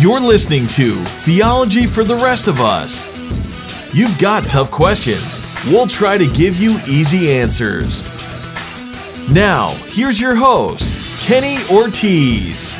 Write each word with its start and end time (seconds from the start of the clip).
You're 0.00 0.20
listening 0.20 0.68
to 0.68 0.94
Theology 1.24 1.84
for 1.84 2.04
the 2.04 2.14
Rest 2.14 2.46
of 2.46 2.60
Us. 2.60 3.08
You've 3.92 4.16
got 4.20 4.48
tough 4.48 4.70
questions. 4.70 5.40
We'll 5.66 5.88
try 5.88 6.16
to 6.16 6.32
give 6.34 6.56
you 6.56 6.78
easy 6.86 7.32
answers. 7.32 8.06
Now, 9.28 9.70
here's 9.88 10.20
your 10.20 10.36
host, 10.36 11.20
Kenny 11.26 11.56
Ortiz. 11.68 12.76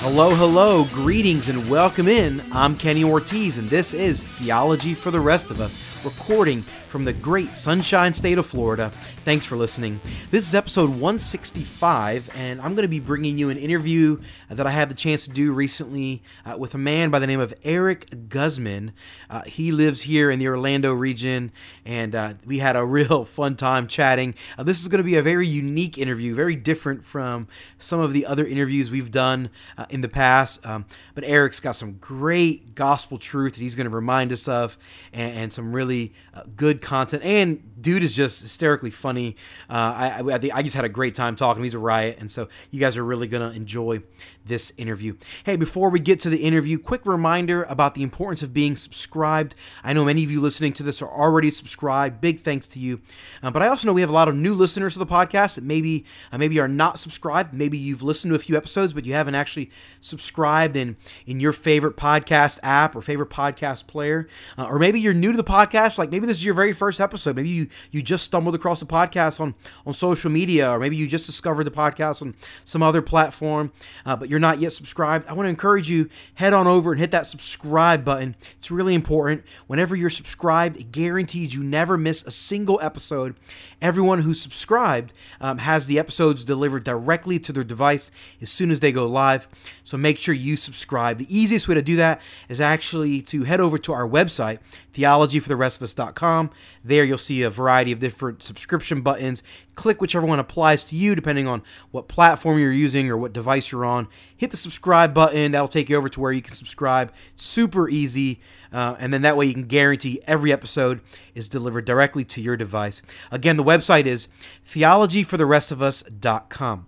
Hello, 0.00 0.34
hello, 0.34 0.84
greetings 0.92 1.50
and 1.50 1.68
welcome 1.68 2.08
in. 2.08 2.42
I'm 2.52 2.74
Kenny 2.74 3.04
Ortiz, 3.04 3.58
and 3.58 3.68
this 3.68 3.92
is 3.92 4.22
Theology 4.22 4.94
for 4.94 5.10
the 5.10 5.20
Rest 5.20 5.50
of 5.50 5.60
Us, 5.60 5.76
recording 6.04 6.62
from 6.88 7.04
the 7.04 7.12
great 7.12 7.56
sunshine 7.56 8.12
state 8.12 8.38
of 8.38 8.44
Florida. 8.44 8.90
Thanks 9.24 9.46
for 9.46 9.56
listening. 9.56 10.00
This 10.30 10.46
is 10.46 10.54
episode 10.54 10.90
165, 10.90 12.28
and 12.36 12.60
I'm 12.60 12.74
going 12.74 12.82
to 12.82 12.88
be 12.88 12.98
bringing 12.98 13.38
you 13.38 13.50
an 13.50 13.56
interview 13.56 14.20
that 14.50 14.66
I 14.66 14.70
had 14.70 14.90
the 14.90 14.94
chance 14.94 15.24
to 15.24 15.30
do 15.30 15.52
recently 15.52 16.22
uh, 16.44 16.56
with 16.58 16.74
a 16.74 16.78
man 16.78 17.10
by 17.10 17.18
the 17.18 17.26
name 17.26 17.40
of 17.40 17.54
Eric 17.62 18.28
Guzman. 18.28 18.92
Uh, 19.30 19.42
he 19.42 19.70
lives 19.70 20.02
here 20.02 20.30
in 20.30 20.38
the 20.38 20.48
Orlando 20.48 20.92
region, 20.92 21.52
and 21.86 22.14
uh, 22.14 22.34
we 22.44 22.58
had 22.58 22.74
a 22.74 22.84
real 22.84 23.24
fun 23.24 23.56
time 23.56 23.86
chatting. 23.86 24.34
Uh, 24.58 24.64
this 24.64 24.82
is 24.82 24.88
going 24.88 24.98
to 24.98 25.04
be 25.04 25.16
a 25.16 25.22
very 25.22 25.46
unique 25.46 25.98
interview, 25.98 26.34
very 26.34 26.56
different 26.56 27.04
from 27.04 27.46
some 27.78 28.00
of 28.00 28.12
the 28.12 28.26
other 28.26 28.44
interviews 28.44 28.90
we've 28.90 29.10
done 29.10 29.50
uh, 29.78 29.86
in 29.88 30.00
the 30.00 30.08
past. 30.08 30.66
Um, 30.66 30.84
but 31.14 31.24
Eric's 31.24 31.60
got 31.60 31.76
some 31.76 31.98
great 31.98 32.74
gospel 32.74 33.18
truth 33.18 33.54
that 33.54 33.60
he's 33.60 33.76
going 33.76 33.88
to 33.88 33.94
remind 33.94 34.32
us 34.32 34.48
of, 34.48 34.76
and, 35.12 35.36
and 35.38 35.52
some 35.52 35.72
really 35.72 35.91
uh, 36.34 36.42
good 36.56 36.80
content. 36.80 37.22
And 37.24 37.80
dude 37.80 38.02
is 38.02 38.14
just 38.14 38.42
hysterically 38.42 38.90
funny. 38.90 39.36
Uh, 39.68 39.72
I, 39.72 40.22
I, 40.32 40.50
I 40.54 40.62
just 40.62 40.76
had 40.76 40.84
a 40.84 40.88
great 40.88 41.14
time 41.14 41.36
talking. 41.36 41.62
He's 41.62 41.74
a 41.74 41.78
riot, 41.78 42.18
and 42.20 42.30
so 42.30 42.48
you 42.70 42.80
guys 42.80 42.96
are 42.96 43.04
really 43.04 43.26
gonna 43.26 43.50
enjoy 43.50 44.02
this 44.44 44.72
interview. 44.76 45.16
Hey, 45.44 45.56
before 45.56 45.90
we 45.90 46.00
get 46.00 46.20
to 46.20 46.30
the 46.30 46.38
interview, 46.38 46.78
quick 46.78 47.06
reminder 47.06 47.64
about 47.64 47.94
the 47.94 48.02
importance 48.02 48.42
of 48.42 48.52
being 48.52 48.76
subscribed. 48.76 49.54
I 49.84 49.92
know 49.92 50.04
many 50.04 50.24
of 50.24 50.30
you 50.30 50.40
listening 50.40 50.72
to 50.74 50.82
this 50.82 51.02
are 51.02 51.08
already 51.08 51.50
subscribed. 51.50 52.20
Big 52.20 52.40
thanks 52.40 52.66
to 52.68 52.78
you. 52.78 53.00
Uh, 53.42 53.50
but 53.50 53.62
I 53.62 53.68
also 53.68 53.86
know 53.86 53.92
we 53.92 54.00
have 54.00 54.10
a 54.10 54.14
lot 54.14 54.28
of 54.28 54.34
new 54.34 54.54
listeners 54.54 54.94
to 54.94 54.98
the 54.98 55.06
podcast 55.06 55.54
that 55.56 55.64
maybe 55.64 56.04
uh, 56.32 56.38
maybe 56.38 56.58
are 56.58 56.68
not 56.68 56.98
subscribed. 56.98 57.54
Maybe 57.54 57.78
you've 57.78 58.02
listened 58.02 58.30
to 58.32 58.36
a 58.36 58.38
few 58.38 58.56
episodes, 58.56 58.92
but 58.92 59.04
you 59.06 59.14
haven't 59.14 59.34
actually 59.34 59.70
subscribed 60.00 60.76
in 60.76 60.96
in 61.26 61.40
your 61.40 61.52
favorite 61.52 61.96
podcast 61.96 62.58
app 62.62 62.96
or 62.96 63.02
favorite 63.02 63.30
podcast 63.30 63.86
player, 63.86 64.28
uh, 64.58 64.64
or 64.64 64.78
maybe 64.78 65.00
you're 65.00 65.14
new 65.14 65.30
to 65.30 65.36
the 65.36 65.44
podcast. 65.44 65.98
Like 65.98 66.10
maybe 66.10 66.26
this 66.26 66.38
is 66.38 66.44
your 66.44 66.54
very 66.54 66.72
first 66.72 67.00
episode. 67.00 67.36
Maybe 67.36 67.48
you 67.48 67.68
you 67.90 68.02
just 68.02 68.24
stumbled 68.24 68.54
across 68.54 68.80
the 68.80 68.86
podcast 68.86 69.40
on 69.40 69.54
on 69.86 69.92
social 69.92 70.30
media, 70.30 70.70
or 70.70 70.78
maybe 70.78 70.96
you 70.96 71.06
just 71.06 71.26
discovered 71.26 71.64
the 71.64 71.70
podcast 71.70 72.22
on 72.22 72.34
some 72.64 72.82
other 72.82 73.02
platform, 73.02 73.72
uh, 74.04 74.16
but 74.16 74.28
you're 74.32 74.40
not 74.40 74.60
yet 74.60 74.72
subscribed. 74.72 75.26
I 75.28 75.34
want 75.34 75.44
to 75.44 75.50
encourage 75.50 75.90
you 75.90 76.08
head 76.36 76.54
on 76.54 76.66
over 76.66 76.90
and 76.90 76.98
hit 76.98 77.10
that 77.10 77.26
subscribe 77.26 78.02
button. 78.02 78.34
It's 78.56 78.70
really 78.70 78.94
important. 78.94 79.44
Whenever 79.66 79.94
you're 79.94 80.08
subscribed, 80.08 80.78
it 80.78 80.90
guarantees 80.90 81.54
you 81.54 81.62
never 81.62 81.98
miss 81.98 82.22
a 82.22 82.30
single 82.30 82.80
episode. 82.82 83.36
Everyone 83.82 84.20
who's 84.20 84.40
subscribed 84.40 85.12
um, 85.42 85.58
has 85.58 85.84
the 85.84 85.98
episodes 85.98 86.46
delivered 86.46 86.82
directly 86.82 87.38
to 87.40 87.52
their 87.52 87.62
device 87.62 88.10
as 88.40 88.48
soon 88.48 88.70
as 88.70 88.80
they 88.80 88.90
go 88.90 89.06
live. 89.06 89.48
So 89.84 89.98
make 89.98 90.16
sure 90.16 90.34
you 90.34 90.56
subscribe. 90.56 91.18
The 91.18 91.38
easiest 91.38 91.68
way 91.68 91.74
to 91.74 91.82
do 91.82 91.96
that 91.96 92.22
is 92.48 92.58
actually 92.58 93.20
to 93.22 93.44
head 93.44 93.60
over 93.60 93.76
to 93.76 93.92
our 93.92 94.08
website, 94.08 94.60
theologyfortherestofus.com. 94.94 96.48
There 96.84 97.04
you'll 97.04 97.18
see 97.18 97.42
a 97.42 97.50
variety 97.50 97.92
of 97.92 97.98
different 97.98 98.42
subscription 98.42 99.02
buttons. 99.02 99.42
Click 99.74 100.00
whichever 100.00 100.26
one 100.26 100.38
applies 100.38 100.84
to 100.84 100.96
you, 100.96 101.14
depending 101.14 101.46
on 101.46 101.62
what 101.90 102.08
platform 102.08 102.58
you're 102.58 102.72
using 102.72 103.10
or 103.10 103.16
what 103.16 103.32
device 103.32 103.72
you're 103.72 103.84
on. 103.84 104.08
Hit 104.36 104.50
the 104.50 104.56
subscribe 104.56 105.14
button. 105.14 105.52
That'll 105.52 105.68
take 105.68 105.88
you 105.88 105.96
over 105.96 106.08
to 106.08 106.20
where 106.20 106.32
you 106.32 106.42
can 106.42 106.54
subscribe. 106.54 107.12
Super 107.36 107.88
easy. 107.88 108.40
Uh, 108.72 108.96
and 108.98 109.12
then 109.12 109.22
that 109.22 109.36
way 109.36 109.46
you 109.46 109.54
can 109.54 109.66
guarantee 109.66 110.20
every 110.26 110.52
episode 110.52 111.00
is 111.34 111.48
delivered 111.48 111.84
directly 111.84 112.24
to 112.24 112.40
your 112.40 112.56
device. 112.56 113.02
Again, 113.30 113.56
the 113.56 113.64
website 113.64 114.06
is 114.06 114.28
theologyfortherestofus.com. 114.64 116.86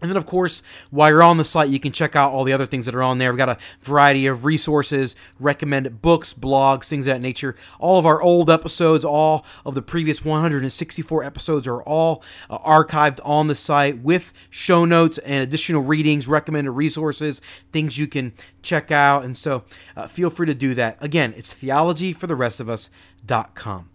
And 0.00 0.08
then, 0.08 0.16
of 0.16 0.26
course, 0.26 0.62
while 0.90 1.10
you're 1.10 1.24
on 1.24 1.38
the 1.38 1.44
site, 1.44 1.70
you 1.70 1.80
can 1.80 1.90
check 1.90 2.14
out 2.14 2.32
all 2.32 2.44
the 2.44 2.52
other 2.52 2.66
things 2.66 2.86
that 2.86 2.94
are 2.94 3.02
on 3.02 3.18
there. 3.18 3.32
We've 3.32 3.38
got 3.38 3.48
a 3.48 3.58
variety 3.82 4.28
of 4.28 4.44
resources, 4.44 5.16
recommended 5.40 6.00
books, 6.00 6.32
blogs, 6.32 6.88
things 6.88 7.08
of 7.08 7.14
that 7.14 7.20
nature. 7.20 7.56
All 7.80 7.98
of 7.98 8.06
our 8.06 8.22
old 8.22 8.48
episodes, 8.48 9.04
all 9.04 9.44
of 9.66 9.74
the 9.74 9.82
previous 9.82 10.24
164 10.24 11.24
episodes 11.24 11.66
are 11.66 11.82
all 11.82 12.22
uh, 12.48 12.58
archived 12.58 13.18
on 13.24 13.48
the 13.48 13.56
site 13.56 13.98
with 13.98 14.32
show 14.50 14.84
notes 14.84 15.18
and 15.18 15.42
additional 15.42 15.82
readings, 15.82 16.28
recommended 16.28 16.70
resources, 16.70 17.40
things 17.72 17.98
you 17.98 18.06
can 18.06 18.34
check 18.62 18.92
out. 18.92 19.24
And 19.24 19.36
so 19.36 19.64
uh, 19.96 20.06
feel 20.06 20.30
free 20.30 20.46
to 20.46 20.54
do 20.54 20.74
that. 20.74 20.96
Again, 21.02 21.34
it's 21.36 21.52
theologyfortherestofus.com. 21.52 23.90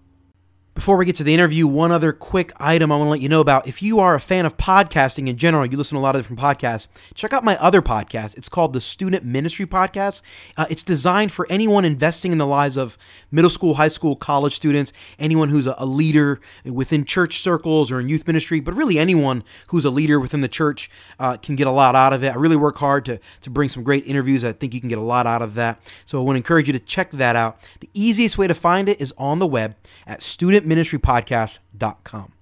Before 0.76 0.98
we 0.98 1.06
get 1.06 1.18
to 1.18 1.24
the 1.24 1.36
interview, 1.36 1.68
one 1.68 1.92
other 1.92 2.12
quick 2.12 2.52
item 2.58 2.92
I 2.92 2.98
want 2.98 3.06
to 3.06 3.12
let 3.12 3.22
you 3.22 3.30
know 3.30 3.42
about. 3.42 3.68
If 3.68 3.84
you 3.84 4.00
are 4.00 4.16
a 4.16 4.20
fan 4.20 4.44
of 4.44 4.58
podcasting 4.58 5.30
in 5.30 5.38
general, 5.38 5.68
you 5.68 5.78
listen 5.78 5.96
to 5.96 6.00
a 6.00 6.02
lot 6.02 6.16
of 6.16 6.24
different 6.24 6.40
podcasts, 6.40 6.88
check 7.14 7.32
out 7.32 7.44
my 7.44 7.56
other 7.58 7.80
podcast. 7.80 8.36
It's 8.38 8.50
called 8.50 8.74
the 8.74 8.82
Student 8.82 9.24
Ministry 9.24 9.68
Podcast. 9.68 10.24
Uh, 10.58 10.66
it's 10.72 10.82
designed 10.82 11.32
for 11.32 11.46
anyone 11.48 11.86
investing 11.86 12.32
in 12.32 12.40
the 12.40 12.48
lives 12.48 12.76
of 12.76 12.98
middle 13.30 13.52
school, 13.52 13.76
high 13.76 13.88
school, 13.88 14.16
college 14.16 14.54
students, 14.54 14.94
anyone 15.20 15.48
who's 15.48 15.68
a, 15.68 15.76
a 15.78 15.86
leader 15.86 16.42
within 16.66 17.06
church 17.06 17.38
circles 17.38 17.92
or 17.92 18.00
in 18.00 18.10
youth 18.10 18.26
ministry, 18.26 18.60
but 18.60 18.74
really 18.74 18.98
anyone 18.98 19.44
who's 19.68 19.86
a 19.86 19.92
leader 19.92 20.20
within 20.20 20.42
the 20.42 20.48
church 20.48 20.90
uh, 21.20 21.38
can 21.38 21.56
get 21.56 21.68
a 21.68 21.72
lot 21.72 21.94
out 21.94 22.14
of 22.14 22.24
it. 22.24 22.32
I 22.32 22.36
really 22.36 22.56
work 22.58 22.78
hard 22.78 23.06
to, 23.06 23.20
to 23.42 23.52
bring 23.52 23.70
some 23.70 23.84
great 23.84 24.08
interviews. 24.08 24.44
I 24.44 24.54
think 24.54 24.74
you 24.74 24.80
can 24.80 24.90
get 24.90 24.98
a 24.98 25.02
lot 25.02 25.28
out 25.28 25.44
of 25.44 25.54
that. 25.54 25.80
So 26.08 26.20
I 26.20 26.24
want 26.24 26.34
to 26.34 26.38
encourage 26.38 26.66
you 26.66 26.74
to 26.74 26.80
check 26.80 27.12
that 27.12 27.36
out. 27.36 27.60
The 27.80 27.92
easiest 27.94 28.40
way 28.40 28.48
to 28.48 28.56
find 28.56 28.90
it 28.90 29.00
is 29.00 29.14
on 29.20 29.38
the 29.38 29.46
web 29.46 29.76
at 30.08 30.24
student 30.24 30.63
ministrypodcast.com. 30.64 32.34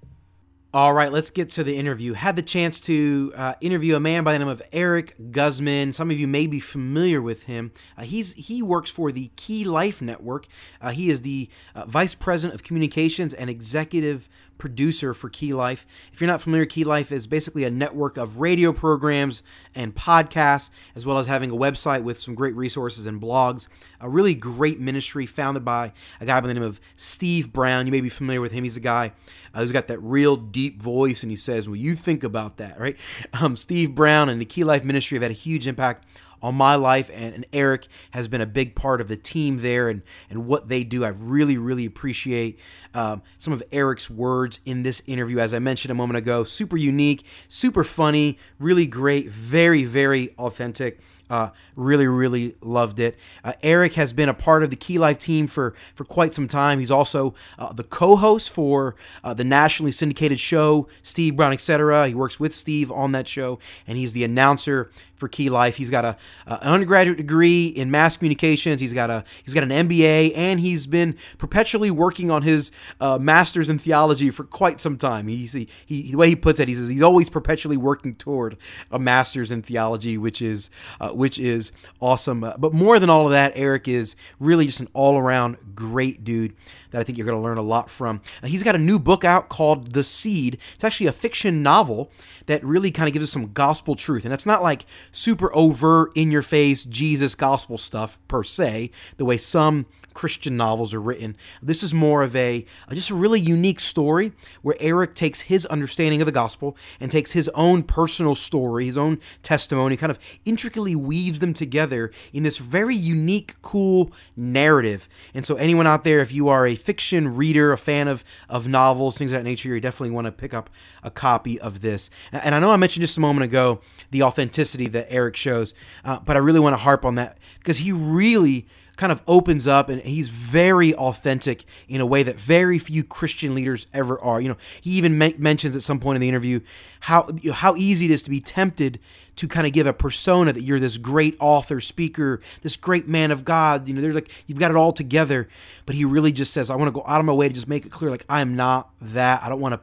All 0.73 0.93
right, 0.93 1.11
let's 1.11 1.31
get 1.31 1.49
to 1.49 1.65
the 1.65 1.75
interview. 1.75 2.13
Had 2.13 2.37
the 2.37 2.41
chance 2.41 2.79
to 2.81 3.33
uh, 3.35 3.55
interview 3.59 3.97
a 3.97 3.99
man 3.99 4.23
by 4.23 4.31
the 4.31 4.39
name 4.39 4.47
of 4.47 4.61
Eric 4.71 5.15
Guzman. 5.29 5.91
Some 5.91 6.09
of 6.09 6.17
you 6.17 6.29
may 6.29 6.47
be 6.47 6.61
familiar 6.61 7.21
with 7.21 7.43
him. 7.43 7.73
Uh, 7.97 8.03
he's 8.03 8.31
he 8.31 8.61
works 8.61 8.89
for 8.89 9.11
the 9.11 9.31
Key 9.35 9.65
Life 9.65 10.01
Network. 10.01 10.47
Uh, 10.79 10.91
he 10.91 11.09
is 11.09 11.23
the 11.23 11.49
uh, 11.75 11.83
vice 11.87 12.15
president 12.15 12.55
of 12.55 12.63
communications 12.63 13.33
and 13.33 13.49
executive 13.49 14.29
producer 14.61 15.15
for 15.15 15.27
Key 15.27 15.53
Life. 15.55 15.87
If 16.13 16.21
you're 16.21 16.27
not 16.27 16.39
familiar, 16.39 16.67
Key 16.67 16.83
Life 16.83 17.11
is 17.11 17.25
basically 17.25 17.63
a 17.63 17.71
network 17.71 18.15
of 18.17 18.37
radio 18.37 18.71
programs 18.71 19.41
and 19.73 19.93
podcasts, 19.95 20.69
as 20.95 21.03
well 21.03 21.17
as 21.17 21.25
having 21.25 21.49
a 21.49 21.55
website 21.55 22.03
with 22.03 22.19
some 22.19 22.35
great 22.35 22.55
resources 22.55 23.07
and 23.07 23.19
blogs. 23.19 23.67
A 24.01 24.07
really 24.07 24.35
great 24.35 24.79
ministry 24.79 25.25
founded 25.25 25.65
by 25.65 25.93
a 26.19 26.27
guy 26.27 26.39
by 26.39 26.47
the 26.47 26.53
name 26.53 26.61
of 26.61 26.79
Steve 26.95 27.51
Brown. 27.51 27.87
You 27.87 27.91
may 27.91 28.01
be 28.01 28.09
familiar 28.09 28.39
with 28.39 28.51
him. 28.51 28.63
He's 28.63 28.77
a 28.77 28.81
guy 28.81 29.13
uh, 29.55 29.61
who's 29.61 29.71
got 29.71 29.87
that 29.87 29.99
real 29.99 30.35
deep 30.35 30.79
voice, 30.79 31.23
and 31.23 31.31
he 31.31 31.35
says, 31.35 31.67
"Well, 31.67 31.75
you 31.75 31.95
think 31.95 32.23
about 32.23 32.57
that, 32.57 32.79
right?" 32.79 32.97
Um, 33.41 33.55
Steve 33.55 33.95
Brown 33.95 34.29
and 34.29 34.39
the 34.39 34.45
Key 34.45 34.63
Life 34.63 34.83
Ministry 34.83 35.15
have 35.15 35.23
had 35.23 35.31
a 35.31 35.33
huge 35.33 35.65
impact 35.65 36.05
on 36.41 36.55
my 36.55 36.75
life, 36.75 37.09
and, 37.13 37.35
and, 37.35 37.45
Eric 37.53 37.87
has 38.11 38.27
been 38.27 38.41
a 38.41 38.45
big 38.45 38.75
part 38.75 39.01
of 39.01 39.07
the 39.07 39.15
team 39.15 39.57
there 39.57 39.89
and, 39.89 40.01
and 40.29 40.45
what 40.45 40.69
they 40.69 40.83
do. 40.83 41.03
I 41.03 41.09
really, 41.09 41.57
really 41.57 41.85
appreciate 41.85 42.59
um, 42.93 43.21
some 43.37 43.53
of 43.53 43.61
Eric's 43.71 44.09
words 44.09 44.59
in 44.65 44.83
this 44.83 45.01
interview. 45.05 45.39
As 45.39 45.53
I 45.53 45.59
mentioned 45.59 45.91
a 45.91 45.95
moment 45.95 46.17
ago, 46.17 46.43
super 46.43 46.77
unique, 46.77 47.25
super 47.49 47.83
funny, 47.83 48.39
really 48.59 48.87
great, 48.87 49.29
very, 49.29 49.83
very 49.83 50.29
authentic. 50.37 50.99
Uh, 51.31 51.49
really, 51.77 52.07
really 52.07 52.57
loved 52.59 52.99
it. 52.99 53.17
Uh, 53.41 53.53
Eric 53.63 53.93
has 53.93 54.11
been 54.11 54.27
a 54.27 54.33
part 54.33 54.63
of 54.63 54.69
the 54.69 54.75
Key 54.75 54.99
Life 54.99 55.17
team 55.17 55.47
for, 55.47 55.73
for 55.95 56.03
quite 56.03 56.33
some 56.33 56.45
time. 56.45 56.77
He's 56.77 56.91
also 56.91 57.35
uh, 57.57 57.71
the 57.71 57.85
co-host 57.85 58.49
for 58.49 58.97
uh, 59.23 59.33
the 59.33 59.45
nationally 59.45 59.93
syndicated 59.93 60.41
show 60.41 60.89
Steve 61.03 61.37
Brown, 61.37 61.53
etc. 61.53 62.09
He 62.09 62.13
works 62.13 62.37
with 62.37 62.53
Steve 62.53 62.91
on 62.91 63.13
that 63.13 63.29
show, 63.29 63.59
and 63.87 63.97
he's 63.97 64.11
the 64.11 64.25
announcer 64.25 64.91
for 65.21 65.29
Key 65.29 65.49
Life. 65.49 65.77
He's 65.77 65.89
got 65.89 66.03
a, 66.03 66.17
a, 66.47 66.55
undergraduate 66.63 67.17
degree 67.17 67.67
in 67.67 67.91
mass 67.91 68.17
communications. 68.17 68.81
He's 68.81 68.91
got 68.91 69.09
a 69.09 69.23
he's 69.45 69.53
got 69.53 69.63
an 69.63 69.69
MBA, 69.69 70.35
and 70.35 70.59
he's 70.59 70.87
been 70.87 71.15
perpetually 71.37 71.91
working 71.91 72.29
on 72.29 72.41
his 72.41 72.71
uh, 72.99 73.17
master's 73.17 73.69
in 73.69 73.79
theology 73.79 74.31
for 74.31 74.43
quite 74.43 74.81
some 74.81 74.97
time. 74.97 75.27
He's 75.27 75.53
he, 75.53 75.69
he, 75.85 76.11
the 76.11 76.17
way 76.17 76.27
he 76.27 76.35
puts 76.35 76.59
it, 76.59 76.67
he 76.67 76.73
says 76.73 76.89
he's 76.89 77.03
always 77.03 77.29
perpetually 77.29 77.77
working 77.77 78.15
toward 78.15 78.57
a 78.91 78.99
master's 78.99 79.51
in 79.51 79.61
theology, 79.61 80.17
which 80.17 80.41
is 80.41 80.69
uh, 80.99 81.11
which 81.11 81.39
is 81.39 81.71
awesome. 82.01 82.43
Uh, 82.43 82.57
but 82.57 82.73
more 82.73 82.99
than 82.99 83.09
all 83.09 83.25
of 83.25 83.31
that, 83.31 83.53
Eric 83.55 83.87
is 83.87 84.15
really 84.39 84.65
just 84.65 84.81
an 84.81 84.89
all 84.93 85.17
around 85.17 85.57
great 85.75 86.23
dude 86.23 86.55
that 86.91 86.99
I 86.99 87.03
think 87.03 87.17
you're 87.17 87.25
going 87.25 87.37
to 87.37 87.43
learn 87.43 87.57
a 87.57 87.63
lot 87.63 87.89
from. 87.89 88.21
Uh, 88.43 88.47
he's 88.47 88.63
got 88.63 88.75
a 88.75 88.79
new 88.79 88.99
book 88.99 89.23
out 89.23 89.49
called 89.49 89.93
The 89.93 90.03
Seed. 90.03 90.57
It's 90.75 90.83
actually 90.83 91.07
a 91.07 91.13
fiction 91.13 91.63
novel 91.63 92.11
that 92.45 92.63
really 92.63 92.91
kind 92.91 93.07
of 93.07 93.13
gives 93.13 93.23
us 93.23 93.31
some 93.31 93.51
gospel 93.53 93.95
truth. 93.95 94.25
And 94.25 94.33
it's 94.33 94.45
not 94.45 94.61
like 94.61 94.85
super 95.11 95.53
overt, 95.55 96.11
in 96.15 96.31
your 96.31 96.41
face 96.41 96.83
Jesus 96.83 97.35
gospel 97.35 97.77
stuff 97.77 98.19
per 98.27 98.43
se, 98.43 98.91
the 99.17 99.25
way 99.25 99.37
some 99.37 99.85
Christian 100.13 100.57
novels 100.57 100.93
are 100.93 101.01
written. 101.01 101.35
This 101.61 101.83
is 101.83 101.93
more 101.93 102.23
of 102.23 102.35
a 102.35 102.65
just 102.91 103.09
a 103.09 103.15
really 103.15 103.39
unique 103.39 103.79
story 103.79 104.33
where 104.61 104.75
Eric 104.79 105.15
takes 105.15 105.41
his 105.41 105.65
understanding 105.67 106.21
of 106.21 106.25
the 106.25 106.31
gospel 106.31 106.77
and 106.99 107.11
takes 107.11 107.31
his 107.31 107.49
own 107.49 107.83
personal 107.83 108.35
story, 108.35 108.85
his 108.85 108.97
own 108.97 109.19
testimony, 109.43 109.97
kind 109.97 110.11
of 110.11 110.19
intricately 110.45 110.95
weaves 110.95 111.39
them 111.39 111.53
together 111.53 112.11
in 112.33 112.43
this 112.43 112.57
very 112.57 112.95
unique, 112.95 113.55
cool 113.61 114.11
narrative. 114.35 115.07
And 115.33 115.45
so, 115.45 115.55
anyone 115.55 115.87
out 115.87 116.03
there, 116.03 116.19
if 116.19 116.31
you 116.31 116.49
are 116.49 116.67
a 116.67 116.75
fiction 116.75 117.35
reader, 117.35 117.71
a 117.71 117.77
fan 117.77 118.07
of 118.07 118.23
of 118.49 118.67
novels, 118.67 119.17
things 119.17 119.31
of 119.31 119.39
that 119.39 119.43
nature, 119.43 119.69
you 119.69 119.79
definitely 119.79 120.11
want 120.11 120.25
to 120.25 120.31
pick 120.31 120.53
up 120.53 120.69
a 121.03 121.11
copy 121.11 121.59
of 121.59 121.81
this. 121.81 122.09
And 122.31 122.53
I 122.53 122.59
know 122.59 122.71
I 122.71 122.77
mentioned 122.77 123.01
just 123.01 123.17
a 123.17 123.21
moment 123.21 123.45
ago 123.45 123.81
the 124.11 124.23
authenticity 124.23 124.87
that 124.89 125.07
Eric 125.09 125.35
shows, 125.35 125.73
uh, 126.03 126.19
but 126.19 126.35
I 126.35 126.39
really 126.39 126.59
want 126.59 126.73
to 126.73 126.77
harp 126.77 127.05
on 127.05 127.15
that 127.15 127.37
because 127.59 127.77
he 127.77 127.91
really 127.91 128.67
kind 129.01 129.11
of 129.11 129.23
opens 129.27 129.65
up 129.65 129.89
and 129.89 129.99
he's 130.03 130.29
very 130.29 130.93
authentic 130.93 131.65
in 131.87 132.01
a 132.01 132.05
way 132.05 132.21
that 132.21 132.35
very 132.35 132.77
few 132.77 133.03
Christian 133.03 133.55
leaders 133.55 133.87
ever 133.95 134.21
are. 134.21 134.39
You 134.39 134.49
know, 134.49 134.57
he 134.79 134.91
even 134.91 135.17
me- 135.17 135.33
mentions 135.39 135.75
at 135.75 135.81
some 135.81 135.99
point 135.99 136.17
in 136.17 136.21
the 136.21 136.29
interview 136.29 136.59
how 136.99 137.27
you 137.41 137.49
know, 137.49 137.55
how 137.55 137.75
easy 137.77 138.05
it 138.05 138.11
is 138.11 138.21
to 138.21 138.29
be 138.29 138.39
tempted 138.39 138.99
to 139.37 139.47
kind 139.47 139.65
of 139.65 139.73
give 139.73 139.87
a 139.87 139.93
persona 139.93 140.53
that 140.53 140.61
you're 140.61 140.79
this 140.79 140.97
great 140.97 141.35
author, 141.39 141.81
speaker, 141.81 142.41
this 142.61 142.77
great 142.77 143.07
man 143.07 143.31
of 143.31 143.43
God. 143.43 143.87
You 143.87 143.95
know, 143.95 144.01
they're 144.01 144.13
like 144.13 144.31
you've 144.45 144.59
got 144.59 144.69
it 144.69 144.77
all 144.77 144.91
together, 144.91 145.49
but 145.87 145.95
he 145.95 146.05
really 146.05 146.31
just 146.31 146.53
says, 146.53 146.69
"I 146.69 146.75
want 146.75 146.89
to 146.89 146.91
go 146.91 147.03
out 147.07 147.19
of 147.19 147.25
my 147.25 147.33
way 147.33 147.47
to 147.47 147.53
just 147.55 147.67
make 147.67 147.87
it 147.87 147.91
clear, 147.91 148.11
like 148.11 148.25
I 148.29 148.41
am 148.41 148.55
not 148.55 148.91
that. 149.01 149.41
I 149.41 149.49
don't 149.49 149.59
want 149.59 149.73
to." 149.73 149.81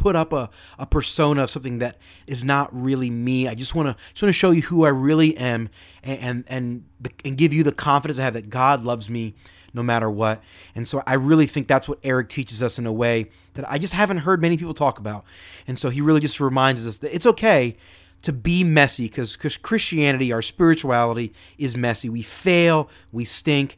Put 0.00 0.16
up 0.16 0.32
a, 0.32 0.48
a 0.78 0.86
persona 0.86 1.42
of 1.42 1.50
something 1.50 1.78
that 1.78 1.98
is 2.26 2.42
not 2.42 2.70
really 2.72 3.10
me. 3.10 3.46
I 3.46 3.54
just 3.54 3.74
want 3.74 3.88
to 3.88 4.02
just 4.12 4.22
want 4.22 4.30
to 4.30 4.38
show 4.38 4.50
you 4.50 4.62
who 4.62 4.84
I 4.84 4.88
really 4.88 5.36
am 5.36 5.68
and 6.02 6.18
and 6.20 6.44
and, 6.48 6.84
and 7.24 7.36
give 7.36 7.52
you 7.52 7.62
the 7.62 7.72
confidence 7.72 8.18
I 8.18 8.22
have 8.22 8.34
that 8.34 8.48
God 8.48 8.82
loves 8.82 9.10
me 9.10 9.34
no 9.74 9.82
matter 9.82 10.10
what. 10.10 10.42
And 10.74 10.88
so 10.88 11.02
I 11.06 11.14
really 11.14 11.46
think 11.46 11.68
that's 11.68 11.88
what 11.88 11.98
Eric 12.02 12.28
teaches 12.30 12.62
us 12.62 12.78
in 12.78 12.86
a 12.86 12.92
way 12.92 13.30
that 13.54 13.70
I 13.70 13.78
just 13.78 13.92
haven't 13.92 14.18
heard 14.18 14.40
many 14.40 14.56
people 14.56 14.74
talk 14.74 14.98
about. 14.98 15.24
And 15.68 15.78
so 15.78 15.90
he 15.90 16.00
really 16.00 16.20
just 16.20 16.40
reminds 16.40 16.86
us 16.86 16.98
that 16.98 17.14
it's 17.14 17.26
okay 17.26 17.76
to 18.22 18.32
be 18.32 18.64
messy 18.64 19.04
because 19.04 19.36
Christianity, 19.36 20.32
our 20.32 20.42
spirituality 20.42 21.32
is 21.58 21.76
messy. 21.76 22.08
We 22.08 22.22
fail, 22.22 22.88
we 23.12 23.24
stink, 23.24 23.76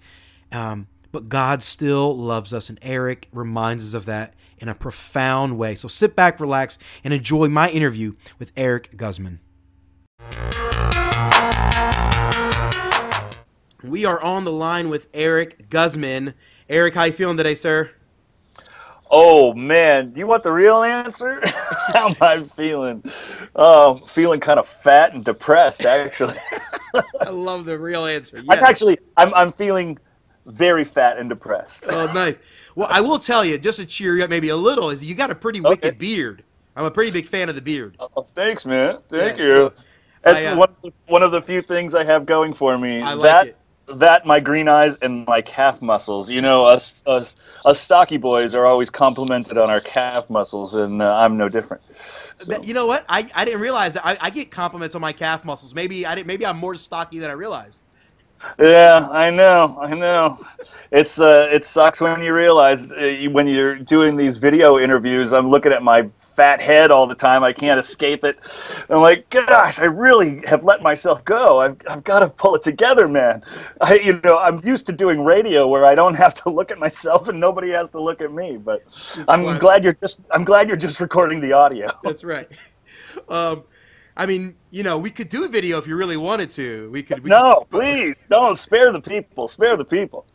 um, 0.52 0.86
but 1.12 1.28
God 1.28 1.62
still 1.62 2.16
loves 2.16 2.52
us. 2.52 2.68
And 2.68 2.78
Eric 2.82 3.28
reminds 3.32 3.84
us 3.84 3.94
of 3.94 4.06
that 4.06 4.34
in 4.58 4.68
a 4.68 4.74
profound 4.74 5.58
way. 5.58 5.74
So 5.74 5.86
sit 5.86 6.16
back, 6.16 6.40
relax, 6.40 6.78
and 7.04 7.14
enjoy 7.14 7.48
my 7.48 7.70
interview 7.70 8.14
with 8.38 8.50
Eric 8.56 8.96
Guzman. 8.96 9.40
We 13.84 14.04
are 14.04 14.20
on 14.22 14.44
the 14.44 14.52
line 14.52 14.88
with 14.88 15.08
Eric 15.12 15.68
Guzman. 15.68 16.34
Eric, 16.68 16.94
how 16.94 17.04
you 17.04 17.12
feeling 17.12 17.36
today, 17.36 17.56
sir? 17.56 17.90
Oh 19.10 19.52
man, 19.52 20.12
do 20.12 20.20
you 20.20 20.26
want 20.26 20.42
the 20.42 20.52
real 20.52 20.82
answer? 20.82 21.42
how 21.92 22.08
am 22.08 22.16
I 22.20 22.44
feeling? 22.44 23.04
Oh, 23.54 23.96
feeling 23.96 24.40
kind 24.40 24.58
of 24.58 24.66
fat 24.66 25.14
and 25.14 25.22
depressed, 25.22 25.84
actually. 25.84 26.38
I 27.20 27.28
love 27.28 27.66
the 27.66 27.78
real 27.78 28.06
answer. 28.06 28.38
Yes. 28.38 28.46
I'm 28.48 28.64
actually, 28.64 28.98
I'm, 29.18 29.34
I'm 29.34 29.52
feeling 29.52 29.98
very 30.46 30.84
fat 30.84 31.18
and 31.18 31.28
depressed. 31.28 31.86
oh, 31.90 32.12
nice. 32.12 32.38
Well, 32.74 32.88
I 32.90 33.00
will 33.00 33.18
tell 33.18 33.44
you, 33.44 33.58
just 33.58 33.78
to 33.78 33.86
cheer 33.86 34.16
you 34.16 34.24
up 34.24 34.30
maybe 34.30 34.48
a 34.48 34.56
little, 34.56 34.90
is 34.90 35.04
you 35.04 35.14
got 35.14 35.30
a 35.30 35.34
pretty 35.34 35.60
wicked 35.60 35.84
okay. 35.84 35.96
beard. 35.96 36.44
I'm 36.74 36.84
a 36.84 36.90
pretty 36.90 37.10
big 37.10 37.28
fan 37.28 37.48
of 37.48 37.54
the 37.54 37.60
beard. 37.60 37.96
Oh, 38.00 38.22
thanks, 38.34 38.64
man. 38.64 38.98
Thank 39.08 39.38
yeah, 39.38 39.44
you. 39.44 39.52
So, 39.52 39.72
That's 40.22 40.44
I, 40.46 40.52
uh, 40.52 40.56
one, 40.56 40.68
of 40.70 40.82
the, 40.82 40.92
one 41.06 41.22
of 41.22 41.32
the 41.32 41.42
few 41.42 41.60
things 41.60 41.94
I 41.94 42.04
have 42.04 42.24
going 42.24 42.54
for 42.54 42.78
me. 42.78 43.02
I 43.02 43.12
like 43.12 43.22
that, 43.22 43.46
it. 43.46 43.56
That, 43.98 44.26
my 44.26 44.40
green 44.40 44.68
eyes, 44.68 44.96
and 44.96 45.26
my 45.26 45.42
calf 45.42 45.82
muscles. 45.82 46.30
You 46.30 46.40
know, 46.40 46.64
us, 46.64 47.02
us, 47.06 47.36
us 47.66 47.78
stocky 47.78 48.16
boys 48.16 48.54
are 48.54 48.64
always 48.64 48.88
complimented 48.88 49.58
on 49.58 49.68
our 49.68 49.80
calf 49.80 50.30
muscles, 50.30 50.76
and 50.76 51.02
uh, 51.02 51.14
I'm 51.14 51.36
no 51.36 51.48
different. 51.48 51.82
So. 52.38 52.62
You 52.62 52.72
know 52.74 52.86
what? 52.86 53.04
I, 53.08 53.28
I 53.34 53.44
didn't 53.44 53.60
realize 53.60 53.92
that. 53.94 54.06
I, 54.06 54.16
I 54.20 54.30
get 54.30 54.50
compliments 54.50 54.94
on 54.94 55.00
my 55.00 55.12
calf 55.12 55.44
muscles. 55.44 55.74
Maybe 55.74 56.06
I 56.06 56.14
didn't. 56.14 56.26
Maybe 56.26 56.46
I'm 56.46 56.56
more 56.56 56.74
stocky 56.76 57.18
than 57.18 57.28
I 57.28 57.34
realized. 57.34 57.84
Yeah, 58.58 59.08
I 59.10 59.30
know, 59.30 59.78
I 59.80 59.94
know. 59.94 60.38
It's 60.90 61.18
uh, 61.20 61.48
it 61.50 61.64
sucks 61.64 62.00
when 62.02 62.20
you 62.22 62.34
realize 62.34 62.92
uh, 62.92 63.26
when 63.30 63.46
you're 63.46 63.76
doing 63.76 64.16
these 64.16 64.36
video 64.36 64.78
interviews. 64.78 65.32
I'm 65.32 65.48
looking 65.48 65.72
at 65.72 65.82
my 65.82 66.08
fat 66.20 66.62
head 66.62 66.90
all 66.90 67.06
the 67.06 67.14
time. 67.14 67.42
I 67.42 67.52
can't 67.52 67.78
escape 67.78 68.24
it. 68.24 68.38
I'm 68.90 69.00
like, 69.00 69.30
gosh, 69.30 69.78
I 69.78 69.84
really 69.84 70.44
have 70.46 70.64
let 70.64 70.82
myself 70.82 71.24
go. 71.24 71.60
I've 71.60 71.76
I've 71.88 72.04
got 72.04 72.20
to 72.20 72.28
pull 72.28 72.54
it 72.54 72.62
together, 72.62 73.08
man. 73.08 73.42
I 73.80 73.94
you 74.00 74.20
know 74.22 74.38
I'm 74.38 74.60
used 74.64 74.84
to 74.86 74.92
doing 74.92 75.24
radio 75.24 75.66
where 75.66 75.86
I 75.86 75.94
don't 75.94 76.14
have 76.24 76.34
to 76.34 76.50
look 76.50 76.70
at 76.70 76.78
myself 76.78 77.28
and 77.28 77.40
nobody 77.40 77.70
has 77.70 77.90
to 77.92 78.00
look 78.02 78.20
at 78.20 78.32
me. 78.32 78.58
But 78.58 78.82
I'm 79.28 79.58
glad 79.58 79.84
you're 79.84 79.94
just 79.94 80.20
I'm 80.30 80.44
glad 80.44 80.68
you're 80.68 80.76
just 80.76 81.00
recording 81.00 81.40
the 81.40 81.54
audio. 81.54 81.86
That's 82.02 82.24
right. 82.24 82.48
Um, 83.28 83.64
I 84.16 84.26
mean, 84.26 84.56
you 84.70 84.82
know, 84.82 84.98
we 84.98 85.10
could 85.10 85.28
do 85.28 85.44
a 85.44 85.48
video 85.48 85.78
if 85.78 85.86
you 85.86 85.96
really 85.96 86.16
wanted 86.16 86.50
to. 86.52 86.90
We 86.90 87.02
could. 87.02 87.22
We 87.24 87.30
no, 87.30 87.60
could, 87.60 87.70
please 87.70 88.24
don't 88.28 88.56
spare 88.56 88.92
the 88.92 89.00
people. 89.00 89.48
Spare 89.48 89.76
the 89.76 89.84
people. 89.84 90.26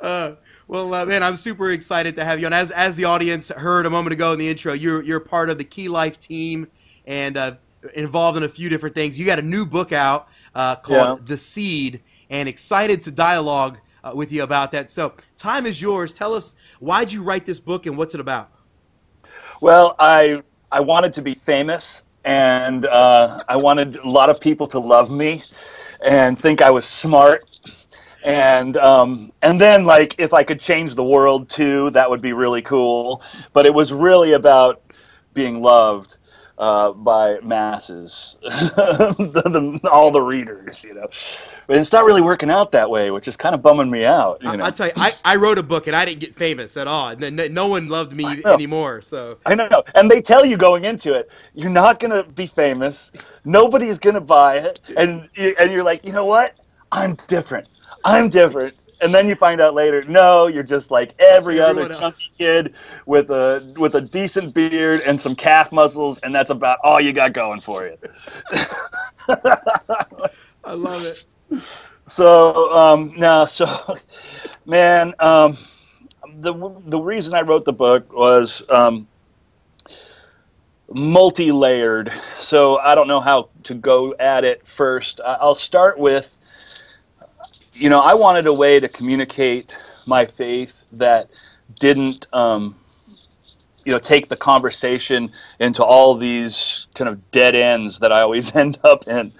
Uh, 0.00 0.32
well, 0.68 0.92
uh, 0.94 1.04
man, 1.04 1.22
I'm 1.22 1.36
super 1.36 1.70
excited 1.70 2.16
to 2.16 2.24
have 2.24 2.40
you 2.40 2.46
on. 2.46 2.52
As 2.52 2.70
as 2.70 2.96
the 2.96 3.04
audience 3.04 3.50
heard 3.50 3.86
a 3.86 3.90
moment 3.90 4.14
ago 4.14 4.32
in 4.32 4.38
the 4.38 4.48
intro, 4.48 4.72
you're 4.72 5.02
you're 5.02 5.20
part 5.20 5.50
of 5.50 5.58
the 5.58 5.64
Key 5.64 5.88
Life 5.88 6.18
team 6.18 6.66
and 7.06 7.36
uh, 7.36 7.56
involved 7.94 8.36
in 8.36 8.42
a 8.42 8.48
few 8.48 8.68
different 8.68 8.94
things. 8.94 9.18
You 9.18 9.26
got 9.26 9.38
a 9.38 9.42
new 9.42 9.66
book 9.66 9.92
out 9.92 10.28
uh, 10.54 10.76
called 10.76 11.20
yeah. 11.20 11.24
The 11.26 11.36
Seed, 11.36 12.02
and 12.30 12.48
excited 12.48 13.02
to 13.02 13.10
dialogue 13.10 13.78
uh, 14.02 14.12
with 14.14 14.32
you 14.32 14.42
about 14.42 14.72
that. 14.72 14.90
So, 14.90 15.14
time 15.36 15.66
is 15.66 15.80
yours. 15.80 16.14
Tell 16.14 16.32
us 16.32 16.54
why'd 16.80 17.12
you 17.12 17.22
write 17.22 17.44
this 17.44 17.60
book 17.60 17.86
and 17.86 17.98
what's 17.98 18.14
it 18.14 18.20
about? 18.20 18.50
Well, 19.60 19.94
I 19.98 20.42
I 20.72 20.80
wanted 20.80 21.12
to 21.14 21.22
be 21.22 21.34
famous 21.34 22.02
and 22.26 22.86
uh, 22.86 23.42
I 23.48 23.56
wanted 23.56 23.96
a 23.96 24.08
lot 24.08 24.30
of 24.30 24.40
people 24.40 24.66
to 24.68 24.80
love 24.80 25.10
me 25.10 25.44
and 26.04 26.38
think 26.38 26.60
I 26.60 26.70
was 26.70 26.84
smart. 26.84 27.44
And 28.24 28.76
um, 28.76 29.32
and 29.42 29.60
then 29.60 29.84
like 29.84 30.16
if 30.18 30.34
I 30.34 30.42
could 30.42 30.60
change 30.60 30.96
the 30.96 31.04
world 31.04 31.48
too, 31.48 31.90
that 31.92 32.10
would 32.10 32.20
be 32.20 32.32
really 32.32 32.62
cool. 32.62 33.22
But 33.52 33.66
it 33.66 33.72
was 33.74 33.92
really 33.92 34.32
about 34.32 34.82
being 35.34 35.62
loved 35.62 36.16
uh, 36.58 36.92
by 36.92 37.38
masses, 37.42 38.36
the, 38.42 39.78
the, 39.80 39.90
all 39.90 40.10
the 40.10 40.20
readers, 40.20 40.84
you 40.84 40.94
know. 40.94 41.06
But 41.66 41.76
it's 41.76 41.92
not 41.92 42.04
really 42.04 42.22
working 42.22 42.50
out 42.50 42.72
that 42.72 42.88
way, 42.88 43.10
which 43.10 43.28
is 43.28 43.36
kind 43.36 43.54
of 43.54 43.62
bumming 43.62 43.90
me 43.90 44.04
out. 44.04 44.42
You 44.42 44.56
know? 44.56 44.64
I, 44.64 44.68
will 44.68 44.72
tell 44.72 44.86
you, 44.86 44.92
I, 44.96 45.12
I 45.24 45.36
wrote 45.36 45.58
a 45.58 45.62
book 45.62 45.86
and 45.86 45.94
I 45.94 46.04
didn't 46.04 46.20
get 46.20 46.34
famous 46.34 46.76
at 46.76 46.86
all. 46.86 47.08
And 47.08 47.36
no, 47.36 47.48
no 47.48 47.66
one 47.66 47.88
loved 47.88 48.12
me 48.12 48.42
anymore. 48.44 49.02
So 49.02 49.38
I 49.44 49.54
know, 49.54 49.68
and 49.94 50.10
they 50.10 50.22
tell 50.22 50.44
you 50.46 50.56
going 50.56 50.84
into 50.84 51.14
it, 51.14 51.30
you're 51.54 51.70
not 51.70 52.00
gonna 52.00 52.24
be 52.24 52.46
famous. 52.46 53.12
Nobody's 53.44 53.98
gonna 53.98 54.20
buy 54.20 54.58
it, 54.58 54.80
and 54.96 55.28
and 55.36 55.70
you're 55.70 55.84
like, 55.84 56.04
you 56.04 56.12
know 56.12 56.24
what? 56.24 56.54
I'm 56.92 57.16
different. 57.26 57.68
I'm 58.04 58.28
different 58.28 58.74
and 59.00 59.14
then 59.14 59.28
you 59.28 59.34
find 59.34 59.60
out 59.60 59.74
later, 59.74 60.02
no, 60.08 60.46
you're 60.46 60.62
just 60.62 60.90
like 60.90 61.14
every 61.18 61.60
Everyone 61.60 61.90
other 61.90 61.94
chunky 61.94 62.30
kid 62.38 62.74
with 63.06 63.30
a 63.30 63.72
with 63.76 63.94
a 63.94 64.00
decent 64.00 64.54
beard 64.54 65.00
and 65.06 65.20
some 65.20 65.34
calf 65.34 65.72
muscles, 65.72 66.18
and 66.18 66.34
that's 66.34 66.50
about 66.50 66.78
all 66.82 67.00
you 67.00 67.12
got 67.12 67.32
going 67.32 67.60
for 67.60 67.86
you. 67.86 67.96
I 70.64 70.72
love 70.74 71.04
it. 71.04 71.26
So 72.06 72.74
um, 72.74 73.12
no, 73.16 73.44
so 73.46 73.96
man, 74.66 75.14
um, 75.18 75.56
the 76.38 76.54
the 76.86 76.98
reason 76.98 77.34
I 77.34 77.42
wrote 77.42 77.64
the 77.64 77.72
book 77.72 78.12
was 78.12 78.62
um, 78.70 79.06
multi-layered. 80.92 82.10
So 82.36 82.78
I 82.78 82.94
don't 82.94 83.08
know 83.08 83.20
how 83.20 83.50
to 83.64 83.74
go 83.74 84.14
at 84.18 84.44
it 84.44 84.66
first. 84.66 85.20
I'll 85.24 85.54
start 85.54 85.98
with 85.98 86.36
you 87.78 87.90
know, 87.90 88.00
I 88.00 88.14
wanted 88.14 88.46
a 88.46 88.52
way 88.52 88.80
to 88.80 88.88
communicate 88.88 89.76
my 90.06 90.24
faith 90.24 90.84
that 90.92 91.30
didn't, 91.78 92.26
um, 92.32 92.76
you 93.84 93.92
know, 93.92 93.98
take 93.98 94.28
the 94.28 94.36
conversation 94.36 95.30
into 95.60 95.84
all 95.84 96.14
these 96.14 96.88
kind 96.94 97.08
of 97.08 97.30
dead 97.30 97.54
ends 97.54 98.00
that 98.00 98.12
I 98.12 98.22
always 98.22 98.54
end 98.56 98.78
up 98.82 99.06
in. 99.06 99.32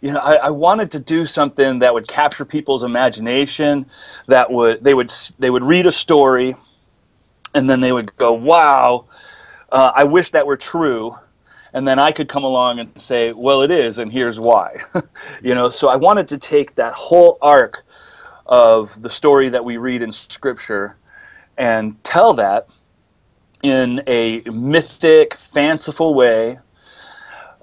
You 0.00 0.12
know, 0.12 0.18
I, 0.18 0.34
I 0.34 0.50
wanted 0.50 0.90
to 0.92 0.98
do 0.98 1.24
something 1.24 1.78
that 1.78 1.94
would 1.94 2.08
capture 2.08 2.44
people's 2.44 2.82
imagination. 2.82 3.86
That 4.26 4.50
would 4.50 4.82
they 4.82 4.94
would 4.94 5.12
they 5.38 5.50
would 5.50 5.62
read 5.64 5.86
a 5.86 5.92
story, 5.92 6.54
and 7.54 7.70
then 7.70 7.80
they 7.80 7.92
would 7.92 8.14
go, 8.16 8.32
"Wow, 8.32 9.06
uh, 9.70 9.92
I 9.94 10.04
wish 10.04 10.30
that 10.30 10.46
were 10.46 10.56
true." 10.56 11.14
And 11.74 11.86
then 11.88 11.98
I 12.00 12.12
could 12.12 12.28
come 12.28 12.44
along 12.44 12.80
and 12.80 13.00
say, 13.00 13.32
well, 13.32 13.62
it 13.62 13.72
is, 13.72 13.98
and 14.00 14.12
here's 14.12 14.40
why. 14.40 14.80
you 15.42 15.54
know, 15.54 15.70
so 15.70 15.88
I 15.88 15.96
wanted 15.96 16.28
to 16.28 16.38
take 16.38 16.76
that 16.76 16.94
whole 16.94 17.38
arc 17.42 17.84
of 18.46 19.02
the 19.02 19.10
story 19.10 19.50
that 19.50 19.64
we 19.64 19.76
read 19.78 20.02
in 20.02 20.12
Scripture 20.12 20.96
and 21.58 22.02
tell 22.04 22.34
that 22.34 22.68
in 23.62 24.02
a 24.06 24.42
mythic, 24.46 25.34
fanciful 25.34 26.14
way 26.14 26.58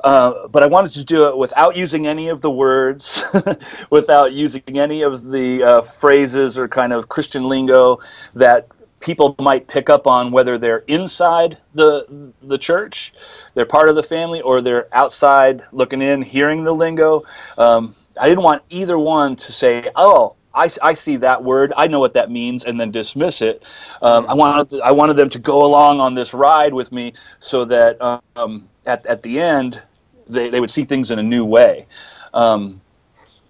Uh, 0.04 0.48
but 0.50 0.64
I 0.64 0.68
wanted 0.68 0.94
to 0.94 1.06
do 1.06 1.28
it 1.28 1.38
without 1.38 1.76
using 1.76 2.08
any 2.08 2.30
of 2.30 2.42
the 2.42 2.52
words, 2.52 3.24
without 3.92 4.34
using 4.34 4.64
any 4.80 5.04
of 5.04 5.30
the 5.30 5.64
uh, 5.64 5.82
phrases 5.82 6.58
or 6.58 6.68
kind 6.68 6.94
of 6.94 7.10
Christian 7.10 7.48
lingo 7.48 8.00
that 8.36 8.68
people 9.02 9.36
might 9.40 9.68
pick 9.68 9.90
up 9.90 10.08
on 10.08 10.32
whether 10.32 10.58
they're 10.58 10.84
inside 10.88 11.58
the 11.74 12.32
the 12.44 12.58
church, 12.58 13.14
they're 13.54 13.66
part 13.66 13.90
of 13.90 13.96
the 13.96 14.04
family, 14.04 14.42
or 14.42 14.62
they're 14.62 14.88
outside 14.96 15.64
looking 15.72 16.02
in, 16.02 16.22
hearing 16.22 16.64
the 16.64 16.72
lingo. 16.72 17.24
Um, 17.58 17.96
I 18.20 18.30
didn't 18.30 18.44
want 18.44 18.64
either 18.70 18.98
one 18.98 19.36
to 19.36 19.52
say, 19.52 19.90
"Oh, 19.96 20.36
I, 20.54 20.70
I 20.82 20.94
see 20.94 21.18
that 21.18 21.44
word. 21.44 21.74
I 21.76 21.88
know 21.88 22.00
what 22.00 22.14
that 22.14 22.32
means," 22.32 22.64
and 22.66 22.80
then 22.80 22.92
dismiss 22.92 23.42
it. 23.42 23.64
Um, 24.02 24.26
I 24.28 24.34
wanted 24.34 24.80
I 24.82 24.92
wanted 24.92 25.18
them 25.18 25.30
to 25.30 25.40
go 25.40 25.66
along 25.66 26.00
on 26.00 26.16
this 26.16 26.34
ride 26.34 26.74
with 26.74 26.92
me, 26.92 27.14
so 27.40 27.66
that 27.66 28.02
um, 28.36 28.70
at 28.86 29.06
at 29.06 29.24
the 29.24 29.40
end, 29.40 29.82
they 30.28 30.50
they 30.50 30.60
would 30.60 30.72
see 30.72 30.86
things 30.86 31.12
in 31.12 31.20
a 31.20 31.24
new 31.24 31.44
way. 31.44 31.88
Um, 32.34 32.82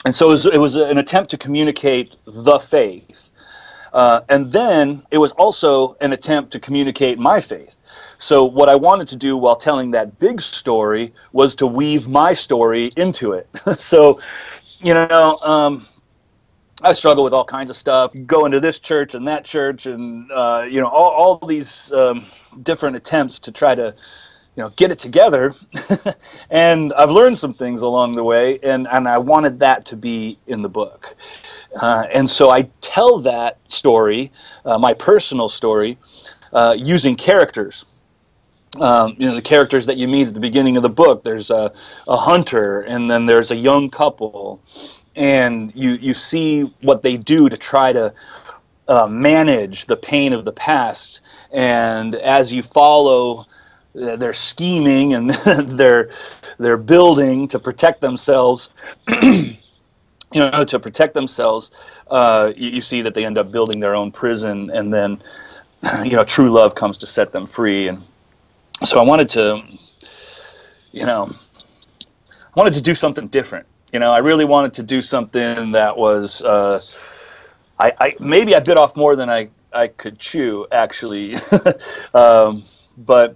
and 0.04 0.16
so 0.16 0.30
it 0.30 0.32
was, 0.32 0.46
it 0.48 0.58
was 0.58 0.76
an 0.76 0.98
attempt 0.98 1.30
to 1.30 1.38
communicate 1.38 2.16
the 2.26 2.58
faith 2.60 3.30
uh, 3.94 4.22
and 4.30 4.52
then 4.52 5.06
it 5.12 5.18
was 5.18 5.32
also 5.34 5.98
an 6.02 6.14
attempt 6.14 6.52
to 6.52 6.60
communicate 6.60 7.20
my 7.20 7.42
faith. 7.42 7.76
So, 8.18 8.46
what 8.46 8.70
I 8.70 8.76
wanted 8.76 9.08
to 9.10 9.16
do 9.16 9.36
while 9.36 9.56
telling 9.56 9.92
that 9.92 10.20
big 10.20 10.42
story 10.42 11.14
was 11.34 11.56
to 11.56 11.68
weave 11.68 12.08
my 12.08 12.34
story 12.34 12.92
into 12.96 13.34
it. 13.34 13.50
so, 13.78 14.20
you 14.80 14.94
know, 14.94 15.38
um, 15.42 15.86
I 16.84 16.94
struggle 16.94 17.24
with 17.24 17.34
all 17.34 17.46
kinds 17.46 17.70
of 17.70 17.76
stuff, 17.76 18.14
going 18.26 18.52
to 18.52 18.60
this 18.60 18.80
church 18.80 19.14
and 19.14 19.28
that 19.28 19.44
church, 19.44 19.86
and, 19.86 20.32
uh, 20.32 20.66
you 20.70 20.80
know, 20.80 20.88
all, 20.88 21.40
all 21.42 21.48
these 21.48 21.92
um, 21.94 22.26
different 22.64 22.96
attempts 22.96 23.40
to 23.42 23.52
try 23.52 23.76
to, 23.76 23.94
you 24.56 24.64
know, 24.64 24.70
get 24.76 24.92
it 24.92 25.00
together. 25.00 25.54
and 26.50 26.92
I've 26.94 27.10
learned 27.10 27.38
some 27.38 27.54
things 27.54 27.82
along 27.82 28.14
the 28.14 28.24
way, 28.24 28.60
and, 28.64 28.88
and 28.88 29.08
I 29.08 29.18
wanted 29.18 29.60
that 29.60 29.86
to 29.86 29.96
be 29.96 30.38
in 30.48 30.62
the 30.62 30.70
book. 30.70 31.16
Uh, 31.82 32.06
and 32.14 32.30
so 32.30 32.50
I 32.50 32.64
tell 32.82 33.20
that 33.20 33.60
story, 33.72 34.32
uh, 34.66 34.78
my 34.78 34.94
personal 34.94 35.48
story, 35.48 35.98
uh, 36.52 36.76
using 36.78 37.16
characters. 37.16 37.86
Um, 38.80 39.16
you 39.20 39.28
know, 39.28 39.36
the 39.36 39.42
characters 39.42 39.86
that 39.88 39.98
you 39.98 40.08
meet 40.08 40.28
at 40.30 40.34
the 40.34 40.40
beginning 40.40 40.78
of 40.78 40.84
the 40.84 40.90
book. 40.90 41.24
There's 41.24 41.50
a, 41.50 41.74
a 42.08 42.16
hunter, 42.16 42.82
and 42.82 43.12
then 43.12 43.26
there's 43.26 43.52
a 43.52 43.56
young 43.56 43.90
couple, 43.90 44.62
and 45.14 45.74
you 45.76 45.92
you 45.92 46.14
see 46.14 46.62
what 46.80 47.04
they 47.04 47.18
do 47.18 47.50
to 47.50 47.58
try 47.58 47.92
to 47.92 48.14
uh, 48.88 49.08
manage 49.08 49.88
the 49.88 49.98
pain 49.98 50.32
of 50.32 50.46
the 50.46 50.54
past. 50.54 51.20
And 51.52 52.16
as 52.16 52.54
you 52.54 52.64
follow 52.64 53.46
their 53.94 54.34
scheming 54.34 55.14
and 55.14 55.30
they're 55.66 56.12
they're 56.58 56.78
building 56.78 57.48
to 57.50 57.60
protect 57.60 58.02
themselves. 58.02 58.70
you 60.34 60.40
know, 60.40 60.64
to 60.64 60.80
protect 60.80 61.14
themselves, 61.14 61.72
uh, 62.10 62.54
you, 62.56 62.70
you, 62.70 62.82
see 62.82 63.02
that 63.02 63.14
they 63.14 63.26
end 63.26 63.38
up 63.38 63.52
building 63.52 63.82
their 63.82 63.96
own 63.96 64.12
prison, 64.12 64.70
and 64.72 64.94
then, 64.94 65.22
you 66.04 66.12
know, 66.12 66.24
true 66.24 66.50
love 66.50 66.74
comes 66.74 66.98
to 66.98 67.06
set 67.06 67.34
them 67.34 67.46
free. 67.46 67.90
And 67.90 68.02
so 68.84 69.00
I 69.00 69.04
wanted 69.04 69.28
to, 69.30 69.62
you 70.94 71.06
know, 71.06 71.30
I 72.32 72.60
wanted 72.60 72.74
to 72.76 72.82
do 72.82 72.96
something 72.96 73.28
different. 73.28 73.68
You 73.92 74.00
know, 74.00 74.12
I 74.12 74.20
really 74.20 74.46
wanted 74.46 74.74
to 74.76 74.84
do 74.84 75.02
something 75.02 75.72
that 75.74 75.98
was, 75.98 76.42
uh, 76.44 76.82
I, 77.78 77.94
I 78.00 78.16
maybe 78.20 78.56
I 78.56 78.62
bit 78.62 78.78
off 78.78 78.96
more 78.96 79.16
than 79.16 79.30
I 79.30 79.50
I 79.74 79.88
could 79.88 80.20
chew 80.20 80.68
actually, 80.72 81.36
um, 82.14 82.64
but 82.98 83.36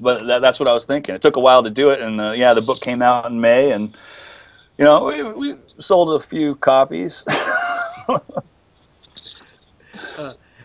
but 0.00 0.26
that, 0.26 0.40
that's 0.40 0.58
what 0.58 0.68
I 0.68 0.72
was 0.72 0.84
thinking. 0.84 1.14
It 1.14 1.22
took 1.22 1.36
a 1.36 1.40
while 1.40 1.62
to 1.62 1.70
do 1.70 1.90
it, 1.90 2.00
and 2.00 2.20
uh, 2.20 2.32
yeah, 2.32 2.54
the 2.54 2.62
book 2.62 2.80
came 2.80 3.02
out 3.02 3.26
in 3.26 3.40
May, 3.40 3.72
and 3.72 3.96
you 4.78 4.84
know, 4.84 5.04
we, 5.04 5.22
we 5.22 5.54
sold 5.78 6.20
a 6.20 6.24
few 6.24 6.54
copies. 6.56 7.24
uh, 8.08 8.18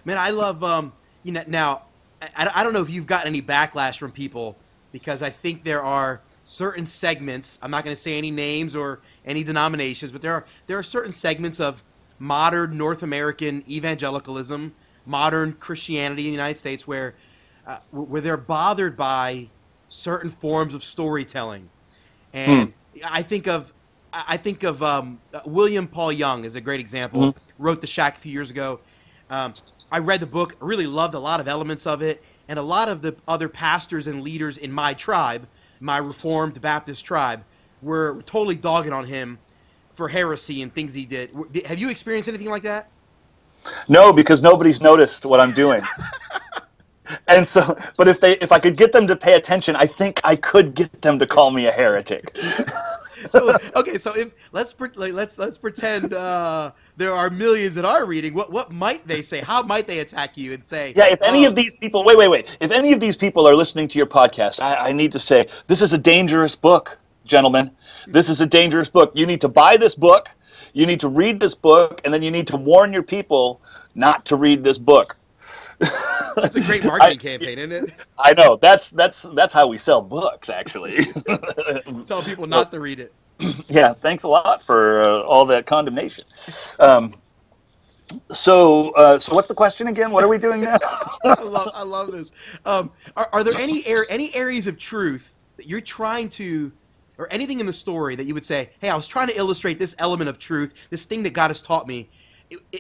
man, 0.04 0.18
I 0.18 0.30
love, 0.32 0.64
um, 0.64 0.92
you 1.24 1.32
know, 1.32 1.44
now, 1.48 1.84
I, 2.22 2.52
I 2.56 2.64
don't 2.64 2.74
know 2.74 2.82
if 2.82 2.90
you've 2.90 3.08
gotten 3.08 3.28
any 3.28 3.42
backlash 3.42 3.98
from 3.98 4.12
people 4.12 4.58
because 4.92 5.22
I 5.22 5.30
think 5.30 5.64
there 5.64 5.82
are 5.82 6.22
certain 6.44 6.86
segments, 6.86 7.58
I'm 7.62 7.72
not 7.72 7.86
going 7.86 7.96
to 7.96 8.02
say 8.02 8.18
any 8.18 8.32
names 8.32 8.76
or 8.76 9.00
any 9.26 9.44
denominations, 9.44 10.12
but 10.12 10.22
there 10.22 10.34
are, 10.34 10.46
there 10.68 10.78
are 10.78 10.84
certain 10.84 11.14
segments 11.14 11.62
of 11.62 11.82
modern 12.20 12.78
North 12.78 13.04
American 13.04 13.64
evangelicalism, 13.70 14.76
modern 15.06 15.54
Christianity 15.54 16.24
in 16.24 16.28
the 16.28 16.32
United 16.32 16.58
States 16.58 16.86
where, 16.86 17.16
uh, 17.66 17.80
where 17.92 18.22
they're 18.22 18.38
bothered 18.38 18.96
by 18.98 19.50
certain 19.88 20.30
forms 20.30 20.74
of 20.74 20.84
storytelling. 20.84 21.70
And 22.34 22.74
hmm. 22.96 23.00
I 23.06 23.22
think 23.22 23.48
of 23.48 23.74
I 24.14 24.38
think 24.38 24.64
of 24.64 24.84
um, 24.84 25.22
William 25.46 25.88
Paul 25.88 26.12
Young 26.12 26.44
is 26.44 26.56
a 26.56 26.62
great 26.62 26.80
example. 26.80 27.28
Mm-hmm. 27.28 27.64
Wrote 27.64 27.80
The 27.80 27.88
Shack 27.88 28.18
a 28.18 28.20
few 28.20 28.32
years 28.32 28.50
ago. 28.50 28.80
Um, 29.30 29.54
I 29.92 30.00
read 30.00 30.20
the 30.20 30.28
book, 30.28 30.56
really 30.60 30.86
loved 30.86 31.14
a 31.14 31.20
lot 31.20 31.40
of 31.40 31.48
elements 31.48 31.88
of 31.88 32.02
it, 32.02 32.22
and 32.50 32.60
a 32.60 32.62
lot 32.62 32.90
of 32.90 33.02
the 33.02 33.16
other 33.28 33.48
pastors 33.48 34.08
and 34.08 34.22
leaders 34.22 34.58
in 34.58 34.72
my 34.72 34.94
tribe, 34.94 35.48
my 35.80 35.98
Reformed 35.98 36.62
Baptist 36.62 37.06
tribe, 37.06 37.44
were 37.82 38.22
totally 38.26 38.56
dogging 38.56 38.92
on 38.92 39.06
him 39.06 39.40
for 39.96 40.10
heresy 40.10 40.62
and 40.62 40.74
things 40.74 40.94
he 40.94 41.06
did. 41.06 41.34
Have 41.66 41.80
you 41.80 41.90
experienced 41.90 42.28
anything 42.28 42.50
like 42.50 42.64
that? 42.64 42.90
No, 43.88 44.12
because 44.12 44.42
nobody's 44.42 44.82
noticed 44.82 45.26
what 45.26 45.40
I'm 45.40 45.54
doing. 45.54 45.84
and 47.28 47.48
so, 47.48 47.76
but 47.98 48.08
if 48.08 48.20
they, 48.20 48.38
if 48.38 48.52
I 48.52 48.60
could 48.60 48.78
get 48.78 48.92
them 48.92 49.08
to 49.08 49.16
pay 49.16 49.36
attention, 49.36 49.76
I 49.76 49.86
think 49.86 50.22
I 50.24 50.36
could 50.36 50.74
get 50.76 51.02
them 51.02 51.20
to 51.20 51.26
call 51.26 51.52
me 51.52 51.68
a 51.68 51.72
heretic. 51.72 52.36
so 53.30 53.56
okay, 53.76 53.98
so 53.98 54.16
if 54.16 54.34
let's 54.52 54.74
like, 54.96 55.14
let's 55.14 55.38
let's 55.38 55.58
pretend 55.58 56.14
uh, 56.14 56.72
there 56.98 57.14
are 57.14 57.30
millions 57.30 57.76
that 57.76 57.86
are 57.86 58.06
reading. 58.06 58.34
What 58.34 58.52
what 58.52 58.72
might 58.72 59.08
they 59.08 59.22
say? 59.22 59.42
How 59.42 59.62
might 59.62 59.88
they 59.88 60.00
attack 60.00 60.38
you 60.38 60.54
and 60.54 60.64
say? 60.64 60.94
Yeah, 60.96 61.08
if 61.10 61.22
any 61.22 61.46
of 61.46 61.56
these 61.56 61.76
people, 61.76 62.04
wait, 62.04 62.18
wait, 62.18 62.30
wait. 62.30 62.58
If 62.60 62.72
any 62.72 62.94
of 62.94 63.00
these 63.00 63.18
people 63.18 63.48
are 63.48 63.56
listening 63.56 63.88
to 63.90 63.98
your 63.98 64.08
podcast, 64.08 64.62
I, 64.62 64.76
I 64.76 64.92
need 64.92 65.12
to 65.14 65.20
say 65.20 65.48
this 65.68 65.82
is 65.82 65.94
a 65.94 65.98
dangerous 65.98 66.56
book, 66.56 66.98
gentlemen. 67.26 67.72
This 68.08 68.30
is 68.30 68.42
a 68.42 68.48
dangerous 68.48 68.90
book. 68.90 69.12
You 69.16 69.26
need 69.26 69.42
to 69.42 69.50
buy 69.50 69.78
this 69.78 69.96
book. 69.96 70.30
You 70.74 70.86
need 70.86 71.02
to 71.02 71.10
read 71.10 71.40
this 71.40 71.54
book, 71.54 72.02
and 72.06 72.14
then 72.14 72.24
you 72.24 72.32
need 72.32 72.48
to 72.48 72.58
warn 72.58 72.94
your 72.94 73.04
people 73.04 73.62
not 73.94 74.26
to 74.26 74.36
read 74.36 74.64
this 74.64 74.78
book. 74.78 75.18
That's 76.36 76.56
a 76.56 76.62
great 76.62 76.84
marketing 76.86 77.20
I, 77.20 77.22
campaign, 77.22 77.60
isn't 77.60 77.90
it? 77.90 78.06
I 78.18 78.34
know. 78.34 78.58
That's 78.58 78.92
that's 78.92 79.24
that's 79.34 79.54
how 79.54 79.68
we 79.68 79.78
sell 79.78 80.02
books, 80.02 80.50
actually. 80.50 81.04
Tell 82.06 82.22
people 82.22 82.46
so, 82.46 82.50
not 82.50 82.72
to 82.72 82.80
read 82.80 83.00
it. 83.00 83.14
Yeah, 83.70 83.94
thanks 83.94 84.24
a 84.24 84.28
lot 84.28 84.62
for 84.62 85.02
uh, 85.02 85.22
all 85.22 85.46
that 85.46 85.66
condemnation. 85.66 86.26
Um, 86.80 87.16
so, 88.32 88.92
uh, 88.92 89.18
so 89.18 89.34
what's 89.34 89.48
the 89.48 89.56
question 89.56 89.88
again? 89.88 90.12
What 90.12 90.24
are 90.24 90.28
we 90.28 90.38
doing 90.38 90.62
now? 90.62 90.78
I 91.26 91.42
love, 91.42 91.72
I 91.74 91.84
love 91.84 92.12
this. 92.12 92.32
Um, 92.66 92.92
are, 93.16 93.30
are 93.34 93.44
there 93.44 93.56
any 93.56 93.86
air, 93.88 94.06
any 94.10 94.36
areas 94.36 94.68
of 94.68 94.78
truth 94.78 95.34
that 95.58 95.68
you're 95.68 95.82
trying 95.82 96.30
to, 96.30 96.72
or 97.18 97.32
anything 97.32 97.60
in 97.60 97.66
the 97.66 97.74
story 97.74 98.16
that 98.16 98.26
you 98.26 98.34
would 98.34 98.46
say, 98.46 98.72
"Hey, 98.80 98.90
I 98.90 98.96
was 98.96 99.08
trying 99.08 99.28
to 99.28 99.38
illustrate 99.38 99.80
this 99.80 99.96
element 99.98 100.30
of 100.30 100.38
truth, 100.38 100.74
this 100.90 101.06
thing 101.06 101.24
that 101.24 101.32
God 101.32 101.48
has 101.48 101.62
taught 101.62 101.88
me." 101.88 102.10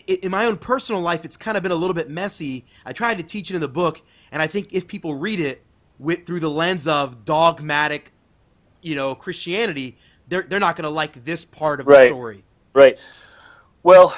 In 0.07 0.31
my 0.31 0.45
own 0.45 0.57
personal 0.57 1.01
life, 1.01 1.25
it's 1.25 1.37
kind 1.37 1.57
of 1.57 1.63
been 1.63 1.71
a 1.71 1.75
little 1.75 1.93
bit 1.93 2.09
messy. 2.09 2.65
I 2.85 2.93
tried 2.93 3.17
to 3.17 3.23
teach 3.23 3.49
it 3.49 3.55
in 3.55 3.61
the 3.61 3.67
book, 3.67 4.01
and 4.31 4.41
I 4.41 4.47
think 4.47 4.69
if 4.71 4.87
people 4.87 5.15
read 5.15 5.39
it 5.39 5.63
with 5.99 6.25
through 6.25 6.39
the 6.39 6.49
lens 6.49 6.87
of 6.87 7.25
dogmatic, 7.25 8.11
you 8.81 8.95
know, 8.95 9.15
Christianity, 9.15 9.97
they're 10.27 10.43
they're 10.43 10.59
not 10.59 10.75
going 10.75 10.83
to 10.83 10.89
like 10.89 11.23
this 11.23 11.45
part 11.45 11.79
of 11.79 11.87
right. 11.87 12.03
the 12.03 12.07
story. 12.09 12.43
Right. 12.73 12.99
Well, 13.83 14.15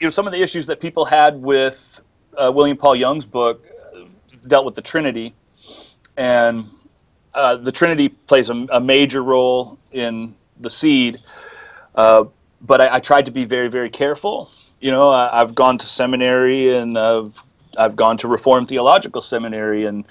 you 0.00 0.06
know, 0.06 0.10
some 0.10 0.26
of 0.26 0.32
the 0.32 0.42
issues 0.42 0.66
that 0.66 0.80
people 0.80 1.04
had 1.04 1.40
with 1.40 2.00
uh, 2.36 2.50
William 2.54 2.76
Paul 2.76 2.96
Young's 2.96 3.26
book 3.26 3.66
uh, 3.94 4.04
dealt 4.46 4.64
with 4.64 4.74
the 4.74 4.82
Trinity, 4.82 5.34
and 6.16 6.68
uh, 7.34 7.56
the 7.56 7.72
Trinity 7.72 8.08
plays 8.08 8.50
a, 8.50 8.66
a, 8.72 8.80
major 8.80 9.22
role 9.22 9.78
in 9.92 10.34
the 10.60 10.70
seed. 10.70 11.20
Uh, 11.94 12.24
but 12.60 12.80
I, 12.80 12.96
I, 12.96 13.00
tried 13.00 13.26
to 13.26 13.30
be 13.30 13.44
very, 13.44 13.68
very 13.68 13.90
careful. 13.90 14.50
You 14.80 14.90
know, 14.90 15.10
I, 15.10 15.38
have 15.38 15.54
gone 15.54 15.78
to 15.78 15.86
seminary 15.86 16.76
and 16.76 16.98
I've 16.98 17.42
I've 17.76 17.96
gone 17.96 18.16
to 18.18 18.28
Reformed 18.28 18.68
Theological 18.68 19.20
Seminary 19.20 19.84
and 19.84 20.04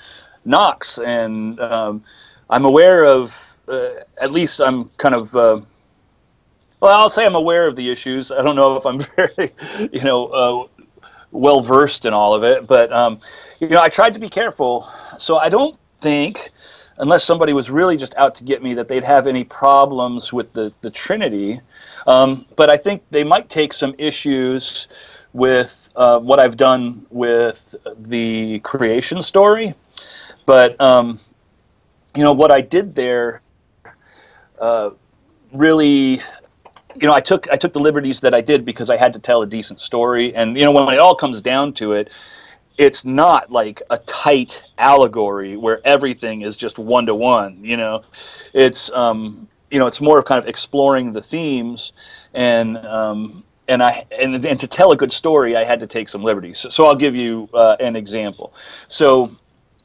Knox, 0.46 0.98
and 1.00 1.60
um, 1.60 2.04
I'm 2.50 2.66
aware 2.66 3.06
of. 3.06 3.44
Uh, 3.68 3.89
at 4.22 4.32
least 4.32 4.62
I'm 4.62 4.86
kind 4.98 5.13
of. 5.13 5.36
Uh, 5.36 5.62
well, 6.80 7.00
I'll 7.00 7.10
say 7.10 7.25
I'm 7.25 7.36
aware 7.36 7.68
of 7.68 7.75
the 7.75 7.92
issues. 7.92 8.32
I 8.32 8.42
don't 8.44 8.56
know 8.56 8.77
if 8.77 8.86
I'm 8.86 9.00
very, 9.16 9.51
you 9.92 10.01
know, 10.01 10.27
uh, 10.27 10.68
well 11.32 11.62
versed 11.62 12.06
in 12.06 12.13
all 12.13 12.34
of 12.34 12.44
it, 12.44 12.68
but 12.68 12.94
um, 12.94 13.20
you 13.60 13.68
know, 13.68 13.82
I 13.82 13.89
tried 13.89 14.13
to 14.13 14.20
be 14.20 14.30
careful. 14.30 14.88
So 15.18 15.38
I 15.38 15.50
don't 15.50 15.77
think 16.00 16.51
unless 16.98 17.24
somebody 17.24 17.54
was 17.54 17.70
really 17.70 17.98
just 17.98 18.16
out 18.16 18.36
to 18.36 18.44
get 18.44 18.62
me, 18.62 18.74
that 18.74 18.88
they'd 18.88 19.04
have 19.04 19.27
any 19.27 19.44
problems 19.44 20.34
with 20.34 20.51
the, 20.54 20.74
the 20.82 20.89
Trinity. 20.89 21.62
Um, 22.06 22.46
but 22.56 22.70
I 22.70 22.77
think 22.77 23.04
they 23.12 23.24
might 23.24 23.50
take 23.50 23.74
some 23.74 23.94
issues 23.98 24.88
with 25.34 25.89
uh, 25.96 26.20
what 26.20 26.39
I've 26.39 26.58
done 26.58 27.06
with 27.10 27.75
the 27.98 28.60
creation 28.60 29.22
story. 29.22 29.74
But 30.46 30.80
um, 30.80 31.20
you 32.16 32.24
know 32.24 32.34
what 32.34 32.51
I 32.51 32.62
did 32.62 32.96
there 32.96 33.42
uh, 34.60 34.92
really 35.51 36.22
you 37.00 37.08
know, 37.08 37.13
I 37.13 37.20
took 37.20 37.48
I 37.50 37.56
took 37.56 37.74
the 37.74 37.80
liberties 37.80 38.22
that 38.22 38.34
I 38.34 38.42
did 38.42 38.66
because 38.66 38.89
I 38.89 38.98
had 38.98 39.13
to 39.13 39.20
tell 39.20 39.42
a 39.42 39.48
decent 39.48 39.82
story, 39.82 40.34
and 40.34 40.58
you 40.58 40.63
know, 40.63 40.72
when 40.72 40.94
it 40.94 41.00
all 41.00 41.16
comes 41.16 41.42
down 41.42 41.74
to 41.74 41.94
it, 41.94 42.10
it's 42.78 43.04
not 43.06 43.52
like 43.52 43.82
a 43.90 43.98
tight 44.00 44.64
allegory 44.78 45.58
where 45.58 45.82
everything 45.86 46.42
is 46.42 46.56
just 46.56 46.78
one 46.78 47.06
to 47.08 47.16
one. 47.16 47.64
You 47.64 47.78
know, 47.78 48.04
it's 48.54 48.92
um, 48.92 49.48
you 49.72 49.80
know, 49.80 49.88
it's 49.88 50.02
more 50.02 50.20
of 50.20 50.26
kind 50.26 50.40
of 50.40 50.48
exploring 50.48 51.14
the 51.14 51.22
themes, 51.22 51.94
and 52.34 52.78
um, 52.78 53.44
and 53.68 53.82
I 53.84 54.06
and, 54.12 54.44
and 54.46 54.60
to 54.60 54.68
tell 54.68 54.92
a 54.92 54.96
good 54.96 55.12
story, 55.12 55.56
I 55.56 55.64
had 55.64 55.80
to 55.80 55.88
take 55.88 56.08
some 56.10 56.24
liberties. 56.24 56.60
So, 56.60 56.70
so 56.70 56.86
I'll 56.86 56.96
give 56.96 57.16
you 57.16 57.50
uh, 57.54 57.78
an 57.80 57.96
example. 57.96 58.54
So 58.88 59.32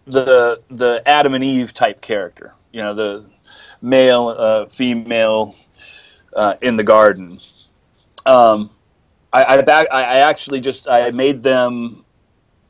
the 0.07 0.61
the 0.71 1.03
Adam 1.07 1.35
and 1.35 1.43
Eve 1.43 1.73
type 1.73 2.01
character, 2.01 2.55
you 2.73 2.83
know, 2.83 2.95
the 2.95 3.25
male, 3.81 4.29
uh, 4.29 4.67
female 4.67 5.57
uh, 6.35 6.55
in 6.61 6.77
the 6.77 6.85
garden. 6.85 7.41
Um, 8.27 8.71
I, 9.33 9.45
I, 9.45 9.63
back, 9.63 9.89
I, 9.91 10.03
I 10.03 10.17
actually 10.19 10.61
just 10.61 10.89
I 10.89 11.11
made 11.11 11.43
them 11.43 12.02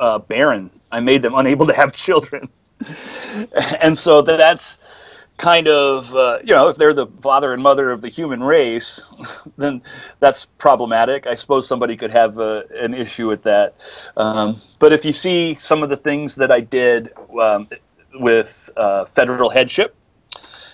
uh, 0.03 0.19
barren. 0.19 0.71
I 0.91 1.01
made 1.01 1.23
them 1.23 1.35
unable 1.43 1.67
to 1.67 1.75
have 1.75 1.93
children, 1.93 2.49
and 3.81 3.97
so 3.97 4.21
that's 4.23 4.81
kind 5.39 5.67
of 5.69 6.15
uh, 6.15 6.39
you 6.45 6.55
know 6.55 6.69
if 6.69 6.77
they're 6.77 6.93
the 6.93 7.07
father 7.23 7.53
and 7.53 7.63
mother 7.63 7.91
of 7.91 8.03
the 8.03 8.09
human 8.09 8.43
race, 8.43 9.13
then 9.57 9.83
that's 10.21 10.47
problematic. 10.59 11.27
I 11.27 11.35
suppose 11.35 11.67
somebody 11.67 11.97
could 11.97 12.13
have 12.13 12.39
uh, 12.39 12.65
an 12.75 12.95
issue 12.95 13.29
with 13.29 13.43
that. 13.45 13.75
Um, 14.17 14.57
but 14.79 14.93
if 14.93 15.05
you 15.05 15.13
see 15.13 15.55
some 15.55 15.83
of 15.83 15.89
the 15.89 15.97
things 15.97 16.35
that 16.37 16.51
I 16.51 16.61
did 16.61 17.13
um, 17.41 17.69
with 18.15 18.69
uh, 18.77 19.07
federal 19.07 19.51
headship 19.51 19.95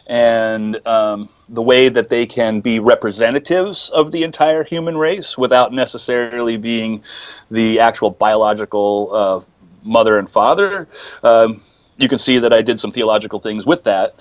and 0.09 0.85
um, 0.87 1.29
the 1.51 1.63
way 1.63 1.89
that 1.89 2.09
they 2.09 2.27
can 2.27 2.61
be 2.61 2.79
representatives 2.79 3.91
of 3.91 4.11
the 4.11 4.23
entire 4.23 4.65
human 4.65 4.97
race 4.97 5.37
without 5.37 5.73
necessarily 5.73 6.57
being 6.57 7.03
the 7.51 7.79
actual 7.79 8.11
biological 8.11 9.11
uh, 9.13 9.41
mother 9.83 10.19
and 10.19 10.31
father. 10.31 10.89
Um, 11.23 11.61
you 11.99 12.09
can 12.09 12.19
see 12.19 12.39
that 12.39 12.53
I 12.53 12.63
did 12.63 12.81
some 12.81 12.91
theological 12.91 13.39
things 13.39 13.67
with 13.67 13.85
that, 13.85 14.15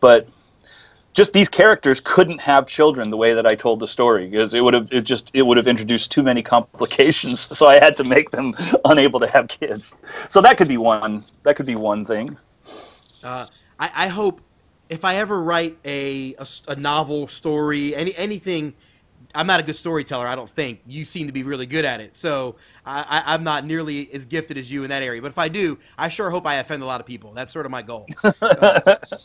but 0.00 0.28
just 1.12 1.32
these 1.32 1.48
characters 1.48 2.00
couldn't 2.00 2.40
have 2.40 2.66
children 2.66 3.10
the 3.10 3.16
way 3.16 3.34
that 3.34 3.46
I 3.46 3.54
told 3.54 3.80
the 3.80 3.86
story 3.86 4.28
because 4.28 4.52
it 4.54 4.60
would 4.60 4.74
have 4.74 4.88
it 4.90 5.02
just 5.02 5.30
it 5.32 5.42
would 5.42 5.56
have 5.56 5.68
introduced 5.68 6.10
too 6.10 6.22
many 6.22 6.42
complications. 6.54 7.48
So 7.54 7.68
I 7.68 7.78
had 7.78 7.96
to 7.96 8.04
make 8.04 8.30
them 8.30 8.54
unable 8.84 9.20
to 9.20 9.28
have 9.28 9.48
kids. 9.48 9.94
So 10.28 10.40
that 10.42 10.58
could 10.58 10.68
be 10.68 10.76
one 10.76 11.24
that 11.44 11.56
could 11.56 11.66
be 11.66 11.76
one 11.76 12.04
thing. 12.04 12.36
Uh, 13.22 13.46
I, 13.78 13.90
I 13.94 14.08
hope 14.08 14.40
if 14.94 15.04
I 15.04 15.16
ever 15.16 15.42
write 15.42 15.76
a, 15.84 16.34
a, 16.38 16.46
a, 16.68 16.76
novel 16.76 17.26
story, 17.28 17.94
any 17.94 18.16
anything, 18.16 18.74
I'm 19.34 19.46
not 19.46 19.60
a 19.60 19.62
good 19.62 19.76
storyteller. 19.76 20.26
I 20.26 20.36
don't 20.36 20.48
think 20.48 20.80
you 20.86 21.04
seem 21.04 21.26
to 21.26 21.32
be 21.32 21.42
really 21.42 21.66
good 21.66 21.84
at 21.84 22.00
it. 22.00 22.16
So 22.16 22.56
I, 22.86 23.34
am 23.34 23.42
not 23.42 23.66
nearly 23.66 24.12
as 24.12 24.24
gifted 24.24 24.56
as 24.56 24.70
you 24.70 24.84
in 24.84 24.90
that 24.90 25.02
area. 25.02 25.20
But 25.20 25.28
if 25.32 25.38
I 25.38 25.48
do, 25.48 25.78
I 25.98 26.08
sure 26.08 26.30
hope 26.30 26.46
I 26.46 26.56
offend 26.56 26.82
a 26.82 26.86
lot 26.86 27.00
of 27.00 27.06
people. 27.06 27.32
That's 27.32 27.52
sort 27.52 27.66
of 27.66 27.72
my 27.72 27.82
goal. 27.82 28.06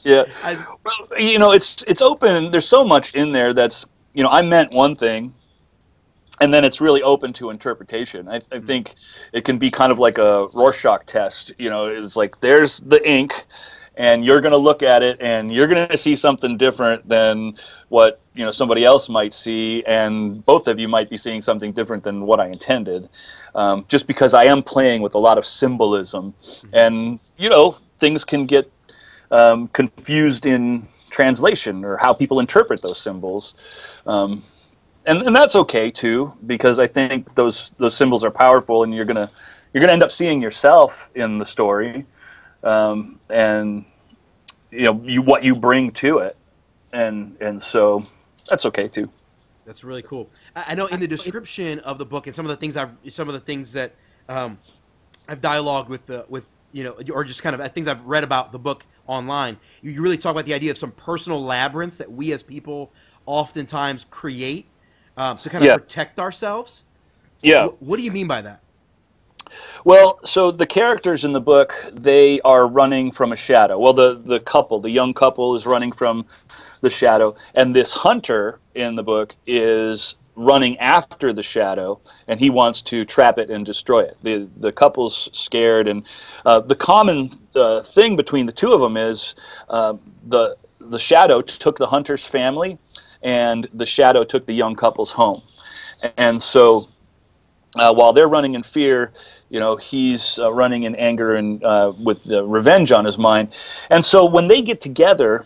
Yeah. 0.03 0.23
I, 0.43 0.55
well, 0.55 1.21
you 1.21 1.37
know, 1.37 1.51
it's 1.51 1.83
it's 1.83 2.01
open. 2.01 2.51
There's 2.51 2.67
so 2.67 2.83
much 2.83 3.13
in 3.15 3.31
there 3.31 3.53
that's 3.53 3.85
you 4.13 4.23
know 4.23 4.29
I 4.29 4.41
meant 4.41 4.73
one 4.73 4.95
thing. 4.95 5.33
And 6.41 6.53
then 6.53 6.63
it's 6.63 6.79
really 6.79 7.03
open 7.03 7.33
to 7.33 7.49
interpretation. 7.49 8.29
I, 8.29 8.35
I 8.35 8.39
mm-hmm. 8.39 8.65
think 8.65 8.95
it 9.33 9.43
can 9.43 9.57
be 9.57 9.69
kind 9.69 9.91
of 9.91 9.99
like 9.99 10.17
a 10.17 10.47
Rorschach 10.53 11.05
test. 11.05 11.51
You 11.59 11.69
know, 11.69 11.87
it's 11.87 12.15
like 12.15 12.39
there's 12.39 12.79
the 12.79 13.07
ink, 13.07 13.45
and 13.99 14.23
you're 14.23 14.39
going 14.39 14.53
to 14.53 14.57
look 14.57 14.81
at 14.81 15.03
it 15.03 15.17
and 15.19 15.53
you're 15.53 15.67
going 15.67 15.87
to 15.87 15.97
see 15.97 16.15
something 16.15 16.55
different 16.57 17.07
than 17.07 17.53
what 17.89 18.21
you 18.33 18.43
know 18.43 18.49
somebody 18.49 18.85
else 18.85 19.09
might 19.09 19.33
see 19.33 19.83
and 19.85 20.43
both 20.45 20.67
of 20.67 20.79
you 20.79 20.87
might 20.87 21.09
be 21.09 21.17
seeing 21.17 21.41
something 21.41 21.71
different 21.73 22.01
than 22.03 22.21
what 22.25 22.39
i 22.39 22.47
intended 22.47 23.07
um, 23.53 23.85
just 23.89 24.07
because 24.07 24.33
i 24.33 24.45
am 24.45 24.63
playing 24.63 25.01
with 25.01 25.13
a 25.13 25.19
lot 25.19 25.37
of 25.37 25.45
symbolism. 25.45 26.33
Mm-hmm. 26.33 26.67
and 26.73 27.19
you 27.37 27.49
know 27.49 27.77
things 27.99 28.23
can 28.25 28.45
get 28.45 28.71
um, 29.31 29.67
confused 29.67 30.45
in 30.45 30.87
translation 31.11 31.83
or 31.83 31.97
how 31.97 32.13
people 32.13 32.39
interpret 32.39 32.81
those 32.81 32.99
symbols. 32.99 33.53
Um, 34.07 34.41
and, 35.05 35.21
and 35.23 35.35
that's 35.35 35.55
okay 35.55 35.89
too 35.89 36.33
because 36.45 36.77
i 36.77 36.85
think 36.85 37.33
those 37.35 37.71
those 37.77 37.95
symbols 37.95 38.23
are 38.23 38.31
powerful 38.31 38.83
and 38.83 38.93
you're 38.93 39.05
going 39.05 39.15
to 39.15 39.29
you're 39.73 39.79
going 39.79 39.89
to 39.89 39.93
end 39.93 40.03
up 40.03 40.11
seeing 40.11 40.41
yourself 40.41 41.09
in 41.15 41.37
the 41.37 41.45
story. 41.45 42.05
Um, 42.63 43.19
and 43.29 43.85
you 44.71 44.83
know 44.83 45.01
you 45.03 45.21
what 45.21 45.43
you 45.43 45.55
bring 45.55 45.91
to 45.91 46.19
it, 46.19 46.37
and 46.93 47.35
and 47.41 47.61
so 47.61 48.03
that's 48.49 48.65
okay 48.65 48.87
too. 48.87 49.09
That's 49.65 49.83
really 49.83 50.01
cool. 50.01 50.29
I 50.55 50.73
know 50.75 50.87
in 50.87 50.99
the 50.99 51.07
description 51.07 51.79
of 51.79 51.97
the 51.97 52.05
book 52.05 52.25
and 52.27 52.35
some 52.35 52.45
of 52.45 52.49
the 52.49 52.55
things 52.55 52.75
I've 52.75 52.91
some 53.09 53.27
of 53.27 53.33
the 53.33 53.39
things 53.39 53.73
that 53.73 53.93
um, 54.27 54.57
I've 55.27 55.41
dialogued 55.41 55.89
with 55.89 56.05
the 56.07 56.25
with 56.27 56.49
you 56.71 56.83
know 56.83 56.97
or 57.13 57.23
just 57.23 57.43
kind 57.43 57.55
of 57.55 57.71
things 57.71 57.87
I've 57.87 58.03
read 58.05 58.23
about 58.23 58.51
the 58.51 58.59
book 58.59 58.85
online. 59.05 59.57
You, 59.81 59.91
you 59.91 60.01
really 60.01 60.17
talk 60.17 60.31
about 60.31 60.45
the 60.45 60.53
idea 60.53 60.71
of 60.71 60.77
some 60.77 60.91
personal 60.91 61.43
labyrinths 61.43 61.97
that 61.97 62.11
we 62.11 62.31
as 62.31 62.43
people 62.43 62.91
oftentimes 63.25 64.05
create 64.09 64.65
um, 65.17 65.37
to 65.37 65.49
kind 65.49 65.63
of 65.63 65.67
yeah. 65.67 65.77
protect 65.77 66.19
ourselves. 66.19 66.85
Yeah. 67.41 67.65
What, 67.65 67.81
what 67.81 67.97
do 67.97 68.03
you 68.03 68.11
mean 68.11 68.27
by 68.27 68.41
that? 68.41 68.61
Well, 69.85 70.19
so 70.25 70.51
the 70.51 70.65
characters 70.65 71.23
in 71.23 71.33
the 71.33 71.41
book 71.41 71.73
they 71.91 72.39
are 72.41 72.67
running 72.67 73.11
from 73.11 73.31
a 73.31 73.35
shadow. 73.35 73.79
Well, 73.79 73.93
the 73.93 74.21
the 74.23 74.39
couple, 74.39 74.79
the 74.79 74.89
young 74.91 75.13
couple, 75.13 75.55
is 75.55 75.65
running 75.65 75.91
from 75.91 76.25
the 76.81 76.89
shadow, 76.89 77.35
and 77.55 77.75
this 77.75 77.93
hunter 77.93 78.59
in 78.75 78.95
the 78.95 79.03
book 79.03 79.35
is 79.47 80.15
running 80.35 80.77
after 80.77 81.33
the 81.33 81.43
shadow, 81.43 81.99
and 82.27 82.39
he 82.39 82.49
wants 82.49 82.81
to 82.81 83.03
trap 83.03 83.37
it 83.37 83.49
and 83.49 83.65
destroy 83.65 84.01
it. 84.01 84.17
the 84.23 84.47
The 84.57 84.71
couple's 84.71 85.29
scared, 85.33 85.87
and 85.87 86.05
uh, 86.45 86.59
the 86.61 86.75
common 86.75 87.31
uh, 87.55 87.81
thing 87.81 88.15
between 88.15 88.45
the 88.45 88.53
two 88.53 88.71
of 88.73 88.81
them 88.81 88.97
is 88.97 89.35
uh, 89.69 89.95
the 90.27 90.57
the 90.79 90.99
shadow 90.99 91.41
took 91.41 91.77
the 91.77 91.87
hunter's 91.87 92.25
family, 92.25 92.77
and 93.21 93.67
the 93.73 93.85
shadow 93.85 94.23
took 94.23 94.45
the 94.45 94.53
young 94.53 94.75
couple's 94.75 95.11
home, 95.11 95.41
and 96.17 96.41
so. 96.41 96.87
Uh, 97.75 97.93
while 97.93 98.11
they're 98.13 98.27
running 98.27 98.55
in 98.55 98.63
fear, 98.63 99.13
you 99.49 99.59
know 99.59 99.75
he's 99.75 100.39
uh, 100.39 100.51
running 100.53 100.83
in 100.83 100.95
anger 100.95 101.35
and 101.35 101.63
uh, 101.63 101.93
with 101.97 102.25
revenge 102.25 102.91
on 102.91 103.05
his 103.05 103.17
mind. 103.17 103.49
And 103.89 104.03
so 104.03 104.25
when 104.25 104.47
they 104.47 104.61
get 104.61 104.81
together 104.81 105.45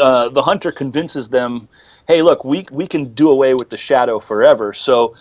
uh, 0.00 0.28
the 0.28 0.42
hunter 0.42 0.70
convinces 0.70 1.28
them 1.28 1.68
hey 2.06 2.22
look 2.22 2.44
we, 2.44 2.66
we 2.70 2.86
can 2.86 3.12
do 3.14 3.30
away 3.30 3.54
with 3.54 3.70
the 3.70 3.76
shadow 3.76 4.18
forever. 4.18 4.72
So 4.72 5.14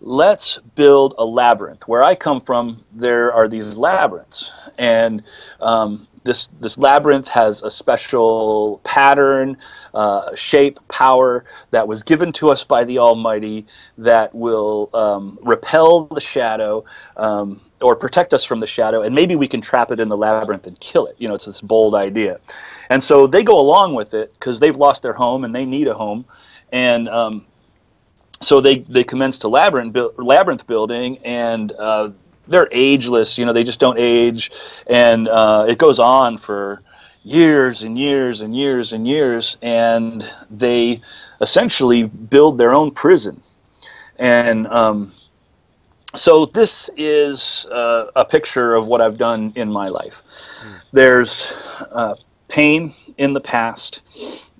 let's 0.00 0.58
build 0.74 1.14
a 1.18 1.24
labyrinth. 1.24 1.88
Where 1.88 2.02
i 2.02 2.14
come 2.14 2.40
from 2.40 2.84
there 2.92 3.32
are 3.32 3.48
these 3.48 3.76
labyrinths. 3.76 4.52
And 4.78 5.22
um, 5.60 6.06
this 6.26 6.48
this 6.60 6.76
labyrinth 6.76 7.28
has 7.28 7.62
a 7.62 7.70
special 7.70 8.80
pattern, 8.84 9.56
uh, 9.94 10.34
shape, 10.34 10.78
power 10.88 11.46
that 11.70 11.88
was 11.88 12.02
given 12.02 12.32
to 12.32 12.50
us 12.50 12.64
by 12.64 12.84
the 12.84 12.98
Almighty 12.98 13.64
that 13.96 14.34
will 14.34 14.90
um, 14.92 15.38
repel 15.42 16.04
the 16.04 16.20
shadow 16.20 16.84
um, 17.16 17.58
or 17.80 17.96
protect 17.96 18.34
us 18.34 18.44
from 18.44 18.60
the 18.60 18.66
shadow, 18.66 19.00
and 19.00 19.14
maybe 19.14 19.36
we 19.36 19.48
can 19.48 19.62
trap 19.62 19.90
it 19.90 20.00
in 20.00 20.10
the 20.10 20.16
labyrinth 20.16 20.66
and 20.66 20.78
kill 20.80 21.06
it. 21.06 21.16
You 21.18 21.28
know, 21.28 21.34
it's 21.34 21.46
this 21.46 21.62
bold 21.62 21.94
idea, 21.94 22.38
and 22.90 23.02
so 23.02 23.26
they 23.26 23.42
go 23.42 23.58
along 23.58 23.94
with 23.94 24.12
it 24.12 24.34
because 24.34 24.60
they've 24.60 24.76
lost 24.76 25.02
their 25.02 25.14
home 25.14 25.44
and 25.44 25.54
they 25.54 25.64
need 25.64 25.86
a 25.86 25.94
home, 25.94 26.26
and 26.72 27.08
um, 27.08 27.46
so 28.42 28.60
they 28.60 28.80
they 28.80 29.04
commence 29.04 29.38
to 29.38 29.48
labyrinth 29.48 29.96
labyrinth 30.18 30.66
building 30.66 31.16
and. 31.24 31.72
Uh, 31.72 32.10
they're 32.48 32.68
ageless. 32.72 33.38
You 33.38 33.44
know, 33.44 33.52
they 33.52 33.64
just 33.64 33.80
don't 33.80 33.98
age, 33.98 34.50
and 34.86 35.28
uh, 35.28 35.66
it 35.68 35.78
goes 35.78 35.98
on 35.98 36.38
for 36.38 36.82
years 37.24 37.82
and 37.82 37.98
years 37.98 38.40
and 38.40 38.54
years 38.54 38.92
and 38.92 39.06
years, 39.06 39.56
and 39.60 40.28
they 40.50 41.00
essentially 41.40 42.04
build 42.04 42.58
their 42.58 42.72
own 42.72 42.90
prison. 42.90 43.40
And 44.18 44.66
um, 44.68 45.12
so 46.14 46.46
this 46.46 46.88
is 46.96 47.66
uh, 47.66 48.06
a 48.14 48.24
picture 48.24 48.74
of 48.74 48.86
what 48.86 49.00
I've 49.00 49.18
done 49.18 49.52
in 49.56 49.70
my 49.70 49.88
life. 49.88 50.22
Mm. 50.62 50.80
There's 50.92 51.52
uh, 51.90 52.14
pain 52.48 52.94
in 53.18 53.32
the 53.32 53.40
past. 53.40 54.02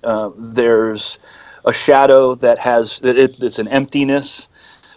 Uh, 0.03 0.31
there's 0.37 1.19
a 1.65 1.73
shadow 1.73 2.35
that 2.37 2.59
has 2.59 3.01
it, 3.03 3.43
it's 3.43 3.59
an 3.59 3.69
emptiness. 3.69 4.49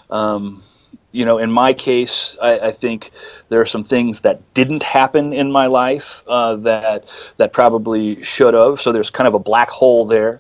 Um, 0.10 0.64
you 1.12 1.26
know, 1.26 1.38
in 1.40 1.52
my 1.52 1.74
case, 1.74 2.38
I, 2.42 2.60
I, 2.60 2.72
think 2.72 3.12
there 3.50 3.60
are 3.60 3.66
some 3.66 3.84
things 3.84 4.22
that 4.22 4.42
didn't 4.54 4.84
happen 4.84 5.34
in 5.34 5.52
my 5.52 5.66
life 5.66 6.22
uh, 6.28 6.56
that 6.58 7.06
that 7.38 7.52
probably 7.52 8.22
should 8.24 8.54
have. 8.54 8.80
So 8.80 8.92
there's 8.92 9.10
kind 9.10 9.28
of 9.28 9.34
a 9.34 9.40
black 9.40 9.70
hole 9.70 10.06
there, 10.06 10.40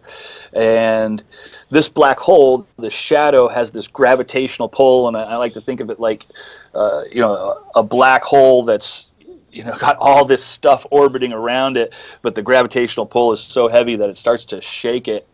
and 0.53 1.23
this 1.71 1.89
black 1.89 2.19
hole, 2.19 2.67
the 2.77 2.91
shadow, 2.91 3.47
has 3.47 3.71
this 3.71 3.88
gravitational 3.88 4.69
pull, 4.69 5.08
and 5.08 5.17
I, 5.17 5.23
I 5.23 5.36
like 5.38 5.53
to 5.53 5.62
think 5.62 5.79
of 5.79 5.89
it 5.89 5.99
like, 5.99 6.27
uh, 6.75 7.01
you 7.12 7.21
know, 7.21 7.34
a, 7.34 7.79
a, 7.79 7.84
black 7.84 8.23
hole 8.23 8.63
that's 8.63 9.08
you 9.51 9.63
know 9.63 9.75
got 9.79 9.97
all 9.99 10.23
this 10.25 10.45
stuff 10.45 10.86
orbiting 10.91 11.34
around 11.34 11.77
it, 11.77 11.93
but 12.21 12.36
the 12.36 12.43
gravitational 12.43 13.08
pull 13.08 13.34
is 13.34 13.39
so 13.39 13.67
heavy 13.67 13.95
that 13.95 14.10
it 14.10 14.17
starts 14.17 14.45
to 14.45 14.62
shake 14.62 15.08
it. 15.08 15.27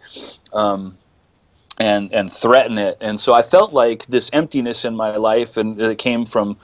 Um, 0.54 0.98
and 1.80 2.14
and 2.14 2.32
threaten 2.32 2.78
it, 2.78 2.98
and 3.02 3.20
so 3.20 3.34
I 3.34 3.42
felt 3.42 3.74
like 3.74 4.06
this 4.08 4.30
emptiness 4.34 4.86
in 4.86 4.96
my 4.96 5.18
life, 5.18 5.58
and 5.58 5.80
it 5.82 5.98
came 5.98 6.26
from 6.26 6.58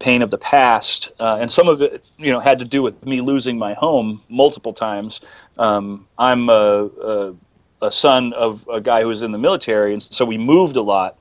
pain 0.00 0.22
of 0.22 0.30
the 0.30 0.38
past, 0.38 1.12
uh, 1.20 1.38
and 1.40 1.52
some 1.52 1.68
of 1.68 1.80
it, 1.80 2.10
you 2.18 2.32
know, 2.32 2.40
had 2.40 2.58
to 2.58 2.64
do 2.64 2.82
with 2.82 3.04
me 3.06 3.20
losing 3.20 3.58
my 3.58 3.74
home 3.74 4.22
multiple 4.28 4.72
times. 4.72 5.20
Um, 5.58 6.08
I'm 6.18 6.48
a, 6.48 6.90
a, 7.02 7.34
a, 7.82 7.92
son 7.92 8.32
of 8.32 8.66
a 8.72 8.80
guy 8.80 9.02
who 9.02 9.08
was 9.08 9.22
in 9.22 9.30
the 9.30 9.38
military, 9.38 9.92
and 9.92 10.02
so 10.02 10.24
we 10.24 10.38
moved 10.38 10.76
a 10.76 10.82
lot, 10.82 11.18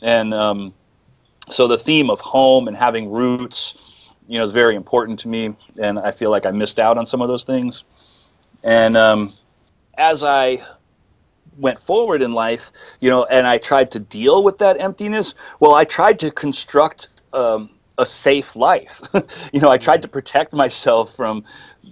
and 0.00 0.32
um, 0.32 0.72
so 1.50 1.68
the 1.68 1.78
theme 1.78 2.10
of 2.10 2.20
home 2.20 2.68
and 2.68 2.76
having 2.76 3.10
roots, 3.10 3.76
you 4.26 4.38
know, 4.38 4.44
is 4.44 4.50
very 4.50 4.74
important 4.74 5.20
to 5.20 5.28
me, 5.28 5.54
and 5.78 5.98
I 5.98 6.10
feel 6.10 6.30
like 6.30 6.46
I 6.46 6.50
missed 6.50 6.80
out 6.80 6.96
on 6.96 7.06
some 7.06 7.20
of 7.20 7.28
those 7.28 7.44
things. 7.44 7.84
And 8.64 8.96
um, 8.96 9.30
as 9.98 10.24
I 10.24 10.62
went 11.56 11.78
forward 11.78 12.22
in 12.22 12.32
life, 12.32 12.72
you 13.00 13.10
know, 13.10 13.24
and 13.24 13.46
I 13.46 13.58
tried 13.58 13.90
to 13.92 14.00
deal 14.00 14.42
with 14.42 14.58
that 14.58 14.80
emptiness, 14.80 15.34
well, 15.60 15.74
I 15.74 15.84
tried 15.84 16.18
to 16.20 16.30
construct 16.30 17.08
um, 17.32 17.70
a 17.98 18.06
safe 18.06 18.56
life. 18.56 19.00
you 19.52 19.60
know, 19.60 19.70
I 19.70 19.78
tried 19.78 20.02
to 20.02 20.08
protect 20.08 20.52
myself 20.52 21.14
from, 21.14 21.44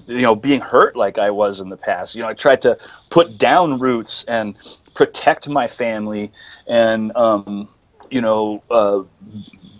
you 0.06 0.22
know, 0.22 0.34
being 0.34 0.60
hurt 0.60 0.96
like 0.96 1.18
I 1.18 1.30
was 1.30 1.60
in 1.60 1.68
the 1.68 1.76
past. 1.76 2.14
You 2.14 2.22
know, 2.22 2.28
I 2.28 2.34
tried 2.34 2.62
to 2.62 2.78
put 3.10 3.38
down 3.38 3.78
roots 3.78 4.24
and 4.24 4.54
protect 4.94 5.48
my 5.48 5.66
family 5.68 6.32
and, 6.66 7.14
um, 7.16 7.68
you 8.10 8.20
know, 8.20 8.62
uh, 8.70 9.02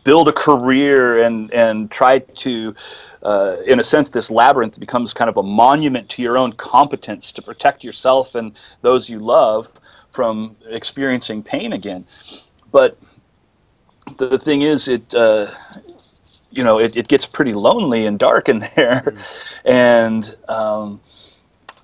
build 0.05 0.29
a 0.29 0.33
career 0.33 1.23
and 1.23 1.53
and 1.53 1.91
try 1.91 2.19
to, 2.19 2.75
uh, 3.23 3.57
in 3.67 3.81
a 3.81 3.85
sense, 3.85 4.11
this 4.11 4.31
labyrinth 4.31 4.79
becomes 4.79 5.13
kind 5.13 5.29
of 5.29 5.37
a 5.37 5.43
monument 5.43 6.09
to 6.11 6.23
your 6.23 6.39
own 6.39 6.53
competence 6.53 7.33
to 7.33 7.43
protect 7.43 7.85
yourself 7.85 8.35
and 8.35 8.53
those 8.83 9.09
you 9.09 9.19
love 9.19 9.69
from 10.13 10.57
experiencing 10.69 11.43
pain 11.43 11.73
again. 11.73 12.05
But 12.73 12.99
the 14.17 14.39
thing 14.39 14.63
is, 14.63 14.89
it 14.89 15.15
uh, 15.15 15.53
you 16.51 16.65
know, 16.65 16.79
it, 16.79 16.97
it 16.97 17.09
gets 17.09 17.27
pretty 17.27 17.53
lonely 17.53 18.07
and 18.07 18.19
dark 18.19 18.49
in 18.49 18.59
there. 18.77 19.03
Mm-hmm. 19.07 19.69
And 19.69 20.37
um, 20.49 21.01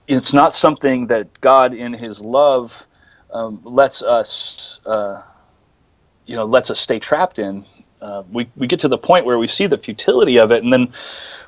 it's 0.09 0.33
not 0.33 0.55
something 0.55 1.07
that 1.09 1.41
God, 1.41 1.75
in 1.75 1.93
His 1.93 2.21
love, 2.21 2.87
um, 3.33 3.61
lets 3.65 4.03
us, 4.03 4.81
uh, 4.87 5.23
you 6.27 6.37
know, 6.37 6.45
lets 6.45 6.71
us 6.71 6.81
stay 6.81 6.99
trapped 6.99 7.39
in. 7.39 7.65
Uh, 8.01 8.23
we, 8.31 8.49
we 8.57 8.67
get 8.67 8.81
to 8.81 8.89
the 8.89 8.99
point 8.99 9.25
where 9.25 9.39
we 9.39 9.49
see 9.49 9.67
the 9.67 9.79
futility 9.79 10.39
of 10.39 10.51
it, 10.51 10.63
and 10.63 10.73
then 10.73 10.93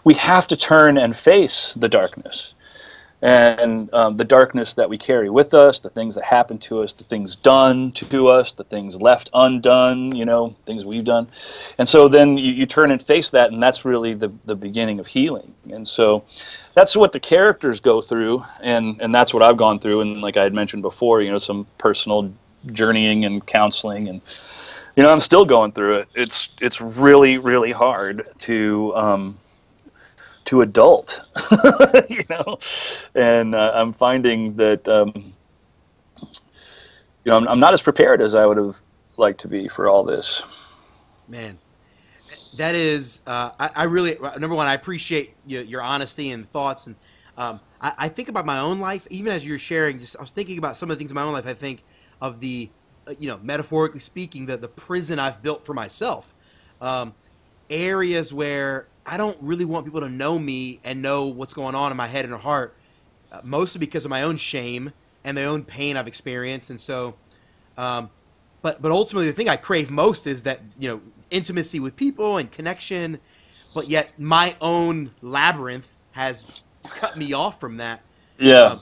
we 0.04 0.14
have 0.14 0.46
to 0.48 0.56
turn 0.56 0.98
and 0.98 1.16
face 1.16 1.74
the 1.74 1.88
darkness 1.88 2.54
and 3.20 3.92
um, 3.92 4.16
the 4.16 4.24
darkness 4.24 4.74
that 4.74 4.88
we 4.88 4.96
carry 4.96 5.28
with 5.28 5.52
us, 5.52 5.80
the 5.80 5.90
things 5.90 6.14
that 6.14 6.22
happen 6.22 6.56
to 6.58 6.82
us, 6.82 6.92
the 6.92 7.04
things 7.04 7.34
done 7.34 7.90
to 7.92 8.28
us, 8.28 8.52
the 8.52 8.62
things 8.64 9.00
left 9.00 9.28
undone, 9.34 10.14
you 10.14 10.24
know, 10.24 10.54
things 10.66 10.84
we've 10.84 11.04
done. 11.04 11.26
And 11.78 11.88
so 11.88 12.06
then 12.08 12.38
you, 12.38 12.52
you 12.52 12.66
turn 12.66 12.92
and 12.92 13.02
face 13.02 13.30
that, 13.30 13.50
and 13.50 13.60
that's 13.60 13.84
really 13.84 14.14
the, 14.14 14.30
the 14.44 14.54
beginning 14.54 15.00
of 15.00 15.06
healing. 15.08 15.52
And 15.70 15.86
so 15.86 16.24
that's 16.74 16.96
what 16.96 17.12
the 17.12 17.20
characters 17.20 17.80
go 17.80 18.00
through, 18.00 18.44
and, 18.62 19.00
and 19.00 19.12
that's 19.12 19.34
what 19.34 19.42
I've 19.42 19.56
gone 19.56 19.80
through. 19.80 20.02
And 20.02 20.20
like 20.20 20.36
I 20.36 20.44
had 20.44 20.54
mentioned 20.54 20.82
before, 20.82 21.20
you 21.20 21.32
know, 21.32 21.38
some 21.38 21.66
personal 21.76 22.32
journeying 22.66 23.24
and 23.24 23.44
counseling 23.44 24.08
and 24.08 24.20
you 24.98 25.02
know 25.02 25.10
i'm 25.10 25.20
still 25.20 25.46
going 25.46 25.72
through 25.72 25.94
it 25.94 26.08
it's 26.14 26.50
it's 26.60 26.80
really 26.80 27.38
really 27.38 27.72
hard 27.72 28.26
to 28.38 28.92
um, 28.94 29.38
to 30.48 30.62
adult, 30.62 31.24
you 32.08 32.22
know, 32.30 32.58
and 33.14 33.54
uh, 33.54 33.70
I'm 33.74 33.92
finding 33.92 34.56
that 34.56 34.88
um, 34.88 35.34
you 36.22 36.30
know 37.26 37.36
I'm, 37.36 37.46
I'm 37.48 37.60
not 37.60 37.74
as 37.74 37.82
prepared 37.82 38.22
as 38.22 38.34
I 38.34 38.46
would 38.46 38.56
have 38.56 38.76
liked 39.18 39.42
to 39.42 39.48
be 39.48 39.68
for 39.68 39.88
all 39.88 40.04
this. 40.04 40.42
Man, 41.28 41.58
that 42.56 42.74
is 42.74 43.20
uh, 43.26 43.50
I, 43.60 43.70
I, 43.76 43.84
really 43.84 44.16
number 44.38 44.56
one 44.56 44.66
I 44.66 44.72
appreciate 44.72 45.36
your, 45.46 45.62
your 45.64 45.82
honesty 45.82 46.30
and 46.30 46.50
thoughts 46.50 46.86
and 46.86 46.96
um, 47.36 47.60
I, 47.82 47.92
I, 47.98 48.08
think 48.08 48.30
about 48.30 48.46
my 48.46 48.58
own 48.58 48.80
life 48.80 49.06
even 49.10 49.30
as 49.30 49.46
you're 49.46 49.58
sharing. 49.58 49.98
Just 50.00 50.16
I 50.16 50.22
was 50.22 50.30
thinking 50.30 50.56
about 50.56 50.78
some 50.78 50.90
of 50.90 50.96
the 50.96 50.98
things 50.98 51.10
in 51.10 51.14
my 51.14 51.22
own 51.22 51.34
life. 51.34 51.46
I 51.46 51.52
think 51.52 51.84
of 52.22 52.40
the 52.40 52.70
you 53.18 53.28
know 53.28 53.38
metaphorically 53.42 54.00
speaking 54.00 54.46
the 54.46 54.56
the 54.56 54.68
prison 54.68 55.18
I've 55.18 55.42
built 55.42 55.64
for 55.64 55.74
myself. 55.74 56.34
Um, 56.80 57.14
areas 57.70 58.32
where 58.32 58.86
I 59.04 59.16
don't 59.16 59.36
really 59.40 59.64
want 59.64 59.84
people 59.84 60.00
to 60.00 60.08
know 60.08 60.38
me 60.38 60.80
and 60.84 61.02
know 61.02 61.26
what's 61.26 61.54
going 61.54 61.74
on 61.74 61.90
in 61.90 61.96
my 61.96 62.06
head 62.06 62.24
and 62.24 62.34
heart, 62.34 62.76
uh, 63.32 63.40
mostly 63.42 63.78
because 63.78 64.04
of 64.04 64.10
my 64.10 64.22
own 64.22 64.36
shame 64.36 64.92
and 65.24 65.36
the 65.36 65.44
own 65.44 65.64
pain 65.64 65.96
I've 65.96 66.06
experienced. 66.06 66.70
And 66.70 66.80
so, 66.80 67.14
um, 67.76 68.10
but 68.62 68.82
but 68.82 68.92
ultimately, 68.92 69.26
the 69.26 69.32
thing 69.32 69.48
I 69.48 69.56
crave 69.56 69.90
most 69.90 70.26
is 70.26 70.42
that 70.44 70.60
you 70.78 70.88
know 70.88 71.00
intimacy 71.30 71.80
with 71.80 71.96
people 71.96 72.36
and 72.36 72.50
connection. 72.50 73.20
But 73.74 73.88
yet, 73.88 74.18
my 74.18 74.56
own 74.60 75.12
labyrinth 75.20 75.96
has 76.12 76.44
cut 76.84 77.16
me 77.16 77.32
off 77.32 77.60
from 77.60 77.76
that. 77.76 78.00
Yeah. 78.38 78.62
Um, 78.62 78.80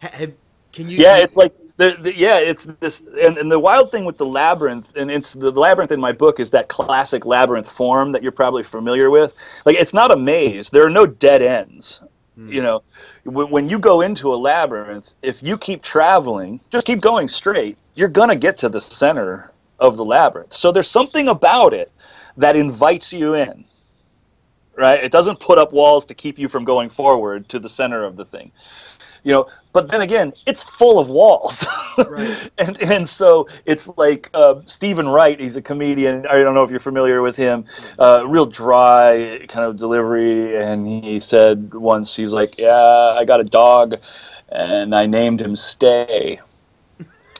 have, 0.00 0.32
can 0.72 0.88
you? 0.90 0.96
Yeah, 0.98 1.18
it's 1.18 1.36
like 1.36 1.54
the, 1.76 1.96
the, 2.00 2.16
yeah, 2.16 2.38
it's 2.38 2.64
this, 2.64 3.00
and, 3.00 3.38
and 3.38 3.50
the 3.50 3.58
wild 3.58 3.90
thing 3.90 4.04
with 4.04 4.18
the 4.18 4.26
labyrinth, 4.26 4.94
and 4.96 5.10
it's 5.10 5.32
the 5.32 5.50
labyrinth 5.50 5.92
in 5.92 6.00
my 6.00 6.12
book 6.12 6.38
is 6.38 6.50
that 6.50 6.68
classic 6.68 7.24
labyrinth 7.24 7.68
form 7.68 8.10
that 8.10 8.22
you're 8.22 8.32
probably 8.32 8.62
familiar 8.62 9.10
with. 9.10 9.34
Like, 9.64 9.76
it's 9.76 9.94
not 9.94 10.10
a 10.10 10.16
maze. 10.16 10.70
There 10.70 10.84
are 10.84 10.90
no 10.90 11.06
dead 11.06 11.42
ends. 11.42 12.02
Mm. 12.38 12.52
You 12.52 12.62
know, 12.62 12.82
when 13.24 13.68
you 13.68 13.78
go 13.78 14.00
into 14.00 14.32
a 14.32 14.36
labyrinth, 14.36 15.14
if 15.22 15.42
you 15.42 15.56
keep 15.56 15.82
traveling, 15.82 16.60
just 16.70 16.86
keep 16.86 17.00
going 17.00 17.28
straight, 17.28 17.76
you're 17.94 18.08
gonna 18.08 18.36
get 18.36 18.58
to 18.58 18.68
the 18.68 18.80
center 18.80 19.50
of 19.78 19.96
the 19.96 20.04
labyrinth. 20.04 20.54
So 20.54 20.72
there's 20.72 20.88
something 20.88 21.28
about 21.28 21.74
it 21.74 21.90
that 22.36 22.56
invites 22.56 23.12
you 23.12 23.34
in. 23.34 23.64
Right? 24.74 25.04
It 25.04 25.12
doesn't 25.12 25.38
put 25.38 25.58
up 25.58 25.72
walls 25.72 26.06
to 26.06 26.14
keep 26.14 26.38
you 26.38 26.48
from 26.48 26.64
going 26.64 26.88
forward 26.88 27.48
to 27.50 27.58
the 27.58 27.68
center 27.68 28.04
of 28.04 28.16
the 28.16 28.24
thing 28.24 28.50
you 29.24 29.32
know 29.32 29.46
but 29.72 29.88
then 29.88 30.00
again 30.00 30.32
it's 30.46 30.62
full 30.62 30.98
of 30.98 31.08
walls. 31.08 31.66
Right. 31.98 32.50
and 32.56 32.82
and 32.82 33.06
so 33.06 33.46
it's 33.66 33.86
like 33.98 34.30
uh, 34.32 34.62
Steven 34.64 35.08
Wright 35.08 35.38
he's 35.38 35.58
a 35.58 35.62
comedian. 35.62 36.26
I 36.26 36.36
don't 36.36 36.54
know 36.54 36.62
if 36.62 36.70
you're 36.70 36.80
familiar 36.80 37.20
with 37.20 37.36
him. 37.36 37.66
Uh, 37.98 38.24
real 38.26 38.46
dry 38.46 39.44
kind 39.48 39.66
of 39.66 39.76
delivery. 39.76 40.56
And 40.56 40.86
he 40.86 41.20
said 41.20 41.74
once 41.74 42.16
he's 42.16 42.32
like 42.32 42.56
yeah 42.58 43.14
I 43.18 43.24
got 43.26 43.40
a 43.40 43.44
dog 43.44 43.96
and 44.48 44.94
I 44.94 45.04
named 45.06 45.40
him 45.42 45.54
Stay. 45.56 46.40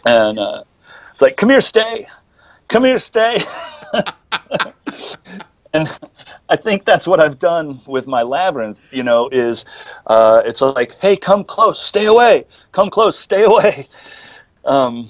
And 0.05 0.39
uh, 0.39 0.65
it's 1.11 1.23
like 1.23 1.37
come 1.39 1.49
here 1.49 1.63
Stay. 1.63 2.07
Come 2.69 2.85
here 2.85 2.99
Stay 2.99 3.39
and 5.73 5.89
I 6.49 6.57
think 6.57 6.85
that's 6.85 7.07
what 7.07 7.21
I've 7.21 7.39
done 7.39 7.81
with 7.87 8.07
my 8.07 8.23
labyrinth. 8.23 8.81
You 8.91 9.03
know, 9.03 9.29
is 9.31 9.65
uh, 10.07 10.43
it's 10.45 10.61
like, 10.61 10.99
hey, 11.01 11.17
come 11.17 11.45
close, 11.45 11.81
stay 11.81 12.07
away, 12.07 12.45
come 12.73 12.91
close, 12.91 13.19
stay 13.19 13.45
away, 13.45 13.89
um, 14.65 15.09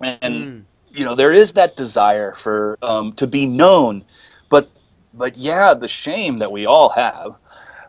and 0.00 0.34
mm. 0.34 0.62
you 0.90 1.04
know 1.04 1.14
there 1.14 1.32
is 1.32 1.54
that 1.54 1.76
desire 1.76 2.34
for 2.34 2.78
um, 2.82 3.12
to 3.14 3.26
be 3.26 3.46
known, 3.46 4.04
but 4.48 4.70
but 5.14 5.36
yeah, 5.36 5.74
the 5.74 5.88
shame 5.88 6.38
that 6.38 6.52
we 6.52 6.66
all 6.66 6.90
have 6.90 7.36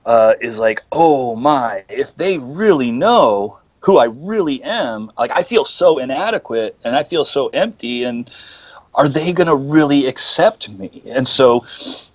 uh, 0.06 0.36
is 0.42 0.60
like, 0.60 0.84
oh 0.92 1.36
my, 1.36 1.84
if 1.90 2.16
they 2.16 2.38
really 2.40 2.92
know 2.92 3.60
who 3.80 3.98
I 3.98 4.06
really 4.06 4.64
am, 4.64 5.12
like 5.18 5.32
I 5.32 5.44
feel 5.44 5.66
so 5.66 5.98
inadequate 5.98 6.78
and 6.84 6.96
I 6.96 7.04
feel 7.04 7.26
so 7.26 7.48
empty 7.50 8.04
and 8.04 8.30
are 8.96 9.10
they 9.10 9.34
going 9.34 9.48
to 9.48 9.56
really 9.56 10.08
accept 10.08 10.70
me? 10.70 11.02
And 11.06 11.28
so 11.28 11.66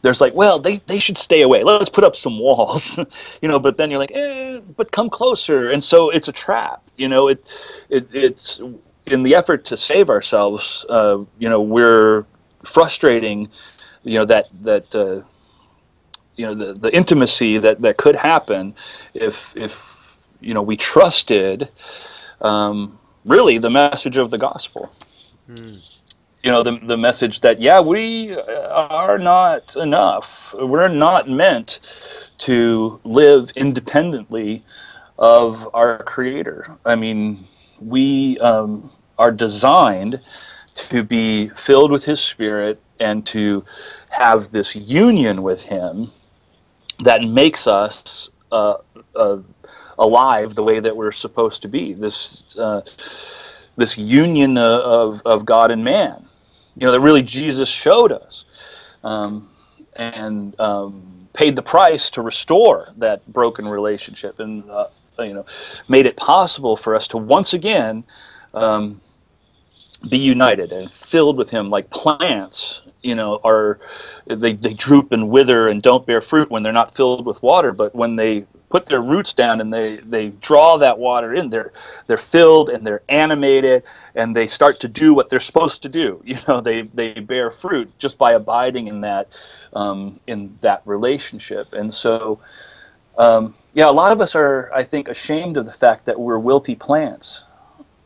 there's 0.02 0.20
like, 0.20 0.34
well, 0.34 0.58
they, 0.58 0.76
they 0.86 0.98
should 0.98 1.18
stay 1.18 1.42
away. 1.42 1.64
Let's 1.64 1.88
put 1.88 2.04
up 2.04 2.14
some 2.14 2.38
walls, 2.38 2.98
you 3.42 3.48
know. 3.48 3.58
But 3.58 3.76
then 3.76 3.90
you're 3.90 3.98
like, 3.98 4.12
eh, 4.14 4.60
but 4.76 4.92
come 4.92 5.10
closer. 5.10 5.68
And 5.68 5.82
so 5.82 6.10
it's 6.10 6.28
a 6.28 6.32
trap, 6.32 6.82
you 6.96 7.08
know. 7.08 7.28
It, 7.28 7.44
it 7.88 8.08
it's 8.12 8.60
in 9.06 9.22
the 9.22 9.34
effort 9.34 9.64
to 9.66 9.76
save 9.76 10.08
ourselves. 10.08 10.86
Uh, 10.88 11.24
you 11.38 11.48
know, 11.48 11.60
we're 11.60 12.24
frustrating, 12.64 13.48
you 14.04 14.18
know, 14.18 14.24
that 14.24 14.48
that 14.62 14.94
uh, 14.94 15.22
you 16.36 16.46
know 16.46 16.54
the 16.54 16.74
the 16.74 16.94
intimacy 16.94 17.58
that 17.58 17.82
that 17.82 17.96
could 17.96 18.14
happen 18.14 18.74
if 19.14 19.52
if 19.56 19.76
you 20.40 20.54
know 20.54 20.62
we 20.62 20.76
trusted 20.76 21.68
um, 22.40 22.96
really 23.24 23.58
the 23.58 23.70
message 23.70 24.16
of 24.16 24.30
the 24.30 24.38
gospel. 24.38 24.92
Mm 25.50 25.97
you 26.42 26.50
know 26.50 26.62
the, 26.62 26.78
the 26.78 26.96
message 26.96 27.40
that 27.40 27.60
yeah 27.60 27.80
we 27.80 28.34
are 28.38 29.18
not 29.18 29.76
enough. 29.76 30.54
We're 30.58 30.88
not 30.88 31.28
meant 31.28 31.80
to 32.38 33.00
live 33.04 33.50
independently 33.56 34.64
of 35.18 35.68
our 35.74 36.02
creator. 36.04 36.66
I 36.84 36.96
mean 36.96 37.46
we 37.80 38.38
um, 38.38 38.90
are 39.18 39.32
designed 39.32 40.20
to 40.74 41.02
be 41.02 41.48
filled 41.50 41.90
with 41.90 42.04
his 42.04 42.20
spirit 42.20 42.80
and 43.00 43.26
to 43.26 43.64
have 44.10 44.50
this 44.50 44.76
union 44.76 45.42
with 45.42 45.62
him 45.62 46.10
that 47.00 47.22
makes 47.22 47.66
us 47.66 48.30
uh, 48.52 48.76
uh, 49.16 49.38
alive 49.98 50.54
the 50.54 50.62
way 50.62 50.80
that 50.80 50.96
we're 50.96 51.12
supposed 51.12 51.62
to 51.62 51.68
be. 51.68 51.92
This 51.94 52.56
uh, 52.56 52.82
this 53.76 53.98
union 53.98 54.58
of 54.58 55.22
of 55.24 55.44
God 55.44 55.70
and 55.70 55.84
man, 55.84 56.27
you 56.78 56.86
know, 56.86 56.92
that 56.92 57.00
really 57.00 57.22
Jesus 57.22 57.68
showed 57.68 58.12
us, 58.12 58.44
um, 59.02 59.48
and 59.96 60.58
um, 60.60 61.28
paid 61.32 61.56
the 61.56 61.62
price 61.62 62.10
to 62.12 62.22
restore 62.22 62.88
that 62.98 63.26
broken 63.32 63.66
relationship, 63.66 64.38
and 64.40 64.68
uh, 64.70 64.86
you 65.18 65.34
know, 65.34 65.44
made 65.88 66.06
it 66.06 66.16
possible 66.16 66.76
for 66.76 66.94
us 66.94 67.08
to 67.08 67.18
once 67.18 67.52
again. 67.54 68.04
Um, 68.54 69.00
be 70.08 70.18
united 70.18 70.70
and 70.70 70.88
filled 70.88 71.36
with 71.36 71.50
him 71.50 71.70
like 71.70 71.90
plants 71.90 72.82
you 73.02 73.16
know 73.16 73.40
are 73.42 73.80
they, 74.26 74.52
they 74.52 74.72
droop 74.72 75.10
and 75.10 75.28
wither 75.28 75.68
and 75.68 75.82
don't 75.82 76.06
bear 76.06 76.20
fruit 76.20 76.48
when 76.50 76.62
they're 76.62 76.72
not 76.72 76.94
filled 76.94 77.26
with 77.26 77.42
water 77.42 77.72
but 77.72 77.92
when 77.96 78.14
they 78.14 78.46
put 78.68 78.86
their 78.86 79.00
roots 79.00 79.32
down 79.32 79.60
and 79.60 79.72
they, 79.72 79.96
they 79.96 80.28
draw 80.28 80.76
that 80.78 80.98
water 80.98 81.34
in. 81.34 81.50
They're 81.50 81.72
they're 82.06 82.16
filled 82.16 82.68
and 82.68 82.86
they're 82.86 83.02
animated 83.08 83.84
and 84.14 84.34
they 84.34 84.46
start 84.46 84.80
to 84.80 84.88
do 84.88 85.14
what 85.14 85.28
they're 85.28 85.40
supposed 85.40 85.82
to 85.82 85.88
do. 85.88 86.22
You 86.28 86.36
know, 86.46 86.60
they 86.60 86.82
they 86.82 87.20
bear 87.20 87.50
fruit 87.50 87.90
just 87.98 88.18
by 88.18 88.32
abiding 88.32 88.88
in 88.88 89.00
that 89.00 89.28
um, 89.72 90.20
in 90.26 90.58
that 90.60 90.82
relationship. 90.84 91.72
And 91.72 91.92
so, 91.92 92.38
um, 93.16 93.54
yeah, 93.72 93.88
a 93.88 93.92
lot 93.92 94.12
of 94.12 94.20
us 94.20 94.36
are, 94.36 94.70
I 94.74 94.84
think, 94.84 95.08
ashamed 95.08 95.56
of 95.56 95.64
the 95.64 95.72
fact 95.72 96.04
that 96.06 96.20
we're 96.20 96.38
wilty 96.38 96.78
plants. 96.78 97.44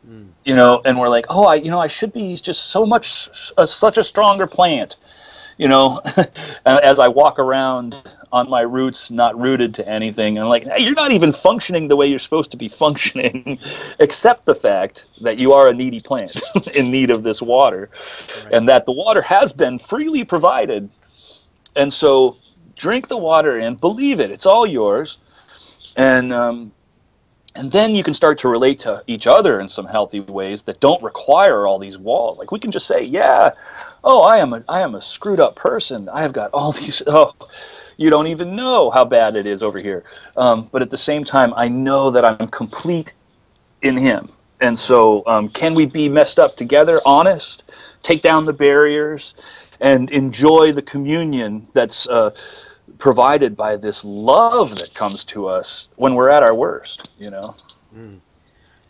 Mm. 0.07 0.29
You 0.45 0.55
know, 0.55 0.81
and 0.85 0.97
we're 0.97 1.09
like, 1.09 1.25
oh, 1.29 1.43
I, 1.43 1.55
you 1.55 1.69
know, 1.69 1.79
I 1.79 1.87
should 1.87 2.13
be 2.13 2.35
just 2.37 2.65
so 2.65 2.85
much, 2.85 3.29
uh, 3.57 3.65
such 3.65 3.97
a 3.97 4.03
stronger 4.03 4.47
plant 4.47 4.95
you 5.57 5.67
know, 5.67 6.01
as 6.65 6.99
I 6.99 7.07
walk 7.07 7.39
around 7.39 7.95
on 8.33 8.49
my 8.49 8.61
roots, 8.61 9.11
not 9.11 9.39
rooted 9.39 9.75
to 9.75 9.87
anything. 9.87 10.39
I'm 10.39 10.47
like, 10.47 10.63
hey, 10.63 10.83
you're 10.83 10.95
not 10.95 11.11
even 11.11 11.31
functioning 11.31 11.87
the 11.87 11.95
way 11.95 12.07
you're 12.07 12.17
supposed 12.17 12.49
to 12.51 12.57
be 12.57 12.67
functioning, 12.67 13.59
except 13.99 14.45
the 14.45 14.55
fact 14.55 15.05
that 15.21 15.37
you 15.37 15.53
are 15.53 15.69
a 15.69 15.73
needy 15.73 16.01
plant 16.01 16.41
in 16.75 16.89
need 16.89 17.11
of 17.11 17.23
this 17.23 17.41
water, 17.41 17.91
right. 18.43 18.53
and 18.53 18.67
that 18.67 18.85
the 18.85 18.91
water 18.91 19.21
has 19.21 19.53
been 19.53 19.77
freely 19.77 20.25
provided. 20.25 20.89
And 21.75 21.93
so, 21.93 22.37
drink 22.75 23.07
the 23.07 23.17
water 23.17 23.59
and 23.59 23.79
believe 23.79 24.19
it; 24.19 24.31
it's 24.31 24.47
all 24.47 24.65
yours. 24.65 25.19
And 25.95 26.33
um, 26.33 26.71
and 27.55 27.71
then 27.71 27.93
you 27.93 28.03
can 28.03 28.15
start 28.15 28.39
to 28.39 28.47
relate 28.47 28.79
to 28.79 29.03
each 29.05 29.27
other 29.27 29.59
in 29.59 29.69
some 29.69 29.85
healthy 29.85 30.21
ways 30.21 30.63
that 30.63 30.79
don't 30.79 31.01
require 31.03 31.67
all 31.67 31.77
these 31.77 31.99
walls. 31.99 32.39
Like 32.39 32.51
we 32.51 32.57
can 32.57 32.71
just 32.71 32.87
say, 32.87 33.03
yeah, 33.03 33.51
oh, 34.03 34.23
I 34.23 34.37
am 34.37 34.53
a 34.53 34.63
I 34.67 34.81
am 34.81 34.95
a 34.95 35.01
screwed 35.03 35.39
up 35.39 35.55
person. 35.55 36.09
I 36.09 36.21
have 36.23 36.33
got 36.33 36.49
all 36.51 36.71
these 36.81 37.03
oh 37.05 37.33
you 37.97 38.09
don't 38.09 38.27
even 38.27 38.55
know 38.55 38.89
how 38.89 39.05
bad 39.05 39.35
it 39.35 39.45
is 39.45 39.63
over 39.63 39.79
here. 39.79 40.03
Um, 40.37 40.69
but 40.71 40.81
at 40.81 40.89
the 40.89 40.97
same 40.97 41.23
time, 41.23 41.53
I 41.55 41.67
know 41.67 42.09
that 42.11 42.25
I'm 42.25 42.47
complete 42.47 43.13
in 43.81 43.97
Him. 43.97 44.29
And 44.61 44.77
so, 44.77 45.23
um, 45.27 45.49
can 45.49 45.73
we 45.73 45.85
be 45.85 46.07
messed 46.07 46.39
up 46.39 46.55
together, 46.55 46.99
honest, 47.05 47.71
take 48.01 48.21
down 48.21 48.45
the 48.45 48.53
barriers, 48.53 49.35
and 49.81 50.09
enjoy 50.11 50.71
the 50.71 50.81
communion 50.81 51.67
that's 51.73 52.07
uh, 52.07 52.31
provided 52.97 53.55
by 53.57 53.75
this 53.75 54.05
love 54.05 54.75
that 54.77 54.93
comes 54.93 55.25
to 55.25 55.47
us 55.47 55.89
when 55.97 56.15
we're 56.15 56.29
at 56.29 56.43
our 56.43 56.55
worst, 56.55 57.09
you 57.19 57.29
know? 57.29 57.55
Mm. 57.95 58.19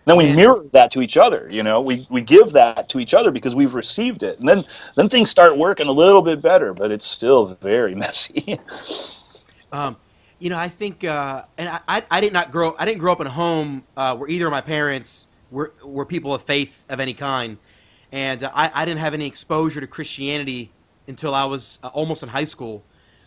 Then 0.05 0.17
we 0.17 0.33
mirror 0.33 0.65
that 0.73 0.91
to 0.91 1.01
each 1.01 1.17
other, 1.17 1.47
you 1.49 1.63
know. 1.63 1.81
We 1.81 2.07
we 2.09 2.21
give 2.21 2.51
that 2.53 2.89
to 2.89 2.99
each 2.99 3.13
other 3.13 3.31
because 3.31 3.55
we've 3.55 3.73
received 3.73 4.23
it, 4.23 4.39
and 4.39 4.47
then 4.49 4.65
then 4.95 5.09
things 5.09 5.29
start 5.29 5.57
working 5.57 5.87
a 5.87 5.91
little 5.91 6.21
bit 6.21 6.41
better, 6.41 6.73
but 6.73 6.91
it's 6.91 7.05
still 7.05 7.57
very 7.61 7.95
messy. 8.03 8.59
um, 9.71 9.95
you 10.39 10.49
know, 10.49 10.57
I 10.57 10.67
think, 10.67 11.05
uh, 11.05 11.43
and 11.57 11.69
I, 11.69 11.79
I, 11.87 12.03
I 12.11 12.21
did 12.21 12.33
not 12.33 12.51
grow 12.51 12.75
I 12.77 12.85
didn't 12.85 12.99
grow 12.99 13.13
up 13.13 13.21
in 13.21 13.27
a 13.27 13.31
home 13.31 13.83
uh, 13.95 14.15
where 14.15 14.29
either 14.29 14.47
of 14.47 14.51
my 14.51 14.61
parents 14.61 15.27
were 15.51 15.73
were 15.83 16.05
people 16.05 16.33
of 16.33 16.43
faith 16.43 16.83
of 16.89 16.99
any 16.99 17.13
kind, 17.13 17.57
and 18.11 18.43
uh, 18.43 18.51
I 18.53 18.71
I 18.73 18.85
didn't 18.85 18.99
have 18.99 19.13
any 19.13 19.27
exposure 19.27 19.79
to 19.79 19.87
Christianity 19.87 20.71
until 21.07 21.33
I 21.33 21.45
was 21.45 21.79
uh, 21.81 21.87
almost 21.93 22.23
in 22.23 22.29
high 22.29 22.43
school. 22.43 22.83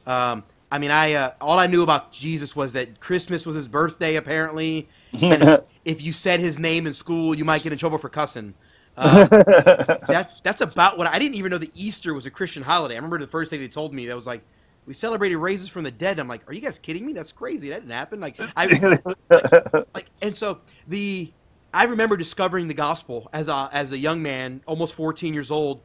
Um, 0.06 0.44
I 0.70 0.78
mean, 0.78 0.90
I 0.90 1.12
uh, 1.12 1.30
all 1.40 1.58
I 1.58 1.66
knew 1.66 1.82
about 1.82 2.12
Jesus 2.12 2.56
was 2.56 2.72
that 2.72 3.00
Christmas 3.00 3.46
was 3.46 3.56
his 3.56 3.68
birthday, 3.68 4.16
apparently. 4.16 4.88
And 5.22 5.62
if 5.86 6.02
you 6.02 6.12
said 6.12 6.40
his 6.40 6.58
name 6.58 6.86
in 6.86 6.92
school, 6.92 7.34
you 7.34 7.44
might 7.44 7.62
get 7.62 7.72
in 7.72 7.78
trouble 7.78 7.96
for 7.96 8.10
cussing. 8.10 8.52
Uh, 8.98 9.26
that's 10.08 10.40
that's 10.42 10.60
about 10.60 10.98
what 10.98 11.06
I, 11.06 11.14
I 11.14 11.18
didn't 11.18 11.36
even 11.36 11.50
know 11.50 11.58
that 11.58 11.70
Easter 11.74 12.12
was 12.12 12.26
a 12.26 12.30
Christian 12.30 12.62
holiday. 12.62 12.94
I 12.94 12.98
remember 12.98 13.18
the 13.18 13.26
first 13.26 13.50
thing 13.50 13.60
they 13.60 13.68
told 13.68 13.94
me 13.94 14.04
that 14.06 14.16
was 14.16 14.26
like, 14.26 14.42
we 14.86 14.94
celebrated 14.94 15.36
raises 15.36 15.68
from 15.68 15.84
the 15.84 15.90
dead. 15.90 16.18
I'm 16.18 16.28
like, 16.28 16.48
are 16.48 16.52
you 16.52 16.60
guys 16.60 16.78
kidding 16.78 17.06
me? 17.06 17.12
That's 17.12 17.32
crazy. 17.32 17.70
That 17.70 17.80
didn't 17.80 17.92
happen. 17.92 18.20
Like 18.20 18.40
I 18.56 18.66
like, 19.30 19.86
like 19.94 20.06
and 20.22 20.36
so 20.36 20.60
the 20.86 21.32
I 21.74 21.84
remember 21.84 22.16
discovering 22.16 22.68
the 22.68 22.74
gospel 22.74 23.28
as 23.32 23.48
a 23.48 23.68
as 23.72 23.92
a 23.92 23.98
young 23.98 24.22
man, 24.22 24.62
almost 24.66 24.94
14 24.94 25.34
years 25.34 25.50
old, 25.50 25.80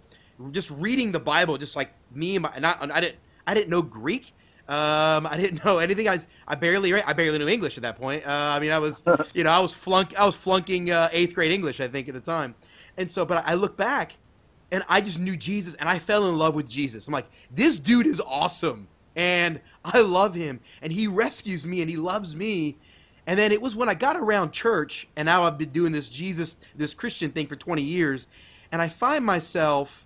just 0.52 0.72
reading 0.72 1.12
the 1.12 1.20
Bible, 1.20 1.58
just 1.58 1.76
like 1.76 1.94
me 2.13 2.36
and 2.36 2.44
my, 2.44 2.58
not 2.60 2.91
I 2.91 3.02
didn't 3.02 3.17
I 3.48 3.54
didn't 3.54 3.70
know 3.70 3.82
Greek. 3.82 4.34
Um, 4.67 5.28
I 5.28 5.38
didn't 5.38 5.65
know 5.65 5.80
anything. 5.80 6.08
I, 6.08 6.15
was, 6.15 6.28
I 6.47 6.56
barely 6.56 6.93
I 6.93 7.13
barely 7.13 7.38
knew 7.38 7.47
English 7.47 7.78
at 7.78 7.84
that 7.84 7.97
point. 7.97 8.26
Uh, 8.26 8.54
I 8.56 8.60
mean, 8.60 8.71
I 8.71 8.80
was 8.80 9.04
you 9.34 9.43
know 9.43 9.52
I 9.52 9.60
was 9.60 9.74
flunk 9.74 10.17
I 10.17 10.26
was 10.26 10.36
flunking 10.36 10.91
uh, 10.91 11.10
eighth 11.12 11.36
grade 11.36 11.52
English 11.52 11.80
I 11.80 11.88
think 11.88 12.08
at 12.08 12.13
the 12.13 12.21
time, 12.21 12.56
and 12.97 13.10
so 13.10 13.26
but 13.26 13.45
I 13.45 13.56
look 13.56 13.78
back, 13.78 14.17
and 14.71 14.84
I 14.88 15.02
just 15.02 15.19
knew 15.19 15.36
Jesus 15.36 15.74
and 15.76 15.89
I 15.89 16.00
fell 16.00 16.30
in 16.30 16.38
love 16.38 16.56
with 16.56 16.69
Jesus. 16.69 17.08
I'm 17.08 17.13
like 17.13 17.30
this 17.52 17.78
dude 17.78 18.08
is 18.08 18.21
awesome 18.21 18.88
and 19.15 19.60
I 19.84 20.02
love 20.02 20.34
him 20.34 20.62
and 20.82 20.93
he 20.93 21.08
rescues 21.08 21.65
me 21.65 21.82
and 21.82 21.89
he 21.89 21.97
loves 21.97 22.36
me. 22.36 22.78
And 23.28 23.38
then 23.38 23.52
it 23.52 23.62
was 23.62 23.76
when 23.76 23.89
I 23.89 23.93
got 23.93 24.15
around 24.15 24.52
church 24.52 25.08
and 25.15 25.26
now 25.26 25.43
I've 25.43 25.58
been 25.58 25.69
doing 25.69 25.91
this 25.91 26.10
Jesus 26.10 26.58
this 26.76 26.93
Christian 26.93 27.32
thing 27.32 27.47
for 27.47 27.56
20 27.56 27.82
years, 27.82 28.28
and 28.71 28.82
I 28.82 28.88
find 28.89 29.26
myself 29.26 30.06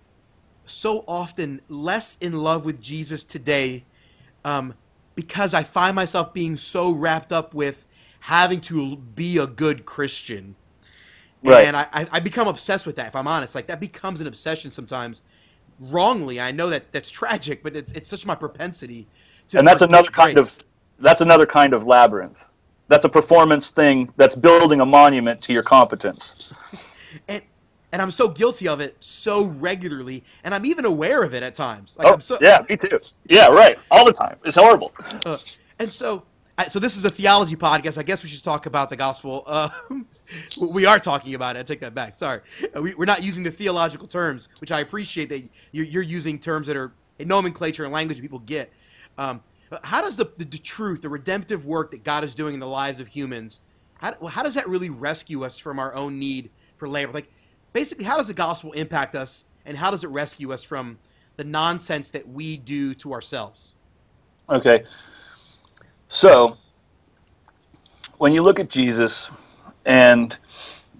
so 0.65 1.05
often 1.07 1.61
less 1.69 2.17
in 2.19 2.33
love 2.33 2.65
with 2.65 2.81
Jesus 2.81 3.23
today 3.23 3.85
um, 4.45 4.75
because 5.15 5.53
I 5.53 5.63
find 5.63 5.95
myself 5.95 6.33
being 6.33 6.55
so 6.55 6.91
wrapped 6.91 7.33
up 7.33 7.53
with 7.53 7.85
having 8.21 8.61
to 8.61 8.95
be 8.95 9.37
a 9.37 9.47
good 9.47 9.85
Christian. 9.85 10.55
Right. 11.43 11.67
And 11.67 11.75
I, 11.75 12.07
I 12.11 12.19
become 12.19 12.47
obsessed 12.47 12.85
with 12.85 12.95
that, 12.95 13.07
if 13.07 13.15
I'm 13.15 13.27
honest. 13.27 13.55
Like, 13.55 13.67
that 13.67 13.79
becomes 13.79 14.21
an 14.21 14.27
obsession 14.27 14.71
sometimes. 14.71 15.21
Wrongly, 15.79 16.39
I 16.39 16.51
know 16.51 16.69
that 16.69 16.91
that's 16.91 17.09
tragic, 17.09 17.61
but 17.61 17.75
it's, 17.75 17.91
it's 17.91 18.09
such 18.09 18.25
my 18.25 18.35
propensity 18.35 19.07
to. 19.49 19.59
And 19.59 19.67
that's 19.67 19.81
another 19.81 20.09
kind 20.09 20.37
of 20.37 20.57
that's 20.99 21.21
another 21.21 21.45
kind 21.45 21.73
of 21.73 21.85
labyrinth. 21.85 22.45
That's 22.87 23.03
a 23.03 23.09
performance 23.09 23.71
thing 23.71 24.13
that's 24.15 24.35
building 24.35 24.79
a 24.79 24.85
monument 24.85 25.41
to 25.41 25.53
your 25.53 25.63
competence. 25.63 26.53
and 27.27 27.41
and 27.95 28.01
I'm 28.01 28.11
so 28.11 28.27
guilty 28.27 28.67
of 28.67 28.81
it 28.81 28.97
so 28.99 29.45
regularly, 29.45 30.21
and 30.43 30.53
I'm 30.53 30.65
even 30.65 30.83
aware 30.83 31.23
of 31.23 31.33
it 31.33 31.43
at 31.43 31.55
times. 31.55 31.95
Like, 31.97 32.07
oh, 32.07 32.19
so, 32.19 32.37
yeah, 32.41 32.61
me 32.69 32.75
too. 32.75 32.99
Yeah, 33.29 33.47
right, 33.47 33.79
all 33.89 34.03
the 34.03 34.11
time. 34.11 34.35
It's 34.43 34.57
horrible. 34.57 34.91
Uh, 35.25 35.37
and 35.79 35.93
so, 35.93 36.23
so 36.67 36.77
this 36.77 36.97
is 36.97 37.05
a 37.05 37.09
theology 37.09 37.55
podcast. 37.55 37.97
I 37.97 38.03
guess 38.03 38.21
we 38.21 38.27
should 38.27 38.43
talk 38.43 38.65
about 38.65 38.89
the 38.89 38.97
gospel. 38.97 39.45
Uh, 40.57 40.69
we 40.73 40.85
are 40.87 40.99
talking 40.99 41.35
about 41.35 41.55
it. 41.55 41.59
I 41.59 41.63
take 41.63 41.79
that 41.81 41.93
back. 41.93 42.17
Sorry, 42.17 42.41
uh, 42.75 42.81
we, 42.81 42.95
are 42.95 43.05
not 43.05 43.23
using 43.23 43.43
the 43.43 43.51
theological 43.51 44.07
terms, 44.07 44.49
which 44.59 44.71
I 44.71 44.79
appreciate 44.81 45.29
that 45.29 45.47
you're, 45.71 45.85
you're 45.85 46.03
using 46.03 46.39
terms 46.39 46.65
that 46.65 46.75
are 46.75 46.91
a 47.19 47.25
nomenclature 47.25 47.83
and 47.85 47.93
language 47.93 48.19
people 48.19 48.39
get. 48.39 48.73
Um, 49.19 49.41
how 49.83 50.01
does 50.01 50.17
the, 50.17 50.29
the, 50.37 50.45
the, 50.45 50.57
truth, 50.57 51.03
the 51.03 51.09
redemptive 51.09 51.65
work 51.67 51.91
that 51.91 52.03
God 52.03 52.23
is 52.23 52.33
doing 52.33 52.55
in 52.55 52.59
the 52.59 52.67
lives 52.67 52.99
of 52.99 53.07
humans, 53.07 53.61
how, 53.99 54.27
how 54.27 54.41
does 54.41 54.55
that 54.55 54.67
really 54.67 54.89
rescue 54.89 55.45
us 55.45 55.59
from 55.59 55.77
our 55.77 55.93
own 55.93 56.17
need 56.17 56.49
for 56.77 56.89
labor? 56.89 57.11
Like, 57.13 57.29
basically, 57.75 58.05
how 58.05 58.17
does 58.17 58.27
the 58.27 58.33
gospel 58.33 58.71
impact 58.71 59.15
us, 59.15 59.43
and 59.65 59.77
how 59.77 59.91
does 59.91 60.05
it 60.05 60.07
rescue 60.07 60.53
us 60.53 60.63
from 60.63 60.97
the 61.35 61.43
nonsense 61.43 62.09
that 62.11 62.25
we 62.25 62.55
do 62.55 62.93
to 62.95 63.11
ourselves? 63.11 63.75
Okay. 64.49 64.85
So, 66.07 66.57
when 68.17 68.31
you 68.31 68.41
look 68.43 68.61
at 68.61 68.69
Jesus 68.69 69.29
and 69.85 70.35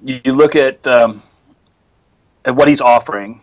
you 0.04 0.34
look 0.34 0.58
at, 0.58 0.86
um, 0.86 1.24
at 2.44 2.54
what 2.54 2.68
he's 2.68 2.82
offering, 2.82 3.40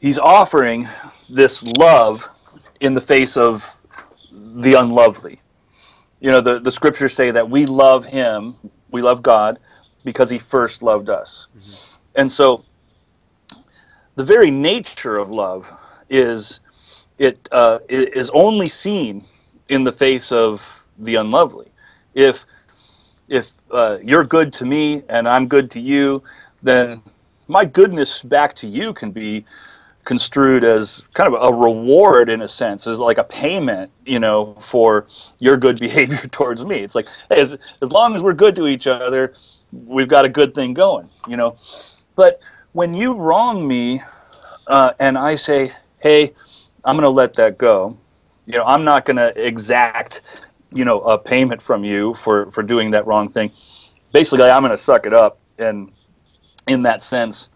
he's 0.00 0.18
offering 0.18 0.88
this 1.28 1.62
love 1.62 2.26
in 2.80 2.94
the 2.94 3.00
face 3.02 3.36
of 3.36 3.76
the 4.32 4.72
unlovely. 4.72 5.38
You 6.20 6.30
know, 6.30 6.40
the, 6.40 6.60
the 6.60 6.72
scriptures 6.72 7.12
say 7.12 7.30
that 7.30 7.50
we 7.50 7.66
love 7.66 8.06
him, 8.06 8.54
we 8.90 9.02
love 9.02 9.22
God, 9.22 9.58
because 10.02 10.30
he 10.30 10.38
first 10.38 10.82
loved 10.82 11.10
us. 11.10 11.46
Mm-hmm. 11.54 11.89
And 12.14 12.30
so 12.30 12.64
the 14.16 14.24
very 14.24 14.50
nature 14.50 15.16
of 15.16 15.30
love 15.30 15.70
is 16.08 16.60
it 17.18 17.48
uh, 17.52 17.78
is 17.88 18.30
only 18.30 18.68
seen 18.68 19.22
in 19.68 19.84
the 19.84 19.92
face 19.92 20.32
of 20.32 20.84
the 20.98 21.14
unlovely. 21.16 21.68
If 22.14 22.44
if 23.28 23.52
uh, 23.70 23.98
you're 24.02 24.24
good 24.24 24.52
to 24.54 24.64
me 24.64 25.02
and 25.08 25.28
I'm 25.28 25.46
good 25.46 25.70
to 25.72 25.80
you, 25.80 26.22
then 26.62 27.02
my 27.46 27.64
goodness 27.64 28.22
back 28.22 28.54
to 28.56 28.66
you 28.66 28.92
can 28.92 29.12
be 29.12 29.44
construed 30.04 30.64
as 30.64 31.06
kind 31.14 31.32
of 31.32 31.40
a 31.40 31.56
reward 31.56 32.28
in 32.28 32.42
a 32.42 32.48
sense, 32.48 32.86
as 32.86 32.98
like 32.98 33.18
a 33.18 33.24
payment, 33.24 33.90
you 34.04 34.18
know, 34.18 34.56
for 34.60 35.06
your 35.38 35.56
good 35.56 35.78
behavior 35.86 36.26
towards 36.32 36.64
me. 36.64 36.76
It's 36.76 36.94
like, 36.94 37.08
hey, 37.28 37.40
as, 37.40 37.56
as 37.82 37.92
long 37.92 38.16
as 38.16 38.22
we're 38.22 38.32
good 38.32 38.56
to 38.56 38.66
each 38.66 38.86
other, 38.86 39.34
we've 39.72 40.08
got 40.08 40.24
a 40.24 40.28
good 40.28 40.54
thing 40.54 40.74
going, 40.74 41.08
you 41.28 41.36
know. 41.36 41.56
But 42.16 42.40
when 42.72 42.94
you 42.94 43.14
wrong 43.14 43.66
me, 43.66 44.02
uh, 44.66 44.92
and 44.98 45.18
I 45.18 45.34
say, 45.34 45.72
hey, 45.98 46.32
I'm 46.84 46.96
going 46.96 47.04
to 47.04 47.10
let 47.10 47.34
that 47.34 47.58
go. 47.58 47.96
You 48.46 48.58
know, 48.58 48.64
I'm 48.64 48.84
not 48.84 49.04
going 49.04 49.16
to 49.16 49.32
exact, 49.44 50.22
you 50.72 50.84
know, 50.84 51.00
a 51.00 51.18
payment 51.18 51.60
from 51.60 51.84
you 51.84 52.14
for 52.14 52.50
for 52.52 52.62
doing 52.62 52.92
that 52.92 53.06
wrong 53.06 53.30
thing. 53.30 53.52
Basically, 54.12 54.48
I'm 54.48 54.62
going 54.62 54.70
to 54.72 54.78
suck 54.78 55.06
it 55.06 55.14
up, 55.14 55.38
and 55.58 55.92
in 56.66 56.82
that 56.82 57.02
sense, 57.02 57.50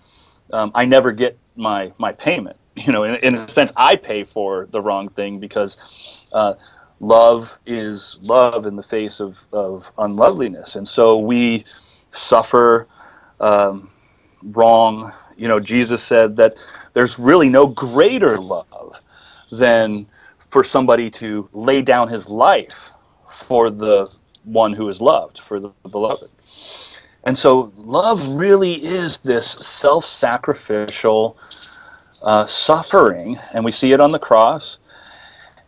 um, 0.53 0.71
I 0.75 0.85
never 0.85 1.12
get 1.12 1.38
my 1.57 1.93
my 1.99 2.12
payment. 2.12 2.57
You 2.77 2.93
know, 2.93 3.05
in, 3.05 3.14
in 3.23 3.35
a 3.37 3.49
sense, 3.49 3.73
I 3.77 3.95
pay 3.95 4.25
for 4.25 4.67
the 4.73 4.83
wrong 4.83 5.09
thing 5.09 5.38
because 5.38 5.77
uh, 6.33 6.55
love 6.99 7.57
is 7.67 8.19
love 8.21 8.67
in 8.67 8.75
the 8.75 8.83
face 8.83 9.21
of 9.21 9.38
of 9.53 9.93
unloveliness, 9.97 10.75
and 10.75 10.87
so 10.87 11.17
we 11.17 11.64
suffer 12.11 12.88
um, 13.38 13.90
wrong. 14.53 15.13
You 15.37 15.49
know, 15.49 15.61
Jesus 15.61 16.03
said 16.03 16.37
that 16.37 16.57
there's 16.93 17.19
really 17.19 17.49
no 17.49 17.67
greater 17.67 18.39
love 18.39 19.01
than 19.51 20.07
for 20.39 20.63
somebody 20.63 21.11
to 21.11 21.49
lay 21.53 21.83
down 21.83 22.09
his 22.09 22.29
life 22.29 22.91
for 23.31 23.71
the 23.71 24.09
one 24.45 24.73
who 24.73 24.89
is 24.89 25.01
loved, 25.01 25.41
for 25.41 25.59
the 25.59 25.71
beloved. 25.91 26.31
And 27.25 27.37
so 27.37 27.73
love 27.77 28.27
really 28.29 28.75
is 28.75 29.19
this 29.21 29.53
self 29.53 30.05
sacrificial 30.05 31.37
uh, 32.23 32.47
suffering, 32.47 33.39
and 33.53 33.65
we 33.65 33.73
see 33.73 33.93
it 33.93 34.01
on 34.01 34.13
the 34.13 34.19
cross. 34.19 34.79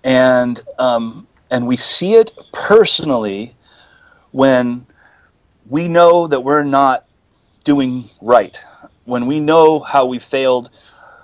And, 0.04 0.60
um, 0.78 1.26
and 1.50 1.66
we 1.66 1.76
see 1.76 2.14
it 2.14 2.32
personally 2.52 3.54
when 4.30 4.86
we 5.68 5.88
know 5.88 6.26
that 6.26 6.40
we're 6.40 6.62
not 6.62 7.05
doing 7.66 8.08
right, 8.22 8.58
when 9.06 9.26
we 9.26 9.40
know 9.40 9.80
how 9.80 10.06
we 10.06 10.20
failed 10.20 10.70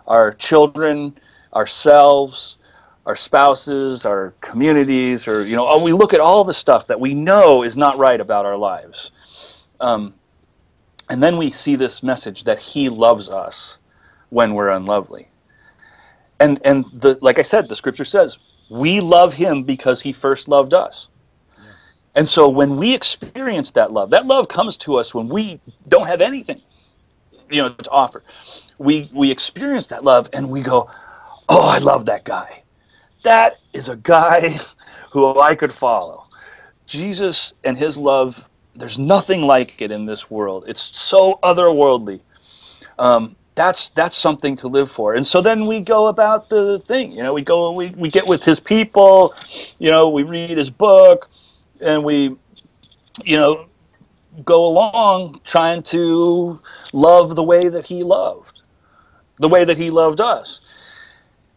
our 0.09 0.33
children, 0.33 1.17
ourselves, 1.55 2.59
our 3.07 3.15
spouses, 3.15 4.05
our 4.05 4.35
communities, 4.41 5.29
or 5.29 5.47
you 5.47 5.55
know, 5.55 5.79
we 5.79 5.93
look 5.93 6.13
at 6.13 6.21
all 6.21 6.43
the 6.43 6.53
stuff 6.53 6.89
that 6.89 7.01
we 7.01 7.15
know 7.15 7.63
is 7.63 7.77
not 7.77 7.97
right 7.97 8.21
about 8.21 8.45
our 8.45 8.57
lives, 8.57 9.13
um, 9.81 10.15
and 11.09 11.23
then 11.23 11.37
we 11.39 11.51
see 11.51 11.77
this 11.77 12.03
message 12.03 12.43
that 12.45 12.59
He 12.59 12.89
loves 12.89 13.31
us 13.31 13.79
when 14.31 14.55
we're 14.55 14.71
unlovely, 14.71 15.29
and 16.41 16.61
and 16.65 16.85
the 16.93 17.19
like 17.23 17.39
I 17.39 17.43
said, 17.43 17.69
the 17.69 17.77
Scripture 17.77 18.05
says 18.05 18.39
we 18.69 19.01
love 19.01 19.33
Him 19.33 19.63
because 19.63 20.03
He 20.03 20.13
first 20.13 20.49
loved 20.49 20.75
us. 20.75 21.07
And 22.15 22.29
so 22.29 22.49
when 22.49 22.77
we 22.77 22.95
experience 22.95 23.73
that 23.73 23.93
love, 23.93 24.11
that 24.11 24.27
love 24.27 24.49
comes 24.49 24.77
to 24.79 24.97
us 24.97 25.15
when 25.15 25.29
we 25.29 25.61
don't 25.89 26.07
have 26.07 26.21
anything, 26.21 26.61
you 27.51 27.63
know, 27.63 27.71
to 27.71 27.91
offer. 27.91 28.23
We 28.79 29.11
we 29.13 29.31
experience 29.31 29.89
that 29.89 30.05
love 30.05 30.29
and 30.33 30.51
we 30.51 30.63
go, 30.63 30.91
"Oh, 31.49 31.69
I 31.69 31.79
love 31.79 32.07
that 32.07 32.25
guy. 32.25 32.63
That 33.23 33.59
is 33.73 33.89
a 33.89 33.97
guy 33.97 34.59
who 35.11 35.41
I 35.41 35.55
could 35.55 35.73
follow." 35.73 36.27
Jesus 36.87 37.55
and 37.65 37.79
his 37.79 37.97
love, 37.97 38.45
there's 38.75 38.99
nothing 38.99 39.43
like 39.43 39.81
it 39.81 39.91
in 39.91 40.07
this 40.07 40.31
world. 40.31 40.65
It's 40.67 40.95
so 40.97 41.39
otherworldly. 41.43 42.21
Um, 42.99 43.37
that's 43.55 43.91
that's 43.91 44.17
something 44.17 44.57
to 44.57 44.69
live 44.69 44.91
for. 44.91 45.15
And 45.15 45.27
so 45.27 45.41
then 45.41 45.67
we 45.67 45.81
go 45.81 46.09
about 46.09 46.49
the 46.49 46.79
thing. 46.81 47.13
You 47.13 47.23
know, 47.23 47.33
we 47.33 47.43
go 47.43 47.73
we, 47.73 47.89
we 47.91 48.11
get 48.11 48.27
with 48.27 48.45
his 48.45 48.61
people, 48.61 49.35
you 49.79 49.91
know, 49.91 50.09
we 50.09 50.23
read 50.23 50.59
his 50.59 50.71
book, 50.71 51.31
and 51.83 52.05
we, 52.05 52.37
you 53.25 53.37
know, 53.37 53.67
go 54.45 54.65
along 54.65 55.41
trying 55.45 55.83
to 55.83 56.59
love 56.93 57.37
the 57.37 57.43
way 57.43 57.69
that 57.69 57.87
he 57.87 58.03
loved, 58.03 58.63
the 59.39 59.49
way 59.49 59.65
that 59.65 59.77
he 59.77 59.91
loved 59.91 60.21
us. 60.21 60.61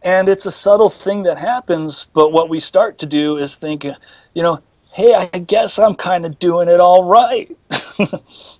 And 0.02 0.28
it's 0.28 0.46
a 0.46 0.50
subtle 0.50 0.90
thing 0.90 1.22
that 1.24 1.38
happens, 1.38 2.06
but 2.12 2.32
what 2.32 2.48
we 2.48 2.60
start 2.60 2.98
to 2.98 3.06
do 3.06 3.38
is 3.38 3.56
think, 3.56 3.84
you 3.84 4.42
know, 4.42 4.60
hey, 4.92 5.14
I 5.14 5.38
guess 5.38 5.78
I'm 5.78 5.94
kind 5.94 6.24
of 6.24 6.38
doing 6.38 6.68
it 6.68 6.80
all 6.80 7.04
right. 7.04 7.54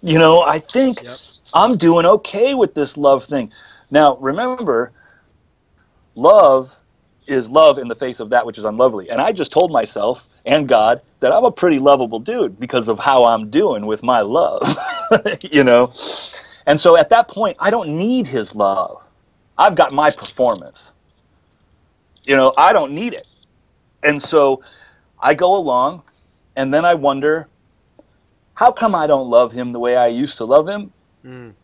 you 0.02 0.18
know, 0.18 0.42
I 0.42 0.58
think 0.58 1.02
yep. 1.02 1.16
I'm 1.54 1.76
doing 1.76 2.06
okay 2.06 2.54
with 2.54 2.74
this 2.74 2.96
love 2.96 3.24
thing. 3.24 3.52
Now, 3.90 4.16
remember, 4.16 4.92
love 6.14 6.74
is 7.26 7.48
love 7.48 7.78
in 7.78 7.88
the 7.88 7.94
face 7.94 8.20
of 8.20 8.30
that 8.30 8.46
which 8.46 8.58
is 8.58 8.64
unlovely. 8.64 9.10
And 9.10 9.20
I 9.20 9.32
just 9.32 9.52
told 9.52 9.70
myself 9.70 10.26
and 10.46 10.68
God 10.68 11.02
that 11.20 11.32
I'm 11.32 11.44
a 11.44 11.50
pretty 11.50 11.78
lovable 11.78 12.20
dude 12.20 12.58
because 12.58 12.88
of 12.88 12.98
how 12.98 13.24
I'm 13.24 13.50
doing 13.50 13.84
with 13.86 14.02
my 14.02 14.20
love, 14.20 14.62
you 15.42 15.64
know? 15.64 15.92
And 16.66 16.78
so 16.80 16.96
at 16.96 17.10
that 17.10 17.28
point, 17.28 17.56
I 17.60 17.70
don't 17.70 17.90
need 17.90 18.26
his 18.26 18.54
love. 18.54 19.02
I've 19.58 19.74
got 19.74 19.92
my 19.92 20.10
performance. 20.10 20.92
You 22.24 22.36
know, 22.36 22.54
I 22.56 22.72
don't 22.72 22.92
need 22.92 23.14
it. 23.14 23.26
And 24.02 24.22
so 24.22 24.62
I 25.20 25.34
go 25.34 25.56
along 25.56 26.02
and 26.54 26.72
then 26.72 26.84
I 26.84 26.94
wonder, 26.94 27.48
how 28.54 28.72
come 28.72 28.94
I 28.94 29.06
don't 29.06 29.28
love 29.28 29.52
him 29.52 29.72
the 29.72 29.80
way 29.80 29.96
I 29.96 30.06
used 30.06 30.38
to 30.38 30.44
love 30.44 30.68
him? 30.68 30.92
Mm. 31.24 31.54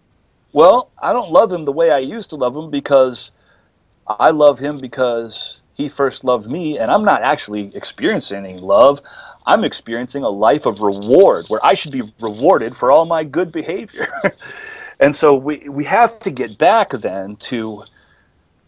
Well, 0.52 0.90
I 1.00 1.12
don't 1.12 1.30
love 1.30 1.50
him 1.50 1.64
the 1.64 1.72
way 1.72 1.90
I 1.90 1.98
used 1.98 2.30
to 2.30 2.36
love 2.36 2.56
him 2.56 2.70
because 2.70 3.30
I 4.06 4.30
love 4.30 4.58
him 4.58 4.78
because 4.78 5.61
he 5.74 5.88
first 5.88 6.24
loved 6.24 6.50
me, 6.50 6.78
and 6.78 6.90
I'm 6.90 7.04
not 7.04 7.22
actually 7.22 7.74
experiencing 7.74 8.44
any 8.44 8.58
love. 8.58 9.00
I'm 9.46 9.64
experiencing 9.64 10.22
a 10.22 10.28
life 10.28 10.66
of 10.66 10.80
reward 10.80 11.46
where 11.48 11.64
I 11.64 11.74
should 11.74 11.92
be 11.92 12.02
rewarded 12.20 12.76
for 12.76 12.92
all 12.92 13.06
my 13.06 13.24
good 13.24 13.50
behavior. 13.50 14.08
and 15.00 15.14
so 15.14 15.34
we, 15.34 15.68
we 15.68 15.84
have 15.84 16.18
to 16.20 16.30
get 16.30 16.58
back 16.58 16.90
then 16.90 17.36
to 17.36 17.84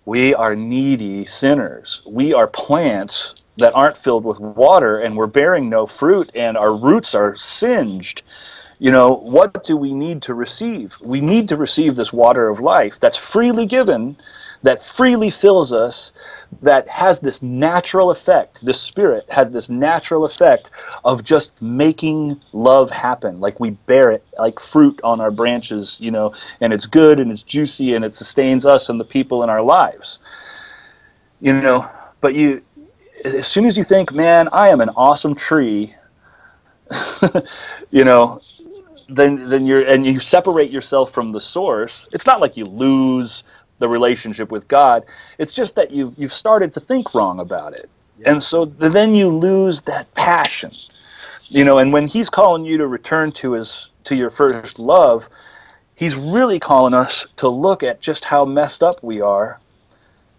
we 0.06 0.34
are 0.34 0.54
needy 0.54 1.24
sinners. 1.24 2.02
We 2.06 2.34
are 2.34 2.46
plants 2.46 3.34
that 3.56 3.74
aren't 3.74 3.96
filled 3.96 4.24
with 4.24 4.40
water 4.40 4.98
and 4.98 5.16
we're 5.16 5.26
bearing 5.26 5.68
no 5.70 5.86
fruit 5.86 6.30
and 6.34 6.56
our 6.56 6.74
roots 6.74 7.14
are 7.14 7.36
singed. 7.36 8.22
You 8.80 8.90
know, 8.90 9.14
what 9.14 9.64
do 9.64 9.76
we 9.76 9.94
need 9.94 10.22
to 10.22 10.34
receive? 10.34 10.96
We 11.00 11.20
need 11.20 11.48
to 11.50 11.56
receive 11.56 11.96
this 11.96 12.12
water 12.12 12.48
of 12.48 12.60
life 12.60 12.98
that's 13.00 13.16
freely 13.16 13.66
given 13.66 14.16
that 14.64 14.82
freely 14.82 15.28
fills 15.28 15.74
us, 15.74 16.12
that 16.62 16.88
has 16.88 17.20
this 17.20 17.42
natural 17.42 18.10
effect. 18.10 18.64
The 18.64 18.72
Spirit 18.72 19.26
has 19.28 19.50
this 19.50 19.68
natural 19.68 20.24
effect 20.24 20.70
of 21.04 21.22
just 21.22 21.60
making 21.60 22.40
love 22.54 22.90
happen. 22.90 23.40
Like 23.40 23.60
we 23.60 23.70
bear 23.70 24.10
it 24.10 24.24
like 24.38 24.58
fruit 24.58 24.98
on 25.04 25.20
our 25.20 25.30
branches, 25.30 26.00
you 26.00 26.10
know, 26.10 26.34
and 26.62 26.72
it's 26.72 26.86
good 26.86 27.20
and 27.20 27.30
it's 27.30 27.42
juicy 27.42 27.94
and 27.94 28.06
it 28.06 28.14
sustains 28.14 28.64
us 28.64 28.88
and 28.88 28.98
the 28.98 29.04
people 29.04 29.42
in 29.42 29.50
our 29.50 29.62
lives. 29.62 30.18
You 31.42 31.60
know, 31.60 31.86
but 32.22 32.34
you, 32.34 32.62
as 33.22 33.46
soon 33.46 33.66
as 33.66 33.76
you 33.76 33.84
think, 33.84 34.12
man, 34.14 34.48
I 34.50 34.68
am 34.68 34.80
an 34.80 34.88
awesome 34.96 35.34
tree, 35.34 35.94
you 37.90 38.04
know, 38.04 38.40
then 39.10 39.44
then 39.46 39.66
you're 39.66 39.82
and 39.82 40.06
you 40.06 40.18
separate 40.18 40.70
yourself 40.70 41.12
from 41.12 41.28
the 41.28 41.40
source. 41.40 42.08
It's 42.12 42.26
not 42.26 42.40
like 42.40 42.56
you 42.56 42.64
lose 42.64 43.44
the 43.78 43.88
relationship 43.88 44.50
with 44.50 44.68
God. 44.68 45.04
It's 45.38 45.52
just 45.52 45.76
that 45.76 45.90
you 45.90 46.14
you've 46.16 46.32
started 46.32 46.72
to 46.74 46.80
think 46.80 47.14
wrong 47.14 47.40
about 47.40 47.74
it, 47.74 47.88
yeah. 48.18 48.32
and 48.32 48.42
so 48.42 48.64
then 48.64 49.14
you 49.14 49.28
lose 49.28 49.82
that 49.82 50.12
passion. 50.14 50.72
You 51.48 51.64
know, 51.64 51.78
and 51.78 51.92
when 51.92 52.06
He's 52.06 52.30
calling 52.30 52.64
you 52.64 52.78
to 52.78 52.86
return 52.86 53.32
to 53.32 53.52
His 53.52 53.90
to 54.04 54.16
your 54.16 54.30
first 54.30 54.78
love, 54.78 55.28
He's 55.94 56.16
really 56.16 56.58
calling 56.58 56.94
us 56.94 57.26
to 57.36 57.48
look 57.48 57.82
at 57.82 58.00
just 58.00 58.24
how 58.24 58.44
messed 58.44 58.82
up 58.82 59.02
we 59.02 59.20
are, 59.20 59.60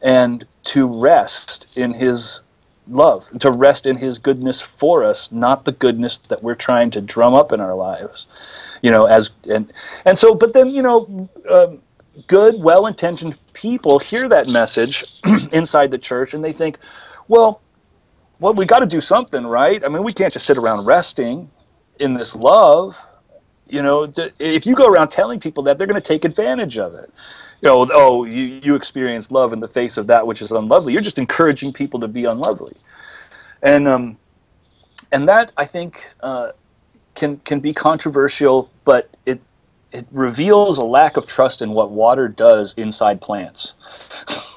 and 0.01 0.45
to 0.65 0.87
rest 0.87 1.67
in 1.75 1.93
His 1.93 2.41
love, 2.87 3.25
to 3.39 3.51
rest 3.51 3.85
in 3.85 3.97
His 3.97 4.17
goodness 4.17 4.61
for 4.61 5.03
us, 5.03 5.31
not 5.31 5.65
the 5.65 5.71
goodness 5.71 6.17
that 6.17 6.41
we're 6.41 6.55
trying 6.55 6.91
to 6.91 7.01
drum 7.01 7.33
up 7.33 7.51
in 7.51 7.59
our 7.61 7.75
lives. 7.75 8.27
You 8.81 8.91
know, 8.91 9.05
as 9.05 9.29
and 9.49 9.71
and 10.05 10.17
so, 10.17 10.33
but 10.33 10.53
then 10.53 10.69
you 10.69 10.81
know. 10.81 11.29
Um, 11.49 11.81
good, 12.27 12.61
well 12.61 12.87
intentioned 12.87 13.37
people 13.53 13.99
hear 13.99 14.29
that 14.29 14.47
message 14.47 15.19
inside 15.51 15.91
the 15.91 15.97
church 15.97 16.33
and 16.33 16.43
they 16.43 16.53
think, 16.53 16.77
well, 17.27 17.61
well, 18.39 18.53
we 18.53 18.65
got 18.65 18.79
to 18.79 18.85
do 18.85 19.01
something, 19.01 19.45
right? 19.45 19.83
I 19.83 19.87
mean, 19.87 20.03
we 20.03 20.13
can't 20.13 20.33
just 20.33 20.45
sit 20.45 20.57
around 20.57 20.85
resting 20.85 21.49
in 21.99 22.13
this 22.13 22.35
love. 22.35 22.97
You 23.67 23.81
know, 23.81 24.11
if 24.39 24.65
you 24.65 24.75
go 24.75 24.87
around 24.87 25.09
telling 25.09 25.39
people 25.39 25.63
that, 25.63 25.77
they're 25.77 25.87
going 25.87 25.99
to 25.99 26.07
take 26.07 26.25
advantage 26.25 26.77
of 26.77 26.93
it. 26.95 27.11
You 27.61 27.69
know, 27.69 27.87
oh, 27.93 28.25
you, 28.25 28.59
you 28.61 28.75
experience 28.75 29.31
love 29.31 29.53
in 29.53 29.59
the 29.59 29.67
face 29.67 29.97
of 29.97 30.07
that 30.07 30.27
which 30.27 30.41
is 30.41 30.51
unlovely. 30.51 30.93
You're 30.93 31.01
just 31.01 31.17
encouraging 31.17 31.73
people 31.73 31.99
to 32.01 32.07
be 32.07 32.25
unlovely. 32.25 32.73
And, 33.61 33.87
um, 33.87 34.17
and 35.11 35.27
that, 35.29 35.51
I 35.57 35.65
think, 35.65 36.11
uh, 36.21 36.51
can, 37.15 37.37
can 37.37 37.61
be 37.61 37.73
controversial, 37.73 38.69
but 38.83 39.09
it, 39.25 39.39
it 39.95 40.05
reveals 40.11 40.77
a 40.77 40.83
lack 40.83 41.17
of 41.17 41.25
trust 41.25 41.61
in 41.61 41.71
what 41.71 41.91
water 41.91 42.27
does 42.27 42.73
inside 42.77 43.21
plants. 43.21 43.75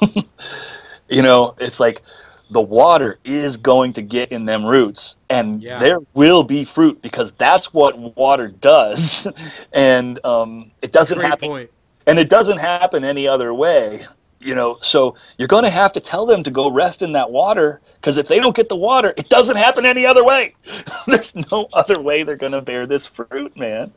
you 1.09 1.23
know, 1.23 1.55
it's 1.59 1.81
like 1.81 2.03
the 2.51 2.61
water 2.61 3.19
is 3.25 3.57
going 3.57 3.93
to 3.93 4.03
get 4.03 4.33
in 4.33 4.45
them 4.47 4.65
roots 4.65 5.17
and 5.29 5.63
Yeah. 5.63 5.79
there 5.79 5.99
will 6.15 6.43
be 6.43 6.65
fruit 6.65 7.01
because 7.03 7.33
that's 7.33 7.73
what 7.75 8.17
water 8.17 8.49
does 8.49 9.27
and 9.73 10.19
um, 10.25 10.71
it 10.83 10.93
doesn't 10.93 11.21
happen 11.21 11.49
point. 11.49 11.71
and 12.07 12.19
it 12.19 12.29
doesn't 12.31 12.59
happen 12.59 13.05
any 13.05 13.29
other 13.29 13.53
way 13.53 14.07
you 14.41 14.55
know 14.55 14.79
so 14.81 15.15
you're 15.37 15.49
going 15.49 15.65
to 15.65 15.71
have 15.71 15.93
to 15.93 16.01
tell 16.01 16.27
them 16.27 16.43
to 16.43 16.51
go 16.51 16.71
rest 16.71 17.03
in 17.03 17.13
that 17.13 17.31
water 17.31 17.81
because 17.97 18.19
if 18.19 18.29
they 18.29 18.39
don't 18.39 18.55
get 18.55 18.69
the 18.69 18.77
water 18.77 19.13
it 19.17 19.29
doesn't 19.29 19.57
happen 19.57 19.85
any 19.85 20.07
other 20.07 20.25
way. 20.25 20.55
There's 21.07 21.35
no 21.51 21.69
other 21.73 22.01
way 22.01 22.23
they're 22.23 22.37
going 22.37 22.53
to 22.53 22.63
bear 22.63 22.87
this 22.87 23.07
fruit 23.07 23.57
man. 23.57 23.93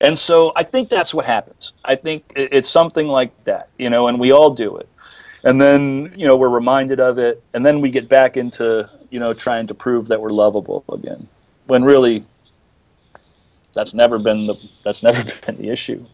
And 0.00 0.18
so 0.18 0.52
i 0.56 0.62
think 0.62 0.88
that's 0.88 1.12
what 1.12 1.24
happens. 1.24 1.72
I 1.84 1.96
think 1.96 2.24
it's 2.34 2.68
something 2.68 3.06
like 3.06 3.32
that 3.44 3.68
you 3.78 3.90
know 3.90 4.08
and 4.08 4.18
we 4.18 4.32
all 4.32 4.50
do 4.50 4.76
it. 4.76 4.88
And 5.42 5.60
then 5.60 6.12
you 6.16 6.26
know 6.26 6.36
we're 6.36 6.48
reminded 6.48 7.00
of 7.00 7.18
it 7.18 7.42
and 7.52 7.64
then 7.64 7.80
we 7.80 7.90
get 7.90 8.08
back 8.08 8.36
into 8.36 8.88
you 9.10 9.20
know 9.20 9.34
trying 9.34 9.66
to 9.66 9.74
prove 9.74 10.08
that 10.08 10.20
we're 10.20 10.30
lovable 10.30 10.84
again 10.90 11.28
when 11.66 11.84
really 11.84 12.24
that's 13.74 13.92
never 13.92 14.18
been 14.18 14.46
the 14.46 14.54
that's 14.84 15.02
never 15.02 15.22
been 15.46 15.56
the 15.56 15.68
issue. 15.68 16.04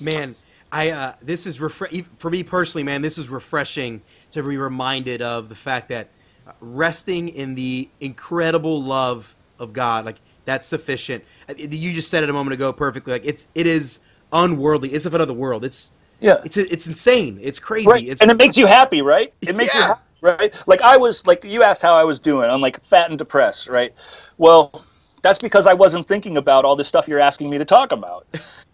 Man, 0.00 0.34
I 0.72 0.90
uh, 0.90 1.14
this 1.22 1.46
is 1.46 1.58
refre- 1.58 2.06
for 2.18 2.30
me 2.30 2.42
personally, 2.42 2.84
man. 2.84 3.02
This 3.02 3.18
is 3.18 3.28
refreshing 3.28 4.02
to 4.32 4.42
be 4.42 4.56
reminded 4.56 5.22
of 5.22 5.48
the 5.48 5.54
fact 5.54 5.88
that 5.88 6.08
uh, 6.46 6.52
resting 6.60 7.28
in 7.28 7.54
the 7.54 7.90
incredible 8.00 8.82
love 8.82 9.36
of 9.58 9.72
God, 9.72 10.04
like 10.04 10.20
that's 10.44 10.66
sufficient. 10.66 11.24
You 11.58 11.92
just 11.92 12.10
said 12.10 12.22
it 12.22 12.30
a 12.30 12.32
moment 12.32 12.54
ago 12.54 12.72
perfectly. 12.72 13.12
Like 13.12 13.26
it's 13.26 13.46
it 13.54 13.66
is 13.66 14.00
unworldly. 14.32 14.90
It's 14.92 15.06
of 15.06 15.14
another 15.14 15.34
world. 15.34 15.64
It's 15.64 15.90
yeah 16.20 16.36
it's 16.44 16.56
it's 16.56 16.86
insane. 16.86 17.38
It's 17.42 17.58
crazy. 17.58 17.86
right 17.88 18.04
It's 18.06 18.22
and 18.22 18.30
it 18.30 18.36
makes 18.38 18.56
you 18.56 18.66
happy 18.66 19.02
right 19.02 19.32
it 19.42 19.56
makes 19.56 19.74
you 19.74 19.80
happy 19.80 20.00
right 20.22 20.54
like 20.66 20.82
i 20.82 20.96
was 20.96 21.26
like 21.26 21.44
you 21.44 21.62
asked 21.62 21.82
how 21.82 21.94
i 21.96 22.04
was 22.04 22.20
doing 22.20 22.50
i'm 22.50 22.60
like 22.60 22.82
fat 22.84 23.08
and 23.08 23.18
depressed 23.18 23.68
right 23.68 23.94
well 24.38 24.84
that's 25.22 25.38
because 25.38 25.66
i 25.66 25.72
wasn't 25.72 26.06
thinking 26.06 26.36
about 26.36 26.64
all 26.64 26.76
this 26.76 26.88
stuff 26.88 27.08
you're 27.08 27.18
asking 27.20 27.48
me 27.48 27.58
to 27.58 27.64
talk 27.64 27.92
about 27.92 28.26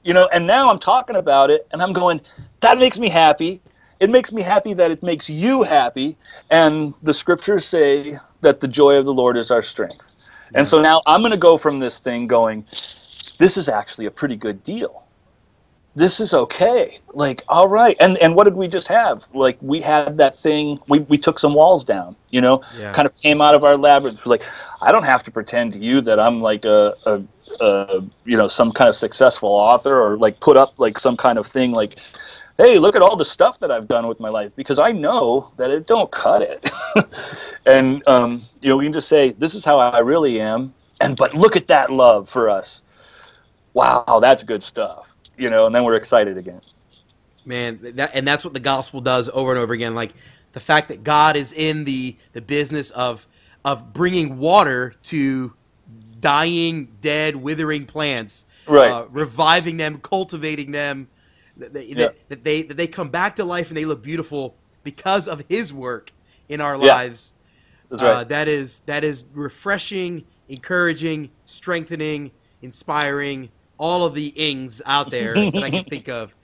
you 0.06 0.14
know 0.14 0.28
and 0.32 0.46
now 0.46 0.70
i'm 0.70 0.78
talking 0.78 1.16
about 1.16 1.50
it 1.50 1.66
and 1.72 1.82
i'm 1.82 1.92
going 1.92 2.20
that 2.60 2.78
makes 2.78 2.98
me 2.98 3.08
happy. 3.08 3.60
It 4.00 4.10
makes 4.10 4.32
me 4.32 4.42
happy 4.42 4.74
that 4.74 4.90
it 4.90 5.02
makes 5.02 5.30
you 5.30 5.62
happy. 5.62 6.16
And 6.50 6.94
the 7.02 7.14
scriptures 7.14 7.64
say 7.64 8.16
that 8.40 8.60
the 8.60 8.68
joy 8.68 8.96
of 8.96 9.04
the 9.04 9.14
lord 9.14 9.36
is 9.36 9.50
our 9.50 9.62
strength. 9.62 10.12
And 10.54 10.66
so 10.66 10.80
now 10.80 11.02
i'm 11.06 11.20
going 11.20 11.32
to 11.32 11.38
go 11.38 11.58
from 11.58 11.80
this 11.80 11.98
thing 11.98 12.26
going 12.26 12.64
this 13.38 13.56
is 13.56 13.68
actually 13.68 14.06
a 14.06 14.10
pretty 14.10 14.36
good 14.36 14.62
deal 14.62 15.05
this 15.96 16.20
is 16.20 16.32
okay. 16.32 16.98
Like 17.14 17.42
all 17.48 17.68
right. 17.68 17.96
And 17.98 18.16
and 18.18 18.36
what 18.36 18.44
did 18.44 18.54
we 18.54 18.68
just 18.68 18.86
have? 18.88 19.26
Like 19.34 19.58
we 19.60 19.80
had 19.80 20.16
that 20.18 20.36
thing 20.36 20.78
we, 20.88 21.00
we 21.00 21.18
took 21.18 21.38
some 21.40 21.54
walls 21.54 21.84
down 21.84 22.14
you 22.36 22.42
know? 22.42 22.60
Yeah. 22.76 22.92
kind 22.92 23.06
of 23.06 23.14
came 23.16 23.40
out 23.40 23.54
of 23.54 23.64
our 23.64 23.78
labyrinth. 23.78 24.24
We're 24.26 24.30
like 24.30 24.44
i 24.82 24.92
don't 24.92 25.04
have 25.04 25.22
to 25.22 25.30
pretend 25.30 25.72
to 25.72 25.78
you 25.78 26.02
that 26.02 26.20
i'm 26.20 26.42
like 26.42 26.66
a, 26.66 26.94
a, 27.06 27.22
a 27.60 28.04
you 28.26 28.36
know 28.36 28.46
some 28.46 28.72
kind 28.72 28.88
of 28.88 28.94
successful 28.94 29.48
author 29.48 29.98
or 29.98 30.18
like 30.18 30.38
put 30.40 30.56
up 30.58 30.78
like 30.78 30.98
some 30.98 31.16
kind 31.16 31.38
of 31.38 31.46
thing 31.46 31.72
like 31.72 31.98
hey 32.58 32.78
look 32.78 32.94
at 32.94 33.00
all 33.00 33.16
the 33.16 33.24
stuff 33.24 33.58
that 33.60 33.70
i've 33.70 33.88
done 33.88 34.06
with 34.06 34.20
my 34.20 34.28
life 34.28 34.54
because 34.54 34.78
i 34.78 34.92
know 34.92 35.50
that 35.56 35.70
it 35.70 35.86
don't 35.86 36.10
cut 36.10 36.42
it. 36.42 36.70
And 37.68 38.06
um, 38.06 38.42
you 38.60 38.68
know 38.68 38.76
we 38.76 38.84
can 38.84 38.92
just 38.92 39.08
say 39.08 39.32
this 39.32 39.56
is 39.56 39.64
how 39.64 39.80
i 39.80 39.98
really 39.98 40.40
am. 40.40 40.72
And 41.00 41.16
but 41.16 41.34
look 41.34 41.56
at 41.56 41.66
that 41.66 41.90
love 41.90 42.28
for 42.28 42.48
us. 42.48 42.80
Wow 43.74 44.20
that's 44.20 44.44
good 44.44 44.62
stuff 44.62 45.15
you 45.38 45.50
know 45.50 45.66
and 45.66 45.74
then 45.74 45.84
we're 45.84 45.96
excited 45.96 46.36
again 46.38 46.60
man 47.44 47.78
that, 47.82 48.10
and 48.14 48.26
that's 48.26 48.44
what 48.44 48.54
the 48.54 48.60
gospel 48.60 49.00
does 49.00 49.28
over 49.32 49.50
and 49.52 49.58
over 49.60 49.72
again 49.74 49.94
like 49.94 50.12
the 50.52 50.60
fact 50.60 50.88
that 50.88 51.04
god 51.04 51.36
is 51.36 51.52
in 51.52 51.84
the 51.84 52.16
the 52.32 52.40
business 52.42 52.90
of 52.90 53.26
of 53.64 53.92
bringing 53.92 54.38
water 54.38 54.94
to 55.02 55.52
dying 56.20 56.88
dead 57.00 57.36
withering 57.36 57.86
plants 57.86 58.44
Right. 58.68 58.90
uh, 58.90 59.06
reviving 59.10 59.76
them 59.76 59.98
cultivating 60.00 60.72
them 60.72 61.08
that 61.56 61.72
they, 61.72 61.84
Yeah. 61.84 62.08
that, 62.28 62.42
they 62.42 62.62
that 62.62 62.76
they 62.76 62.88
come 62.88 63.10
back 63.10 63.36
to 63.36 63.44
life 63.44 63.68
and 63.68 63.76
they 63.76 63.84
look 63.84 64.02
beautiful 64.02 64.56
because 64.82 65.28
of 65.28 65.44
his 65.48 65.72
work 65.72 66.12
in 66.48 66.60
our 66.60 66.74
Yeah. 66.74 66.94
lives 66.94 67.32
that's 67.88 68.02
uh, 68.02 68.24
that 68.24 68.48
is 68.48 68.80
that 68.86 69.04
is 69.04 69.26
refreshing, 69.32 70.24
encouraging, 70.48 71.30
strengthening, 71.44 72.32
inspiring. 72.60 73.50
All 73.78 74.04
of 74.06 74.14
the 74.14 74.28
ings 74.28 74.82
out 74.86 75.10
there 75.10 75.46
that 75.52 75.62
I 75.62 75.70
can 75.70 75.84
think 75.84 76.08
of. 76.08 76.34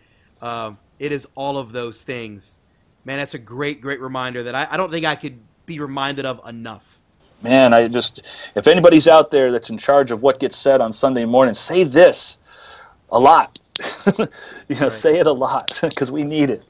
Um, 0.40 0.78
it 0.98 1.12
is 1.12 1.26
all 1.34 1.58
of 1.58 1.72
those 1.72 2.04
things. 2.04 2.58
Man, 3.04 3.18
that's 3.18 3.34
a 3.34 3.38
great, 3.38 3.80
great 3.80 4.00
reminder 4.00 4.44
that 4.44 4.54
I, 4.54 4.68
I 4.72 4.76
don't 4.76 4.90
think 4.90 5.06
I 5.06 5.16
could 5.16 5.48
be 5.66 5.80
reminded 5.80 6.26
of 6.26 6.40
enough. 6.48 7.02
man 7.42 7.72
i 7.74 7.88
just 7.88 8.22
if 8.56 8.66
anybody's 8.66 9.08
out 9.08 9.30
there 9.30 9.52
that's 9.52 9.70
in 9.70 9.78
charge 9.78 10.10
of 10.10 10.22
what 10.22 10.38
gets 10.40 10.56
said 10.56 10.80
on 10.80 10.92
sunday 10.92 11.24
morning 11.24 11.54
say 11.54 11.84
this 11.84 12.38
a 13.10 13.18
lot 13.18 13.58
you 14.68 14.76
know 14.80 14.88
Right. 14.88 14.90
say 14.90 15.18
it 15.18 15.26
a 15.26 15.32
lot 15.32 15.78
because 15.82 16.12
we 16.12 16.24
need 16.24 16.50
it 16.50 16.64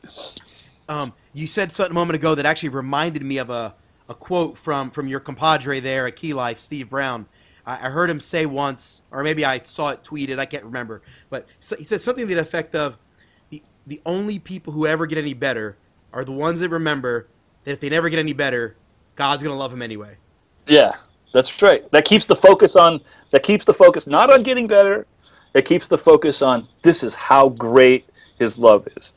Um, 0.88 1.14
you 1.32 1.46
said 1.46 1.72
something 1.72 1.92
a 1.92 1.94
moment 1.94 2.16
ago 2.16 2.34
that 2.34 2.46
actually 2.46 2.70
reminded 2.70 3.22
me 3.22 3.38
of 3.38 3.50
a, 3.50 3.74
a 4.08 4.14
quote 4.14 4.58
from, 4.58 4.90
from 4.90 5.08
your 5.08 5.20
compadre 5.20 5.80
there 5.80 6.06
at 6.06 6.16
Key 6.16 6.34
Life, 6.34 6.58
Steve 6.60 6.90
Brown. 6.90 7.26
I, 7.66 7.86
I 7.86 7.90
heard 7.90 8.10
him 8.10 8.20
say 8.20 8.46
once, 8.46 9.02
or 9.10 9.22
maybe 9.22 9.44
I 9.44 9.60
saw 9.62 9.90
it 9.90 10.02
tweeted, 10.04 10.38
I 10.38 10.46
can't 10.46 10.64
remember. 10.64 11.02
But 11.30 11.46
so- 11.60 11.76
he 11.76 11.84
said 11.84 12.00
something 12.00 12.26
to 12.28 12.34
the 12.34 12.40
effect 12.40 12.74
of 12.74 12.96
the, 13.50 13.62
the 13.86 14.00
only 14.06 14.38
people 14.38 14.72
who 14.72 14.86
ever 14.86 15.06
get 15.06 15.18
any 15.18 15.34
better 15.34 15.76
are 16.12 16.24
the 16.24 16.32
ones 16.32 16.60
that 16.60 16.70
remember 16.70 17.28
that 17.64 17.72
if 17.72 17.80
they 17.80 17.88
never 17.88 18.08
get 18.08 18.18
any 18.18 18.32
better, 18.32 18.76
God's 19.14 19.42
to 19.42 19.52
love 19.52 19.70
them 19.70 19.82
anyway. 19.82 20.16
yeah 20.66 20.96
that's 21.32 21.60
right 21.62 21.90
that 21.92 22.04
keeps 22.04 22.26
the 22.26 22.36
focus 22.36 22.76
on 22.76 23.00
that 23.30 23.42
keeps 23.42 23.64
the 23.64 23.74
focus 23.74 24.06
not 24.06 24.30
on 24.30 24.42
getting 24.42 24.66
better 24.66 25.06
it 25.54 25.64
keeps 25.64 25.88
the 25.88 25.98
focus 25.98 26.42
on 26.42 26.66
this 26.82 27.02
is 27.02 27.14
how 27.14 27.48
great 27.50 28.06
his 28.38 28.56
love 28.58 28.86
is 28.96 29.12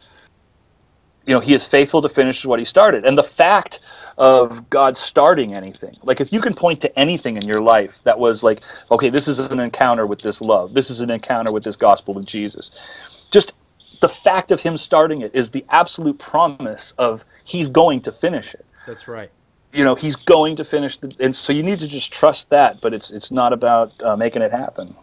you 1.26 1.34
know 1.34 1.40
he 1.40 1.54
is 1.54 1.66
faithful 1.66 2.02
to 2.02 2.10
finish 2.10 2.46
what 2.46 2.60
he 2.60 2.66
started 2.66 3.06
and 3.06 3.18
the 3.18 3.24
fact 3.24 3.80
of 4.18 4.70
god 4.70 4.96
starting 4.96 5.54
anything 5.54 5.94
like 6.04 6.22
if 6.22 6.32
you 6.32 6.40
can 6.40 6.54
point 6.54 6.80
to 6.82 7.00
anything 7.00 7.36
in 7.36 7.48
your 7.48 7.62
life 7.62 8.02
that 8.04 8.18
was 8.18 8.44
like 8.44 8.62
okay 8.92 9.10
this 9.10 9.28
is 9.28 9.40
an 9.40 9.60
encounter 9.60 10.06
with 10.06 10.22
this 10.22 10.42
love 10.42 10.74
this 10.74 10.90
is 10.90 11.00
an 11.00 11.10
encounter 11.10 11.52
with 11.52 11.64
this 11.64 11.76
gospel 11.76 12.14
with 12.14 12.26
jesus 12.26 13.28
just 13.32 13.54
the 14.02 14.10
fact 14.10 14.52
of 14.52 14.62
him 14.62 14.78
starting 14.78 15.22
it 15.22 15.34
is 15.34 15.52
the 15.52 15.66
absolute 15.70 16.18
promise 16.20 16.94
of 16.98 17.26
he's 17.44 17.68
going 17.68 18.02
to 18.02 18.12
finish 18.12 18.54
it 18.54 18.66
That's 18.86 19.08
right. 19.08 19.32
you 19.74 19.84
know 19.84 19.96
he's 19.96 20.16
going 20.16 20.56
to 20.58 20.66
finish 20.66 20.98
the, 20.98 21.14
and 21.20 21.36
so 21.36 21.52
you 21.52 21.64
need 21.64 21.80
to 21.80 21.88
just 21.88 22.14
trust 22.14 22.50
that 22.52 22.82
but 22.82 22.94
it's 22.94 23.12
it's 23.12 23.32
not 23.32 23.52
about 23.52 23.92
uh, 24.02 24.16
making 24.16 24.42
it 24.42 24.52
happen 24.52 24.96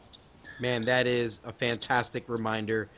Man, 0.62 0.82
that 0.82 1.08
is 1.08 1.40
a 1.44 1.52
fantastic 1.52 2.28
reminder. 2.28 2.88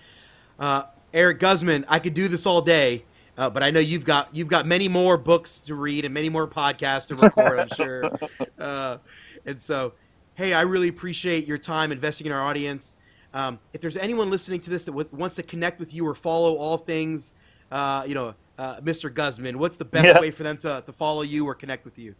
Uh, 0.59 0.83
Erik 1.15 1.41
Guzman, 1.41 1.87
I 1.89 1.99
could 1.99 2.13
do 2.13 2.29
this 2.29 2.45
all 2.45 2.61
day, 2.61 3.05
uh, 3.37 3.51
but 3.51 3.63
I 3.63 3.71
know 3.71 3.81
you've 3.81 4.05
got 4.05 4.35
you've 4.35 4.49
got 4.49 4.67
many 4.67 4.89
more 4.89 5.17
books 5.17 5.59
to 5.61 5.75
read 5.75 6.05
and 6.05 6.15
many 6.15 6.29
more 6.29 6.47
podcasts 6.47 7.09
to 7.09 7.15
record. 7.17 7.59
I'm 7.61 7.69
sure. 7.69 8.11
Uh, 8.59 8.99
and 9.47 9.61
so, 9.61 9.93
hey, 10.37 10.55
I 10.55 10.63
really 10.63 10.89
appreciate 10.89 11.47
your 11.47 11.59
time 11.59 11.93
investing 11.93 12.27
in 12.27 12.33
our 12.33 12.41
audience. 12.41 12.95
Um, 13.35 13.59
if 13.75 13.81
there's 13.81 13.97
anyone 13.99 14.31
listening 14.31 14.61
to 14.61 14.71
this 14.71 14.85
that 14.85 14.93
w- 14.93 15.09
wants 15.13 15.37
to 15.37 15.43
connect 15.43 15.79
with 15.81 15.93
you 15.93 16.07
or 16.07 16.15
follow 16.15 16.55
all 16.55 16.79
things, 16.79 17.35
uh, 17.71 18.05
you 18.07 18.15
know, 18.15 18.35
uh, 18.59 18.77
Mr. 18.81 19.13
Guzman, 19.13 19.59
what's 19.59 19.77
the 19.77 19.85
best 19.85 20.07
Yeah. 20.07 20.21
way 20.21 20.31
for 20.31 20.45
them 20.45 20.57
to, 20.59 20.83
to 20.87 20.93
follow 20.93 21.23
you 21.23 21.45
or 21.47 21.55
connect 21.55 21.85
with 21.85 21.99
you? 21.99 22.15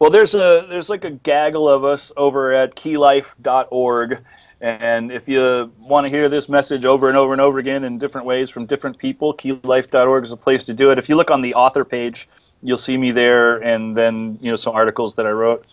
Well, 0.00 0.08
there's 0.08 0.34
a 0.34 0.64
there's 0.66 0.88
like 0.88 1.04
a 1.04 1.10
gaggle 1.10 1.68
of 1.68 1.84
us 1.84 2.10
over 2.16 2.54
at 2.54 2.74
keylife.org, 2.74 4.24
and 4.62 5.12
if 5.12 5.28
you 5.28 5.70
want 5.78 6.06
to 6.06 6.10
hear 6.10 6.30
this 6.30 6.48
message 6.48 6.86
over 6.86 7.08
and 7.08 7.18
over 7.18 7.32
and 7.32 7.40
over 7.40 7.58
again 7.58 7.84
in 7.84 7.98
different 7.98 8.26
ways 8.26 8.48
from 8.48 8.64
different 8.64 8.96
people, 8.96 9.34
keylife.org 9.34 10.24
is 10.24 10.32
a 10.32 10.38
place 10.38 10.64
to 10.64 10.72
do 10.72 10.90
it. 10.90 10.98
If 10.98 11.10
you 11.10 11.16
look 11.16 11.30
on 11.30 11.42
the 11.42 11.52
author 11.52 11.84
page, 11.84 12.30
you'll 12.62 12.78
see 12.78 12.96
me 12.96 13.10
there, 13.10 13.58
and 13.62 13.94
then 13.94 14.38
you 14.40 14.50
know 14.50 14.56
some 14.56 14.74
articles 14.74 15.16
that 15.16 15.26
I 15.26 15.32
wrote. 15.32 15.66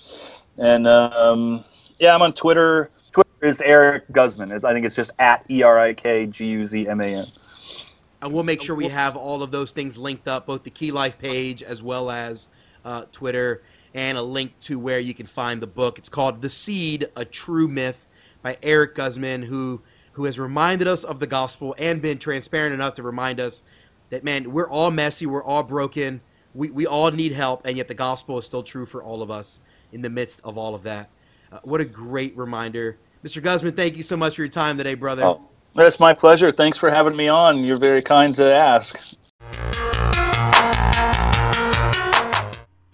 And 0.57 0.88
um, 0.88 1.63
yeah, 1.97 2.13
I'm 2.13 2.21
on 2.21 2.34
Twitter. 2.34 2.91
Twitter 3.13 3.30
is 3.43 3.61
Erik 3.61 4.11
Guzman. 4.11 4.51
I 4.51 4.73
think 4.73 4.86
it's 4.86 4.95
just 4.95 5.11
at 5.19 5.49
e 5.49 5.63
r 5.63 5.80
i 5.80 5.93
k 5.93 6.25
g 6.25 6.47
u 6.47 6.65
z 6.65 6.86
m 6.86 6.99
a 6.99 7.05
n. 7.05 7.25
And 8.21 8.34
we'll 8.34 8.43
make 8.43 8.61
sure 8.61 8.75
we 8.75 8.89
have 8.89 9.15
all 9.15 9.41
of 9.41 9.51
those 9.51 9.71
things 9.71 9.97
linked 9.97 10.28
up, 10.28 10.45
both 10.45 10.63
the 10.63 10.69
Key 10.69 10.91
Life 10.91 11.17
page 11.17 11.63
as 11.63 11.82
well 11.82 12.11
as 12.11 12.49
uh, 12.84 13.05
Twitter, 13.13 13.61
and 13.98 14.16
a 14.16 14.22
link 14.22 14.58
to 14.60 14.78
where 14.78 15.00
you 15.00 15.16
can 15.16 15.26
find 15.26 15.60
the 15.60 15.68
book. 15.68 15.98
It's 15.98 16.08
called 16.08 16.43
The 16.43 16.50
Seed, 16.50 17.10
A 17.16 17.26
True 17.26 17.68
Myth 17.68 18.06
by 18.43 18.60
Erik 18.62 18.93
Guzman, 18.93 19.41
who, 19.41 19.82
who 20.14 20.26
has 20.26 20.38
reminded 20.38 20.88
us 20.88 21.04
of 21.04 21.20
the 21.20 21.26
gospel 21.26 21.74
and 21.80 22.00
been 22.00 22.20
transparent 22.20 22.76
enough 22.76 22.93
to 22.93 23.04
remind 23.04 23.39
us 23.39 23.64
that, 24.12 24.24
man, 24.24 24.54
we're 24.54 24.70
all 24.70 24.91
messy, 24.91 25.26
we're 25.26 25.43
all 25.43 25.64
broken, 25.64 26.22
we, 26.54 26.70
we 26.70 26.86
all 26.86 27.10
need 27.10 27.32
help, 27.32 27.66
and 27.66 27.76
yet 27.76 27.88
the 27.88 27.95
gospel 27.95 28.38
is 28.38 28.45
still 28.45 28.62
true 28.62 28.86
for 28.86 29.02
all 29.02 29.24
of 29.24 29.32
us 29.32 29.60
in 29.91 30.04
the 30.04 30.12
midst 30.12 30.41
of 30.43 30.60
all 30.60 30.76
of 30.76 30.84
that. 30.84 31.10
Uh, 31.52 31.58
what 31.64 31.82
a 31.82 31.86
great 31.86 32.38
reminder. 32.38 32.98
Mr. 33.26 33.41
Guzman, 33.41 33.74
thank 33.74 33.98
you 33.98 34.04
so 34.04 34.16
much 34.16 34.36
for 34.36 34.43
your 34.43 34.50
time 34.50 34.78
today, 34.78 34.93
brother. 34.93 35.24
Oh, 35.24 35.41
that's 35.74 36.00
my 36.00 36.14
pleasure. 36.14 36.52
Thanks 36.52 36.78
for 36.78 36.91
having 36.91 37.16
me 37.16 37.30
on. 37.30 37.64
You're 37.64 37.78
very 37.78 38.04
kind 38.04 38.36
to 38.36 38.45
ask. 38.45 39.00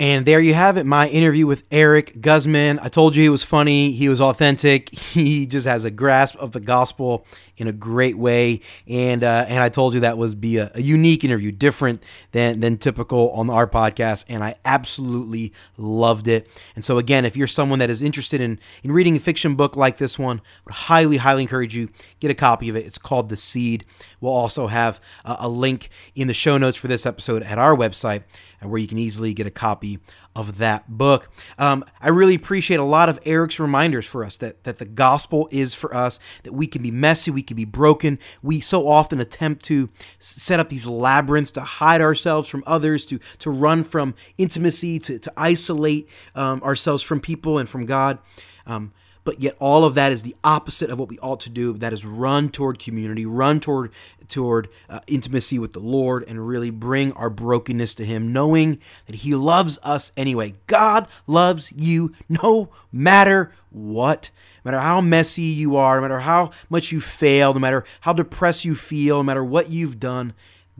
And 0.03 0.25
there 0.25 0.41
you 0.41 0.53
have 0.53 0.75
it, 0.75 0.85
my 0.85 1.07
interview 1.07 1.47
with 1.47 1.63
Erik 1.71 2.19
Guzman. 2.19 2.77
I 2.79 2.89
told 2.89 3.15
you 3.15 3.23
he 3.23 3.29
was 3.29 3.45
funny, 3.45 3.93
he 3.93 4.09
was 4.09 4.19
authentic, 4.19 4.93
he 4.93 5.45
just 5.45 5.65
has 5.65 5.85
a 5.85 5.91
grasp 5.91 6.35
of 6.39 6.51
the 6.51 6.59
gospel 6.59 7.25
in 7.57 7.67
a 7.67 7.71
great 7.71 8.17
way. 8.17 8.61
And 8.87 9.23
uh, 9.23 9.45
and 9.47 9.63
I 9.63 9.69
told 9.69 9.93
you 9.93 10.01
that 10.01 10.17
was 10.17 10.35
be 10.35 10.57
a, 10.57 10.71
a, 10.75 10.81
unique 10.81 11.23
interview, 11.23 11.51
different 11.51 12.03
than 12.31 12.59
than 12.59 12.77
typical 12.77 13.31
on 13.31 13.49
our 13.49 13.67
podcast. 13.67 14.25
And 14.29 14.43
I 14.43 14.55
absolutely 14.65 15.53
loved 15.77 16.27
it. 16.27 16.47
And 16.75 16.83
so 16.83 16.97
again, 16.97 17.25
if 17.25 17.37
you're 17.37 17.47
someone 17.47 17.79
that 17.79 17.89
is 17.89 18.01
interested 18.01 18.41
in 18.41 18.59
in 18.83 18.91
reading 18.91 19.15
a 19.15 19.19
fiction 19.19 19.55
book 19.55 19.75
like 19.75 19.97
this 19.97 20.17
one, 20.17 20.37
I 20.39 20.59
would 20.65 20.73
highly 20.73 21.17
highly 21.17 21.41
encourage 21.43 21.75
you 21.75 21.89
get 22.19 22.31
a 22.31 22.35
copy 22.35 22.69
of 22.69 22.75
it. 22.75 22.85
It's 22.85 22.97
called 22.97 23.29
The 23.29 23.37
Seed. 23.37 23.85
We'll 24.21 24.33
also 24.33 24.67
have 24.67 24.99
a, 25.25 25.37
a 25.41 25.49
link 25.49 25.89
in 26.15 26.27
the 26.27 26.33
show 26.33 26.57
notes 26.57 26.77
for 26.77 26.87
this 26.87 27.05
episode 27.05 27.43
at 27.43 27.57
our 27.57 27.75
website 27.75 28.23
where 28.61 28.79
you 28.79 28.87
can 28.87 28.97
easily 28.97 29.33
get 29.33 29.47
a 29.47 29.51
copy 29.51 29.99
of 30.35 30.57
that 30.57 30.89
book. 30.89 31.29
Um, 31.57 31.83
I 32.01 32.09
really 32.09 32.35
appreciate 32.35 32.79
a 32.79 32.83
lot 32.83 33.09
of 33.09 33.19
Erik's 33.25 33.59
reminders 33.59 34.05
for 34.05 34.23
us 34.25 34.37
that, 34.37 34.63
that 34.63 34.79
the 34.79 34.85
gospel 34.85 35.47
is 35.51 35.73
for 35.73 35.95
us, 35.95 36.19
that 36.43 36.53
we 36.53 36.67
can 36.67 36.81
be 36.81 36.91
messy, 36.91 37.31
we 37.31 37.43
can 37.43 37.55
be 37.55 37.65
broken. 37.65 38.19
We 38.41 38.59
so 38.59 38.87
often 38.87 39.19
attempt 39.19 39.65
to 39.65 39.89
set 40.19 40.59
up 40.59 40.69
these 40.69 40.87
labyrinths 40.87 41.51
to 41.51 41.61
hide 41.61 42.01
ourselves 42.01 42.49
from 42.49 42.63
others, 42.65 43.05
to, 43.07 43.19
to 43.39 43.51
run 43.51 43.83
from 43.83 44.15
intimacy, 44.37 44.99
to, 44.99 45.19
to 45.19 45.33
isolate 45.37 46.09
um, 46.35 46.63
ourselves 46.63 47.03
from 47.03 47.19
people 47.19 47.59
and 47.59 47.69
from 47.69 47.85
God. 47.85 48.17
Um, 48.65 48.93
but 49.23 49.39
yet 49.39 49.55
all 49.59 49.85
of 49.85 49.95
that 49.95 50.11
is 50.11 50.21
the 50.21 50.35
opposite 50.43 50.89
of 50.89 50.99
what 50.99 51.09
we 51.09 51.19
ought 51.19 51.39
to 51.41 51.49
do. 51.49 51.73
That 51.73 51.93
is 51.93 52.05
run 52.05 52.49
toward 52.49 52.79
community 52.79 53.25
run 53.25 53.59
toward 53.59 53.91
toward 54.27 54.69
uh, 54.89 54.99
intimacy 55.07 55.59
with 55.59 55.73
the 55.73 55.79
lord 55.79 56.23
and 56.27 56.47
really 56.47 56.69
bring 56.69 57.11
our 57.13 57.29
brokenness 57.29 57.93
to 57.95 58.05
him 58.05 58.31
knowing 58.31 58.79
that 59.05 59.17
he 59.17 59.35
loves 59.35 59.77
us 59.83 60.11
anyway. 60.15 60.53
God 60.67 61.07
loves 61.27 61.71
you 61.73 62.13
no 62.29 62.69
matter 62.91 63.51
what. 63.69 64.29
No 64.63 64.71
matter 64.71 64.81
how 64.81 65.01
messy 65.01 65.41
you 65.43 65.75
are 65.75 65.97
no 65.97 66.01
matter 66.03 66.19
how 66.19 66.51
much 66.69 66.91
you 66.91 67.01
fail 67.01 67.53
no 67.53 67.59
matter 67.59 67.83
how 68.01 68.13
depressed 68.13 68.63
you 68.63 68.75
feel 68.75 69.17
no 69.17 69.23
matter 69.23 69.43
what 69.43 69.69
you've 69.69 69.99
done 69.99 70.33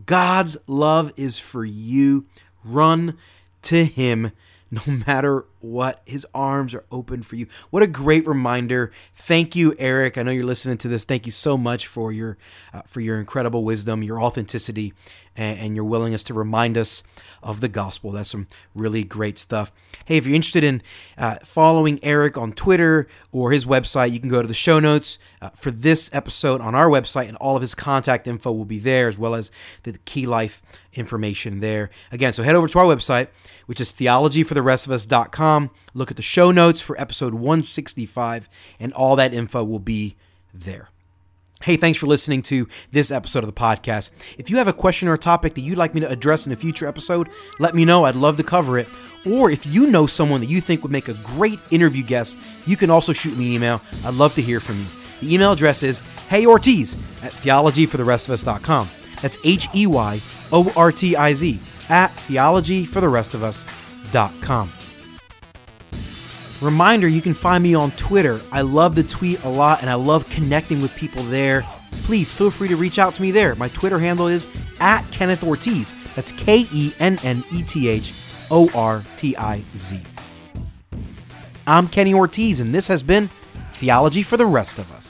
god's 0.05 0.57
love 0.67 1.11
is 1.17 1.39
for 1.39 1.65
you. 1.65 2.25
Run 2.63 3.17
to 3.63 3.85
him 3.85 4.31
no 4.71 4.81
matter 5.07 5.45
what. 5.64 6.01
His 6.05 6.26
arms 6.34 6.74
are 6.74 6.86
open 6.91 7.24
for 7.24 7.36
you. 7.36 7.47
What 7.70 7.84
a 7.84 7.88
great 7.88 8.28
reminder. 8.28 8.91
Thank 9.16 9.55
you, 9.55 9.76
Erik. 9.80 10.18
I 10.18 10.24
know 10.24 10.32
you're 10.32 10.43
listening 10.43 10.78
to 10.80 10.88
this. 10.88 11.05
Thank 11.05 11.26
you 11.26 11.32
so 11.32 11.57
much 11.57 11.88
for 11.88 12.11
your 12.11 12.38
uh, 12.74 12.82
for 12.86 13.01
your 13.01 13.20
incredible 13.20 13.64
wisdom, 13.64 14.03
your 14.03 14.22
authenticity, 14.22 14.93
and, 15.36 15.59
and, 15.59 15.76
your 15.76 15.86
willingness 15.86 16.24
to 16.26 16.34
remind 16.34 16.78
us 16.78 17.03
of 17.41 17.61
the 17.61 17.68
gospel. 17.68 18.11
That's 18.11 18.30
some 18.30 18.47
really 18.76 19.03
great 19.03 19.39
stuff. 19.39 19.72
Hey, 20.05 20.18
if 20.18 20.26
you're 20.26 20.36
interested 20.36 20.64
in 20.64 20.82
uh, 21.18 21.38
following 21.43 22.03
Erik 22.03 22.38
on 22.38 22.53
Twitter 22.53 23.07
or 23.32 23.51
his 23.51 23.66
website, 23.66 24.11
you 24.11 24.20
can 24.20 24.30
go 24.30 24.41
to 24.41 24.47
the 24.47 24.53
show 24.53 24.80
notes 24.80 25.18
uh, 25.41 25.49
for 25.51 25.72
this 25.72 26.09
episode 26.14 26.61
on 26.61 26.76
our 26.76 26.88
website, 26.88 27.28
and 27.28 27.38
all 27.38 27.55
of 27.55 27.61
his 27.61 27.74
contact 27.74 28.28
info 28.28 28.51
will 28.51 28.66
be 28.66 28.80
there, 28.80 29.07
as 29.07 29.18
well 29.18 29.36
as 29.36 29.51
the 29.84 29.97
key 30.05 30.26
life 30.26 30.61
information 30.93 31.59
there. 31.59 31.89
Again, 32.11 32.34
so 32.34 32.43
head 32.43 32.55
over 32.55 32.68
to 32.68 32.80
our 32.80 32.86
website, 32.86 33.28
which 33.66 33.82
is 33.82 33.91
theologyfortherestofus.com. 33.91 35.52
Look 35.93 36.11
at 36.11 36.17
the 36.17 36.23
show 36.23 36.51
notes 36.51 36.81
for 36.81 36.99
episode 36.99 37.33
165, 37.33 38.49
and 38.79 38.93
all 38.93 39.15
that 39.15 39.33
info 39.33 39.63
will 39.63 39.79
be 39.79 40.15
there. 40.53 40.89
Hey, 41.63 41.77
thanks 41.77 41.97
for 41.97 42.07
listening 42.07 42.41
to 42.43 42.67
this 42.91 43.09
episode 43.09 43.39
of 43.39 43.47
the 43.47 43.53
podcast. 43.53 44.09
If 44.37 44.49
you 44.49 44.57
have 44.57 44.67
a 44.67 44.73
question 44.73 45.07
or 45.07 45.13
a 45.13 45.17
topic 45.17 45.53
that 45.53 45.61
you'd 45.61 45.77
like 45.77 45.93
me 45.93 46.01
to 46.01 46.09
address 46.09 46.45
in 46.45 46.51
a 46.51 46.57
future 46.57 46.85
episode, 46.87 47.29
let 47.57 47.73
me 47.73 47.85
know. 47.85 48.03
I'd 48.03 48.17
love 48.17 48.35
to 48.35 48.43
cover 48.43 48.77
it. 48.77 48.89
Or 49.25 49.49
if 49.49 49.65
you 49.65 49.87
know 49.87 50.05
someone 50.05 50.41
that 50.41 50.49
you 50.49 50.59
think 50.59 50.83
would 50.83 50.91
make 50.91 51.07
a 51.07 51.13
great 51.13 51.59
interview 51.71 52.03
guest, 52.03 52.35
you 52.65 52.75
can 52.75 52.89
also 52.89 53.13
shoot 53.13 53.37
me 53.37 53.45
an 53.45 53.53
email. 53.53 53.79
I'd 54.03 54.15
love 54.15 54.35
to 54.35 54.41
hear 54.41 54.59
from 54.59 54.77
you. 54.77 54.87
The 55.21 55.33
email 55.33 55.53
address 55.53 55.83
is 55.83 56.01
heyortiz 56.27 56.97
at 57.21 57.31
theologyfortherestofus.com. 57.31 58.89
That's 59.21 59.37
H 59.45 59.69
E 59.73 59.87
Y 59.87 60.19
O 60.51 60.69
R 60.75 60.91
T 60.91 61.15
I 61.15 61.33
Z 61.33 61.61
at 61.87 62.13
theologyfortherestofus.com. 62.27 64.82
Reminder 66.64 67.09
you 67.09 67.22
can 67.22 67.34
find 67.34 67.61
me 67.61 67.76
on 67.76 67.91
Twitter. 67.91 68.39
I 68.53 68.61
love 68.61 68.95
the 68.95 69.03
tweet 69.03 69.43
a 69.43 69.49
lot 69.49 69.82
and 69.82 69.89
I 69.89 69.95
love 69.95 70.30
connecting 70.30 70.82
with 70.82 70.95
people 70.95 71.22
there. 71.24 71.66
Please 72.03 72.32
feel 72.32 72.49
free 72.49 72.70
to 72.70 72.78
reach 72.78 72.97
out 72.97 73.14
to 73.16 73.22
me 73.22 73.32
there. 73.32 73.53
My 73.55 73.68
Twitter 73.68 73.99
handle 73.99 74.28
is 74.28 74.47
at 74.80 75.03
Kenneth 75.11 75.43
Ortiz. 75.43 75.93
That's 76.16 76.32
K 76.32 76.66
E 76.72 76.93
N 77.01 77.20
N 77.22 77.43
E 77.51 77.64
T 77.64 77.89
H 77.89 78.14
O 78.49 78.70
R 78.74 79.03
T 79.18 79.36
I 79.36 79.61
Z. 79.76 79.99
I'm 81.68 81.89
Kenny 81.89 82.14
Ortiz, 82.14 82.61
and 82.61 82.74
this 82.74 82.88
has 82.88 83.03
been 83.03 83.28
Theology 83.74 84.24
for 84.24 84.38
the 84.38 84.45
Rest 84.45 84.80
of 84.80 84.89
Us. 84.93 85.02